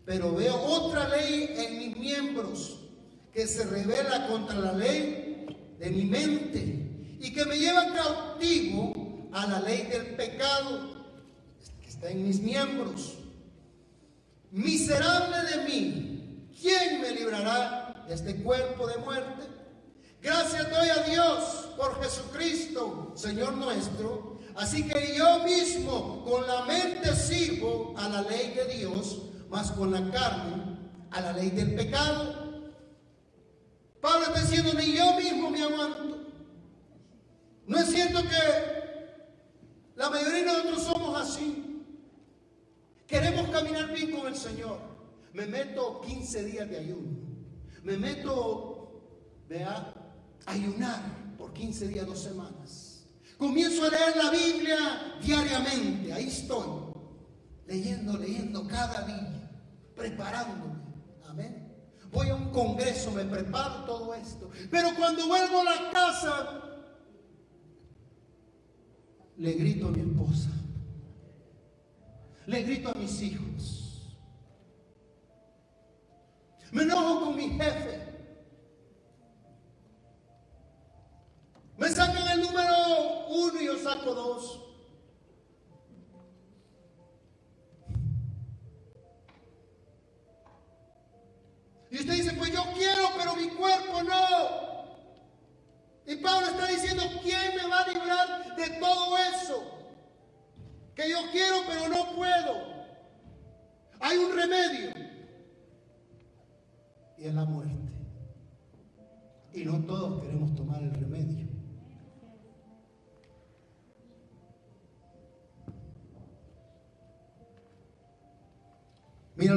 pero 0.04 0.32
veo 0.34 0.54
otra 0.54 1.08
ley 1.08 1.52
en 1.56 1.78
mis 1.78 1.96
miembros, 1.96 2.78
que 3.32 3.46
se 3.46 3.64
revela 3.64 4.28
contra 4.28 4.54
la 4.54 4.72
ley 4.72 5.46
de 5.78 5.90
mi 5.90 6.04
mente 6.04 7.18
y 7.20 7.32
que 7.32 7.44
me 7.44 7.58
lleva 7.58 7.92
cautivo 7.92 9.28
a 9.32 9.46
la 9.46 9.60
ley 9.60 9.82
del 9.82 10.14
pecado 10.14 11.04
que 11.82 11.88
está 11.88 12.08
en 12.10 12.26
mis 12.26 12.40
miembros. 12.40 13.14
Miserable 14.52 15.36
de 15.50 15.64
mí, 15.64 16.48
¿quién 16.60 17.02
me 17.02 17.10
librará 17.10 18.04
de 18.06 18.14
este 18.14 18.36
cuerpo 18.36 18.86
de 18.86 18.96
muerte? 18.98 19.55
Gracias 20.22 20.70
doy 20.70 20.88
a 20.88 21.02
Dios 21.02 21.68
por 21.76 22.02
Jesucristo, 22.02 23.12
Señor 23.14 23.54
nuestro. 23.54 24.38
Así 24.56 24.88
que 24.88 25.14
yo 25.16 25.44
mismo 25.44 26.24
con 26.24 26.46
la 26.46 26.64
mente 26.64 27.14
sirvo 27.14 27.94
a 27.96 28.08
la 28.08 28.22
ley 28.22 28.54
de 28.54 28.74
Dios, 28.74 29.22
mas 29.50 29.70
con 29.72 29.92
la 29.92 30.10
carne 30.10 30.78
a 31.10 31.20
la 31.20 31.32
ley 31.32 31.50
del 31.50 31.74
pecado. 31.74 32.46
Pablo 34.00 34.26
está 34.26 34.40
diciendo, 34.40 34.72
ni 34.74 34.96
yo 34.96 35.16
mismo 35.16 35.50
me 35.50 35.62
aguanto. 35.62 36.26
No 37.66 37.78
es 37.78 37.90
cierto 37.90 38.22
que 38.22 38.76
la 39.96 40.10
mayoría 40.10 40.38
de 40.38 40.44
nosotros 40.44 40.82
somos 40.84 41.20
así. 41.20 41.84
Queremos 43.06 43.48
caminar 43.50 43.92
bien 43.92 44.10
con 44.12 44.26
el 44.26 44.36
Señor. 44.36 44.78
Me 45.32 45.46
meto 45.46 46.00
15 46.00 46.44
días 46.44 46.68
de 46.68 46.78
ayuno. 46.78 47.18
Me 47.82 47.96
meto, 47.96 49.02
vea, 49.48 49.92
ayunar 50.46 51.34
por 51.36 51.52
15 51.52 51.88
días, 51.88 52.06
dos 52.06 52.20
semanas. 52.20 53.04
Comienzo 53.36 53.84
a 53.84 53.90
leer 53.90 54.16
la 54.16 54.30
Biblia 54.30 54.78
diariamente. 55.22 56.12
Ahí 56.12 56.28
estoy. 56.28 56.94
Leyendo, 57.66 58.16
leyendo 58.16 58.66
cada 58.66 59.02
día. 59.02 59.50
Preparándome. 59.94 60.80
Amén. 61.28 61.66
Voy 62.10 62.30
a 62.30 62.34
un 62.34 62.50
congreso, 62.50 63.10
me 63.10 63.24
preparo 63.24 63.84
todo 63.84 64.14
esto. 64.14 64.50
Pero 64.70 64.94
cuando 64.96 65.26
vuelvo 65.26 65.60
a 65.60 65.64
la 65.64 65.90
casa, 65.90 66.62
le 69.36 69.52
grito 69.52 69.88
a 69.88 69.90
mi 69.90 70.00
esposa. 70.00 70.50
Le 72.46 72.62
grito 72.62 72.90
a 72.90 72.94
mis 72.94 73.20
hijos. 73.20 74.16
Me 76.72 76.82
enojo 76.82 77.24
con 77.24 77.36
mi 77.36 77.50
jefe. 77.50 77.95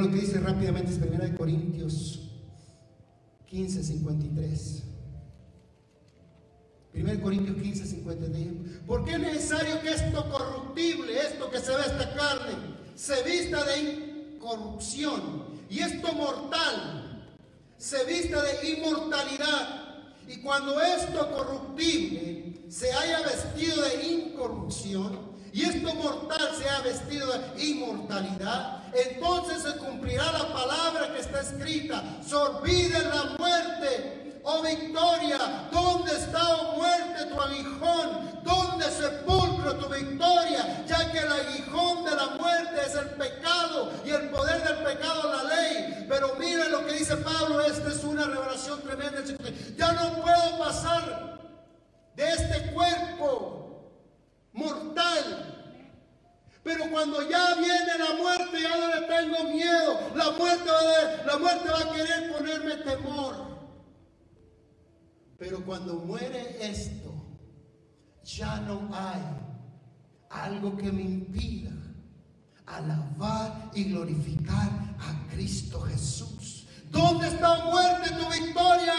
Lo 0.00 0.10
que 0.10 0.16
dice 0.16 0.40
rápidamente 0.40 0.92
1 0.94 1.36
Corintios 1.36 2.20
15, 3.50 3.84
53. 3.84 4.82
1 6.94 7.22
Corintios 7.22 7.56
15, 7.58 7.86
53. 7.86 8.46
¿Por 8.86 9.04
qué 9.04 9.12
es 9.12 9.20
necesario 9.20 9.78
que 9.82 9.90
esto 9.90 10.30
corruptible, 10.30 11.20
esto 11.20 11.50
que 11.50 11.58
se 11.58 11.72
ve 11.72 11.82
esta 11.82 12.14
carne, 12.14 12.52
se 12.94 13.22
vista 13.24 13.62
de 13.62 14.36
incorrupción 14.36 15.60
y 15.68 15.80
esto 15.80 16.14
mortal 16.14 17.26
se 17.76 18.02
vista 18.04 18.42
de 18.42 18.70
inmortalidad? 18.70 20.06
Y 20.26 20.38
cuando 20.38 20.80
esto 20.80 21.30
corruptible 21.30 22.62
se 22.70 22.90
haya 22.90 23.20
vestido 23.20 23.82
de 23.82 24.06
incorrupción 24.06 25.30
y 25.52 25.60
esto 25.60 25.94
mortal 25.94 26.48
se 26.56 26.64
haya 26.64 26.80
vestido 26.84 27.26
de 27.26 27.62
inmortalidad, 27.62 28.79
entonces 28.94 29.62
se 29.62 29.78
cumplirá 29.78 30.32
la 30.32 30.52
palabra 30.52 31.12
que 31.12 31.20
está 31.20 31.40
escrita. 31.40 32.02
Sorbide 32.26 32.98
la 33.04 33.36
muerte, 33.38 34.40
oh 34.44 34.62
victoria. 34.62 35.68
¿Dónde 35.70 36.12
está, 36.12 36.56
oh 36.56 36.76
muerte, 36.76 37.26
tu 37.26 37.40
aguijón? 37.40 38.40
¿Dónde 38.42 38.86
sepulcro 38.86 39.76
tu 39.76 39.88
victoria? 39.88 40.84
Ya 40.86 41.10
que 41.12 41.18
el 41.18 41.32
aguijón 41.32 42.04
de 42.04 42.16
la 42.16 42.26
muerte 42.38 42.80
es 42.86 42.94
el 42.94 43.10
pecado 43.10 43.92
y 44.04 44.10
el 44.10 44.28
poder 44.30 44.62
del 44.62 44.84
pecado 44.84 45.32
la 45.32 45.44
ley. 45.44 46.06
Pero 46.08 46.34
mira 46.38 46.68
lo 46.68 46.86
que 46.86 46.94
dice 46.94 47.16
Pablo, 47.18 47.60
esta 47.60 47.88
es 47.88 48.02
una 48.04 48.24
revelación 48.24 48.80
tremenda. 48.82 49.20
Ya 49.76 49.92
no 49.92 50.22
puedo 50.22 50.58
pasar 50.58 51.38
de 52.16 52.28
este 52.28 52.72
cuerpo 52.72 53.60
mortal. 54.52 55.59
Pero 56.62 56.90
cuando 56.90 57.28
ya 57.28 57.54
viene 57.54 57.98
la 57.98 58.14
muerte, 58.22 58.60
ya 58.62 58.76
no 58.76 59.00
le 59.00 59.06
tengo 59.06 59.44
miedo. 59.52 60.10
La 60.14 60.30
muerte, 60.32 60.70
va 60.70 60.78
a, 60.78 61.26
la 61.26 61.38
muerte 61.38 61.68
va 61.70 61.80
a 61.80 61.92
querer 61.94 62.32
ponerme 62.32 62.74
temor. 62.76 63.34
Pero 65.38 65.64
cuando 65.64 65.94
muere 65.94 66.58
esto, 66.60 67.14
ya 68.22 68.56
no 68.60 68.90
hay 68.92 69.22
algo 70.28 70.76
que 70.76 70.92
me 70.92 71.02
impida 71.02 71.70
alabar 72.66 73.70
y 73.74 73.84
glorificar 73.84 74.68
a 74.98 75.32
Cristo 75.32 75.80
Jesús. 75.80 76.66
¿Dónde 76.90 77.28
está 77.28 77.64
muerte 77.64 78.10
tu 78.10 78.30
victoria? 78.30 78.94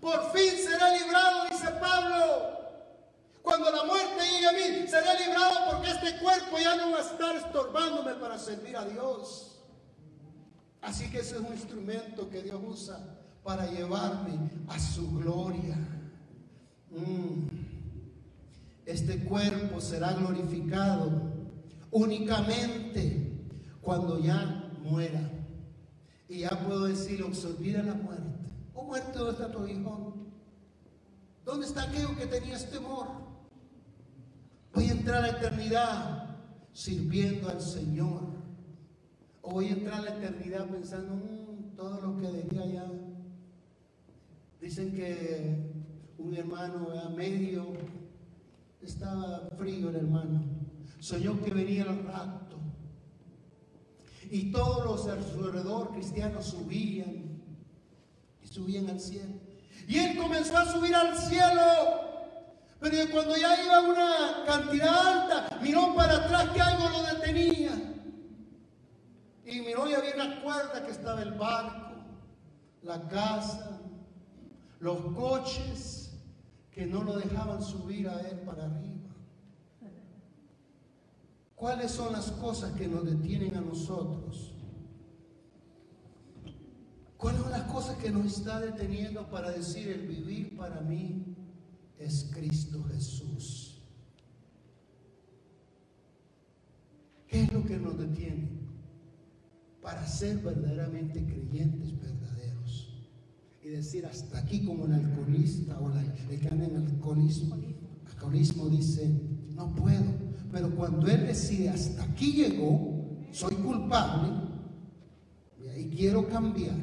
Por 0.00 0.32
fin 0.32 0.52
seré 0.56 1.00
librado, 1.00 1.48
dice 1.50 1.68
Pablo. 1.80 2.61
Cuando 3.42 3.70
la 3.70 3.84
muerte 3.84 4.22
llegue 4.30 4.46
a 4.46 4.52
mí, 4.52 4.88
seré 4.88 5.26
librado 5.26 5.70
porque 5.70 5.90
este 5.90 6.18
cuerpo 6.18 6.58
ya 6.58 6.76
no 6.76 6.92
va 6.92 6.98
a 6.98 7.02
estar 7.02 7.36
estorbándome 7.36 8.14
para 8.14 8.38
servir 8.38 8.76
a 8.76 8.84
Dios. 8.84 9.58
Así 10.80 11.10
que 11.10 11.18
ese 11.18 11.36
es 11.36 11.40
un 11.40 11.52
instrumento 11.52 12.28
que 12.30 12.42
Dios 12.42 12.60
usa 12.64 12.98
para 13.42 13.66
llevarme 13.66 14.38
a 14.68 14.78
su 14.78 15.10
gloria. 15.12 15.76
Mm. 16.90 17.48
Este 18.86 19.24
cuerpo 19.24 19.80
será 19.80 20.12
glorificado 20.12 21.10
únicamente 21.90 23.32
cuando 23.80 24.18
ya 24.18 24.70
muera. 24.82 25.30
Y 26.28 26.40
ya 26.40 26.50
puedo 26.50 26.86
decir, 26.86 27.22
olvida 27.22 27.82
la 27.82 27.94
muerte. 27.94 28.22
Oh 28.74 28.84
muerte, 28.84 29.18
¿dónde 29.18 29.32
está 29.32 29.52
tu 29.52 29.66
hijo? 29.66 30.14
¿Dónde 31.44 31.66
está 31.66 31.82
aquello 31.82 32.16
que 32.16 32.26
tenías 32.26 32.70
temor? 32.70 33.31
Voy 34.74 34.88
a 34.88 34.92
entrar 34.92 35.24
a 35.24 35.26
la 35.28 35.38
eternidad 35.38 36.36
sirviendo 36.72 37.48
al 37.48 37.60
Señor. 37.60 38.22
O 39.42 39.52
voy 39.52 39.66
a 39.68 39.72
entrar 39.72 40.00
a 40.00 40.02
la 40.02 40.16
eternidad 40.16 40.68
pensando 40.68 41.14
"Mm, 41.14 41.76
todo 41.76 42.00
lo 42.00 42.16
que 42.16 42.28
dejé 42.28 42.58
allá. 42.58 42.90
Dicen 44.60 44.92
que 44.92 45.72
un 46.18 46.34
hermano 46.34 46.88
a 46.98 47.10
medio 47.10 47.66
estaba 48.80 49.48
frío 49.58 49.90
el 49.90 49.96
hermano. 49.96 50.42
Soñó 51.00 51.40
que 51.42 51.50
venía 51.52 51.82
el 51.82 52.04
rapto. 52.04 52.56
Y 54.30 54.50
todos 54.52 54.84
los 54.86 55.06
a 55.08 55.22
su 55.22 55.44
alrededor 55.44 55.90
cristianos 55.92 56.46
subían 56.46 57.42
y 58.42 58.46
subían 58.46 58.88
al 58.88 59.00
cielo. 59.00 59.34
Y 59.88 59.98
él 59.98 60.16
comenzó 60.16 60.56
a 60.56 60.72
subir 60.72 60.94
al 60.94 61.16
cielo. 61.18 62.11
Pero 62.82 63.12
cuando 63.12 63.36
ya 63.36 63.64
iba 63.64 63.80
una 63.80 64.44
cantidad 64.44 64.88
alta, 64.88 65.60
miró 65.62 65.94
para 65.94 66.16
atrás 66.16 66.50
que 66.50 66.60
algo 66.60 66.88
lo 66.88 67.02
detenía. 67.14 67.70
Y 69.46 69.60
miró 69.60 69.88
y 69.88 69.94
había 69.94 70.16
una 70.16 70.42
cuerda 70.42 70.84
que 70.84 70.90
estaba 70.90 71.22
el 71.22 71.32
barco, 71.34 71.92
la 72.82 73.06
casa, 73.06 73.80
los 74.80 74.98
coches 75.14 76.12
que 76.72 76.84
no 76.84 77.04
lo 77.04 77.18
dejaban 77.18 77.62
subir 77.62 78.08
a 78.08 78.20
él 78.20 78.40
para 78.40 78.64
arriba. 78.64 79.14
¿Cuáles 81.54 81.92
son 81.92 82.12
las 82.12 82.32
cosas 82.32 82.72
que 82.72 82.88
nos 82.88 83.04
detienen 83.04 83.54
a 83.54 83.60
nosotros? 83.60 84.56
¿Cuáles 87.16 87.42
son 87.42 87.52
las 87.52 87.62
cosas 87.62 87.96
que 87.98 88.10
nos 88.10 88.26
está 88.26 88.58
deteniendo 88.58 89.30
para 89.30 89.52
decir 89.52 89.86
el 89.86 90.08
vivir 90.08 90.56
para 90.56 90.80
mí 90.80 91.31
es 91.98 92.30
Cristo 92.32 92.82
Jesús? 92.84 93.82
¿Qué 97.28 97.42
es 97.44 97.52
lo 97.52 97.64
que 97.64 97.78
nos 97.78 97.98
detiene 97.98 98.50
para 99.80 100.06
ser 100.06 100.38
verdaderamente 100.38 101.24
creyentes 101.24 101.98
verdaderos? 101.98 103.06
Y 103.62 103.68
decir 103.68 104.04
hasta 104.06 104.38
aquí 104.38 104.64
como 104.64 104.86
el 104.86 104.92
alcoholista 104.92 105.80
o 105.80 105.88
la- 105.88 106.02
el 106.02 106.40
que 106.40 106.48
anda 106.48 106.66
en 106.66 106.76
alcoholismo, 106.76 107.56
alcoholismo 108.06 108.68
dice, 108.68 109.08
no 109.54 109.74
puedo. 109.74 110.04
Pero 110.50 110.74
cuando 110.76 111.06
él 111.06 111.26
decide 111.26 111.70
hasta 111.70 112.02
aquí 112.02 112.32
llegó, 112.32 113.16
soy 113.30 113.54
culpable, 113.54 114.42
y 115.78 115.86
quiero 115.88 116.28
cambiar, 116.28 116.76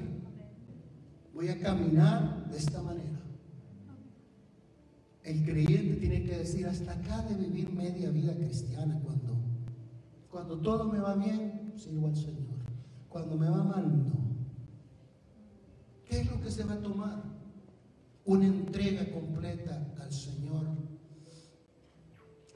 voy 1.33 1.49
a 1.49 1.59
caminar 1.59 2.49
de 2.49 2.57
esta 2.57 2.81
manera. 2.81 3.18
El 5.29 5.45
creyente 5.45 5.97
tiene 5.97 6.23
que 6.23 6.39
decir 6.39 6.65
hasta 6.65 6.91
acá 6.91 7.21
de 7.21 7.35
vivir 7.35 7.71
media 7.71 8.09
vida 8.09 8.33
cristiana 8.33 8.99
cuando, 9.03 9.37
cuando 10.31 10.57
todo 10.57 10.85
me 10.85 10.97
va 10.97 11.13
bien, 11.13 11.71
sirvo 11.75 12.07
al 12.07 12.15
Señor. 12.15 12.57
Cuando 13.09 13.37
me 13.37 13.47
va 13.47 13.63
mal, 13.63 14.05
no. 14.07 14.11
¿Qué 16.03 16.21
es 16.21 16.31
lo 16.31 16.41
que 16.41 16.49
se 16.49 16.63
va 16.63 16.73
a 16.73 16.81
tomar? 16.81 17.21
Una 18.25 18.47
entrega 18.47 19.07
completa 19.11 19.93
al 20.01 20.11
Señor. 20.11 20.65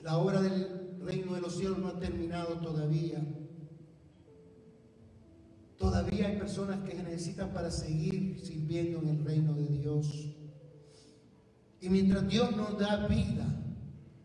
La 0.02 0.18
obra 0.18 0.42
del 0.42 0.98
reino 1.00 1.36
de 1.36 1.42
los 1.42 1.56
cielos 1.56 1.78
no 1.78 1.90
ha 1.90 2.00
terminado 2.00 2.58
todavía. 2.58 3.24
Todavía 5.78 6.28
hay 6.28 6.40
personas 6.40 6.80
que 6.90 6.96
se 6.96 7.04
necesitan 7.04 7.54
para 7.54 7.70
seguir 7.70 8.40
sirviendo 8.40 9.00
en 9.04 9.10
el 9.10 9.24
reino 9.24 9.54
de 9.54 9.68
Dios. 9.68 10.33
Y 11.84 11.90
mientras 11.90 12.26
Dios 12.30 12.56
nos 12.56 12.80
da 12.80 13.08
vida, 13.08 13.46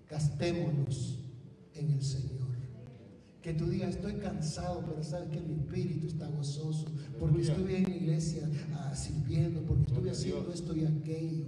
gastémonos 0.08 1.18
en 1.74 1.90
el 1.90 2.02
Señor. 2.04 2.46
Que 3.42 3.52
tú 3.52 3.66
digas, 3.66 3.96
estoy 3.96 4.14
cansado, 4.14 4.84
pero 4.86 5.02
sabes 5.02 5.30
que 5.30 5.40
mi 5.40 5.54
espíritu 5.54 6.06
está 6.06 6.28
gozoso, 6.28 6.86
porque 7.18 7.42
estuve 7.42 7.78
en 7.78 7.82
la 7.82 7.96
iglesia 7.96 8.48
ah, 8.74 8.94
sirviendo, 8.94 9.60
porque 9.62 9.90
estuve 9.90 10.12
haciendo 10.12 10.52
esto 10.52 10.76
y 10.76 10.84
aquello. 10.84 11.46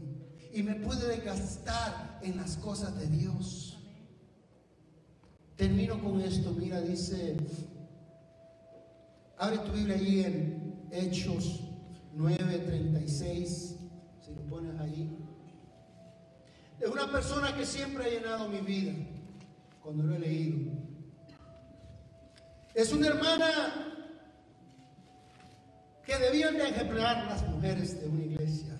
Y 0.52 0.64
me 0.64 0.74
pude 0.74 1.06
desgastar 1.06 2.18
en 2.24 2.38
las 2.38 2.56
cosas 2.56 2.98
de 2.98 3.06
Dios. 3.06 3.78
Termino 5.54 6.02
con 6.02 6.20
esto, 6.22 6.52
mira, 6.58 6.80
dice, 6.80 7.36
abre 9.38 9.58
tu 9.58 9.70
Biblia 9.70 9.94
ahí 9.94 10.22
en 10.22 10.88
Hechos 10.90 11.61
9:36, 12.16 13.76
si 14.20 14.34
lo 14.34 14.40
pones 14.48 14.76
ahí. 14.80 15.20
Es 16.81 16.89
una 16.89 17.11
persona 17.12 17.55
que 17.55 17.66
siempre 17.66 18.05
ha 18.05 18.09
llenado 18.09 18.49
mi 18.49 18.61
vida 18.61 18.93
cuando 19.83 20.05
lo 20.05 20.14
he 20.14 20.18
leído. 20.18 20.72
Es 22.74 22.93
una 22.93 23.09
hermana 23.09 23.49
que 26.05 26.16
debían 26.16 26.57
de 26.57 26.68
ejemplar 26.68 27.26
las 27.26 27.47
mujeres 27.49 28.01
de 28.01 28.09
una 28.09 28.24
iglesia. 28.24 28.78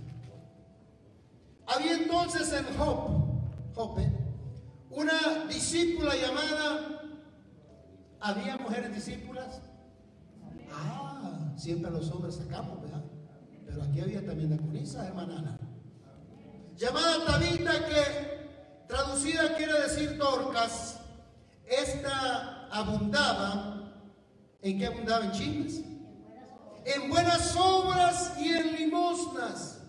Había 1.67 1.95
entonces 1.95 2.53
en 2.53 2.65
Jope, 2.77 3.75
Jope 3.75 4.21
una 4.91 5.45
discípula 5.49 6.15
llamada, 6.17 7.03
¿había 8.19 8.57
mujeres 8.57 8.93
discípulas? 8.95 9.61
Ah, 10.73 11.53
siempre 11.57 11.91
los 11.91 12.11
hombres 12.11 12.35
sacamos, 12.37 12.81
¿verdad? 12.83 13.05
Pero 13.67 13.83
aquí 13.85 14.01
había 14.01 14.25
también 14.25 14.49
diaconisa, 14.49 15.07
hermana 15.07 15.39
Ana. 15.39 15.60
Llamada 16.81 17.27
Tabita, 17.27 17.73
que 17.87 18.87
traducida 18.89 19.55
quiere 19.55 19.83
decir 19.83 20.17
Dorcas. 20.17 20.99
Esta 21.67 22.69
abundaba, 22.71 23.93
¿en 24.63 24.79
qué 24.79 24.87
abundaba? 24.87 25.27
En 25.27 25.33
chismes. 25.33 25.83
En 26.87 27.11
buenas 27.11 27.55
obras 27.55 28.33
y 28.39 28.49
en 28.49 28.77
limosnas 28.77 29.83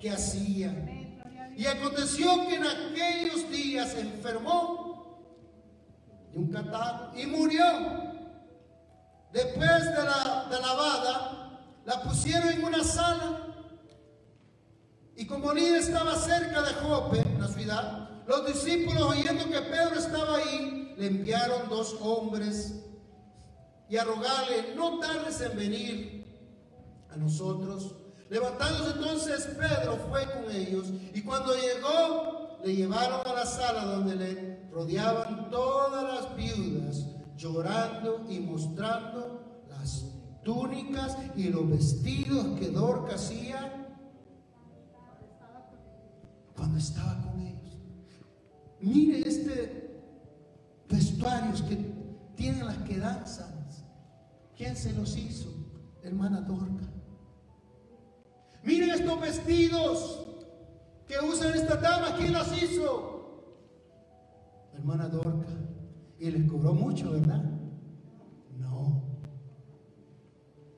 que 0.00 0.08
hacía. 0.08 0.72
Y 1.56 1.66
aconteció 1.66 2.46
que 2.46 2.54
en 2.54 2.64
aquellos 2.64 3.50
días 3.50 3.96
enfermó 3.96 5.18
de 6.30 6.38
un 6.38 6.52
catarro 6.52 7.10
y 7.18 7.26
murió. 7.26 7.64
Después 9.32 9.84
de 9.84 10.04
la, 10.04 10.46
de 10.48 10.60
la 10.60 10.66
lavada, 10.68 11.60
la 11.84 12.02
pusieron 12.02 12.50
en 12.50 12.64
una 12.64 12.84
sala. 12.84 13.55
Y 15.16 15.26
como 15.26 15.52
Lida 15.52 15.78
estaba 15.78 16.14
cerca 16.14 16.60
de 16.62 16.74
Jope, 16.74 17.24
la 17.38 17.48
ciudad, 17.48 18.10
los 18.26 18.46
discípulos 18.46 19.02
oyendo 19.02 19.48
que 19.48 19.60
Pedro 19.62 19.98
estaba 19.98 20.36
ahí, 20.36 20.94
le 20.98 21.06
enviaron 21.06 21.70
dos 21.70 21.96
hombres 22.00 22.74
y 23.88 23.96
a 23.96 24.04
rogarle, 24.04 24.74
no 24.74 24.98
tardes 24.98 25.40
en 25.40 25.56
venir 25.56 26.26
a 27.10 27.16
nosotros. 27.16 27.94
Levantándose 28.28 28.90
entonces 28.90 29.48
Pedro 29.56 29.96
fue 30.10 30.24
con 30.32 30.54
ellos 30.54 30.88
y 31.14 31.22
cuando 31.22 31.54
llegó 31.54 32.58
le 32.64 32.74
llevaron 32.74 33.20
a 33.24 33.32
la 33.32 33.46
sala 33.46 33.84
donde 33.84 34.16
le 34.16 34.68
rodeaban 34.70 35.48
todas 35.48 36.02
las 36.02 36.36
viudas 36.36 37.06
llorando 37.36 38.26
y 38.28 38.40
mostrando 38.40 39.62
las 39.68 40.04
túnicas 40.42 41.16
y 41.36 41.44
los 41.44 41.70
vestidos 41.70 42.58
que 42.58 42.68
Dorca 42.68 43.14
hacía 43.14 43.85
estaba 46.76 47.20
con 47.22 47.40
ellos. 47.40 47.78
Mire 48.80 49.20
este 49.26 50.02
vestuarios 50.88 51.62
que 51.62 51.76
tienen 52.36 52.66
las 52.66 52.78
que 52.78 52.98
danzan. 52.98 53.54
¿Quién 54.56 54.76
se 54.76 54.92
los 54.92 55.16
hizo? 55.16 55.50
Hermana 56.02 56.40
Dorca. 56.40 56.84
Miren 58.62 58.90
estos 58.90 59.20
vestidos 59.20 60.26
que 61.06 61.18
usan 61.20 61.54
estas 61.54 61.82
damas. 61.82 62.12
¿Quién 62.12 62.32
las 62.32 62.62
hizo? 62.62 63.42
Hermana 64.74 65.08
Dorca. 65.08 65.52
Y 66.18 66.30
les 66.30 66.50
cobró 66.50 66.72
mucho, 66.72 67.10
¿verdad? 67.12 67.44
No. 68.58 69.02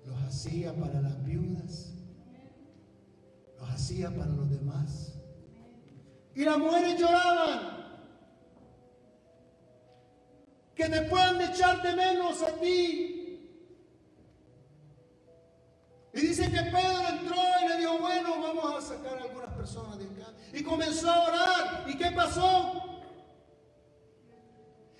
Los 0.04 0.22
hacía 0.22 0.74
para 0.74 1.00
las 1.00 1.24
viudas 1.24 1.98
hacía 3.78 4.14
para 4.14 4.32
los 4.32 4.50
demás. 4.50 5.17
Y 6.38 6.44
las 6.44 6.56
mujeres 6.56 7.00
lloraban. 7.00 7.84
Que 10.72 10.88
te 10.88 11.00
puedan 11.02 11.40
echar 11.40 11.82
de 11.82 11.92
menos 11.94 12.40
a 12.42 12.52
ti. 12.60 13.42
Y 16.14 16.20
dice 16.20 16.44
que 16.48 16.60
Pedro 16.60 17.08
entró 17.08 17.36
y 17.64 17.68
le 17.68 17.76
dijo, 17.78 17.98
bueno, 17.98 18.40
vamos 18.40 18.72
a 18.72 18.80
sacar 18.80 19.18
a 19.18 19.22
algunas 19.22 19.52
personas 19.54 19.98
de 19.98 20.04
acá. 20.04 20.32
Y 20.52 20.62
comenzó 20.62 21.10
a 21.10 21.24
orar. 21.24 21.84
¿Y 21.88 21.98
qué 21.98 22.12
pasó? 22.12 22.84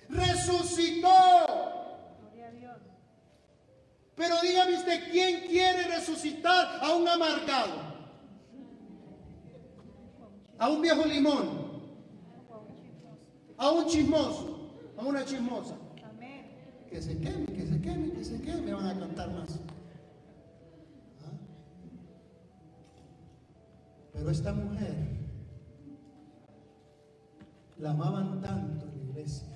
Resucitó. 0.09 1.09
Pero 4.13 4.41
dígame 4.41 4.75
usted, 4.75 5.09
¿quién 5.09 5.47
quiere 5.47 5.83
resucitar 5.83 6.79
a 6.81 6.95
un 6.95 7.07
amargado? 7.07 7.98
A 10.59 10.69
un 10.69 10.81
viejo 10.81 11.05
limón, 11.05 11.47
a 13.57 13.71
un 13.71 13.85
chismoso, 13.87 14.71
a 14.97 15.05
una 15.05 15.23
chismosa. 15.23 15.75
Que 16.89 17.01
se 17.01 17.17
queme, 17.19 17.45
que 17.45 17.65
se 17.65 17.81
queme, 17.81 18.11
que 18.11 18.25
se 18.25 18.41
queme, 18.41 18.73
van 18.73 18.87
a 18.87 18.99
cantar 18.99 19.31
más. 19.31 19.59
¿Ah? 21.21 21.31
Pero 24.11 24.31
esta 24.31 24.53
mujer 24.53 24.95
la 27.77 27.91
amaban 27.91 28.41
tanto 28.41 28.87
en 28.87 28.97
la 28.97 29.03
iglesia 29.11 29.47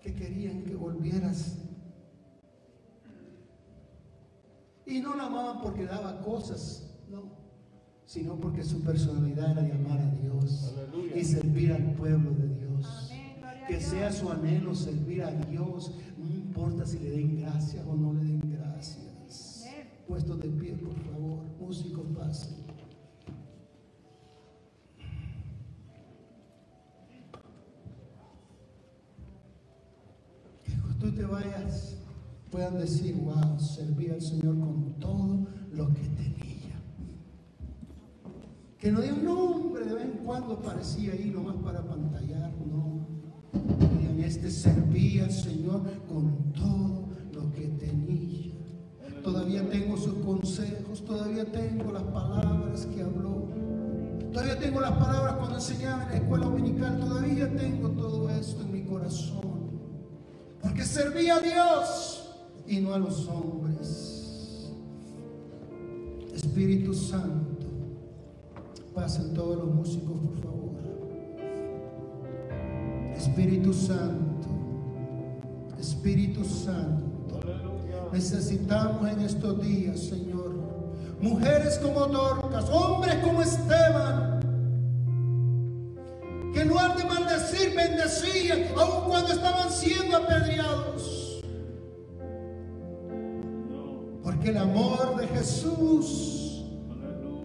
que 0.00 0.14
querían 0.14 0.64
que 0.64 0.74
volvieras. 0.74 1.58
Y 4.84 5.00
no 5.00 5.14
la 5.14 5.26
amaban 5.26 5.62
porque 5.62 5.86
daba 5.86 6.20
cosas, 6.20 6.94
no, 7.08 7.43
sino 8.14 8.36
porque 8.36 8.62
su 8.62 8.80
personalidad 8.80 9.50
era 9.50 9.62
de 9.62 9.72
amar 9.72 10.00
a 10.00 10.10
Dios 10.22 10.72
Aleluya. 10.72 11.16
y 11.16 11.24
servir 11.24 11.72
al 11.72 11.94
pueblo 11.94 12.30
de 12.30 12.46
Dios. 12.46 13.10
Amén. 13.10 13.64
Que 13.66 13.78
Dios. 13.78 13.90
sea 13.90 14.12
su 14.12 14.30
anhelo 14.30 14.72
servir 14.72 15.24
a 15.24 15.32
Dios, 15.32 15.90
no 16.16 16.30
importa 16.32 16.86
si 16.86 17.00
le 17.00 17.10
den 17.10 17.40
gracias 17.40 17.84
o 17.84 17.96
no 17.96 18.12
le 18.12 18.22
den 18.22 18.52
gracias. 18.52 19.64
Amén. 19.66 19.88
Puestos 20.06 20.38
de 20.38 20.48
pie, 20.48 20.76
por 20.76 20.94
favor, 20.94 21.42
músicos 21.58 22.06
pasen. 22.16 22.54
Cuando 30.80 30.98
tú 31.00 31.12
te 31.12 31.24
vayas, 31.24 31.96
puedan 32.52 32.78
decir, 32.78 33.16
wow, 33.16 33.58
serví 33.58 34.08
al 34.10 34.22
Señor 34.22 34.56
con 34.60 35.00
todo 35.00 35.48
lo 35.72 35.92
que 35.92 36.02
tenía. 36.02 36.53
Que 38.84 38.92
no 38.92 39.00
digan 39.00 39.24
nombre, 39.24 39.82
de 39.82 39.94
vez 39.94 40.04
en 40.04 40.10
cuando 40.26 40.60
parecía 40.60 41.14
ahí 41.14 41.32
nomás 41.34 41.56
para 41.64 41.80
pantallar, 41.80 42.52
no. 42.70 43.06
Y 43.98 44.04
en 44.04 44.20
este 44.22 44.50
serví 44.50 45.20
al 45.20 45.32
Señor 45.32 45.80
con 46.06 46.52
todo 46.52 47.08
lo 47.32 47.50
que 47.54 47.66
tenía. 47.78 48.52
Todavía 49.22 49.66
tengo 49.70 49.96
sus 49.96 50.12
consejos, 50.16 51.02
todavía 51.02 51.50
tengo 51.50 51.92
las 51.92 52.02
palabras 52.02 52.84
que 52.94 53.00
habló. 53.00 53.48
Todavía 54.30 54.58
tengo 54.58 54.82
las 54.82 54.92
palabras 54.92 55.36
cuando 55.36 55.54
enseñaba 55.54 56.02
en 56.02 56.08
la 56.10 56.16
escuela 56.16 56.44
dominical, 56.44 57.00
todavía 57.00 57.56
tengo 57.56 57.88
todo 57.88 58.28
esto 58.28 58.60
en 58.64 58.70
mi 58.70 58.82
corazón. 58.82 59.80
Porque 60.60 60.84
serví 60.84 61.30
a 61.30 61.40
Dios 61.40 62.34
y 62.66 62.80
no 62.80 62.92
a 62.92 62.98
los 62.98 63.26
hombres. 63.28 64.74
Espíritu 66.34 66.92
Santo, 66.92 67.53
pasen 68.94 69.34
todos 69.34 69.56
los 69.58 69.74
músicos, 69.74 70.16
por 70.18 70.40
favor. 70.42 70.70
Espíritu 73.16 73.72
Santo, 73.72 74.48
Espíritu 75.78 76.44
Santo. 76.44 77.40
Aleluya. 77.42 78.08
Necesitamos 78.12 79.08
en 79.10 79.20
estos 79.20 79.60
días, 79.60 79.98
Señor, 79.98 80.54
mujeres 81.20 81.78
como 81.78 82.06
Dorcas, 82.06 82.70
hombres 82.70 83.16
como 83.16 83.42
Esteban, 83.42 84.40
que 86.52 86.60
en 86.60 86.68
lugar 86.68 86.96
de 86.96 87.04
maldecir, 87.04 87.74
bendecían, 87.74 88.60
aun 88.78 89.08
cuando 89.08 89.32
estaban 89.32 89.70
siendo 89.70 90.16
apedreados. 90.18 91.42
No. 93.68 94.22
Porque 94.22 94.50
el 94.50 94.58
amor 94.58 95.16
de 95.16 95.26
Jesús 95.28 96.64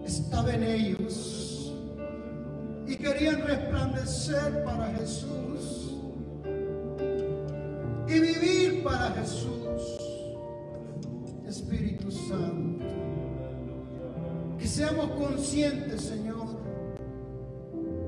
estaba 0.04 0.52
en 0.54 0.62
ellos 0.62 0.99
querían 3.00 3.42
resplandecer 3.42 4.62
para 4.64 4.92
Jesús 4.94 5.94
y 8.06 8.20
vivir 8.20 8.82
para 8.82 9.10
Jesús. 9.12 9.50
Espíritu 11.46 12.12
Santo, 12.12 12.84
que 14.58 14.68
seamos 14.68 15.10
conscientes, 15.12 16.02
Señor, 16.02 16.46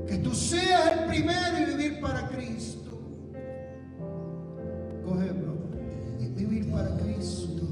que 0.06 0.18
tú 0.18 0.32
seas 0.34 0.98
el 0.98 1.06
primero 1.06 1.58
y 1.60 1.64
vivir 1.64 2.00
para 2.00 2.28
Cristo. 2.28 3.00
Cógelo, 5.04 5.56
y 6.20 6.26
vivir 6.28 6.70
para 6.70 6.96
Cristo. 6.98 7.62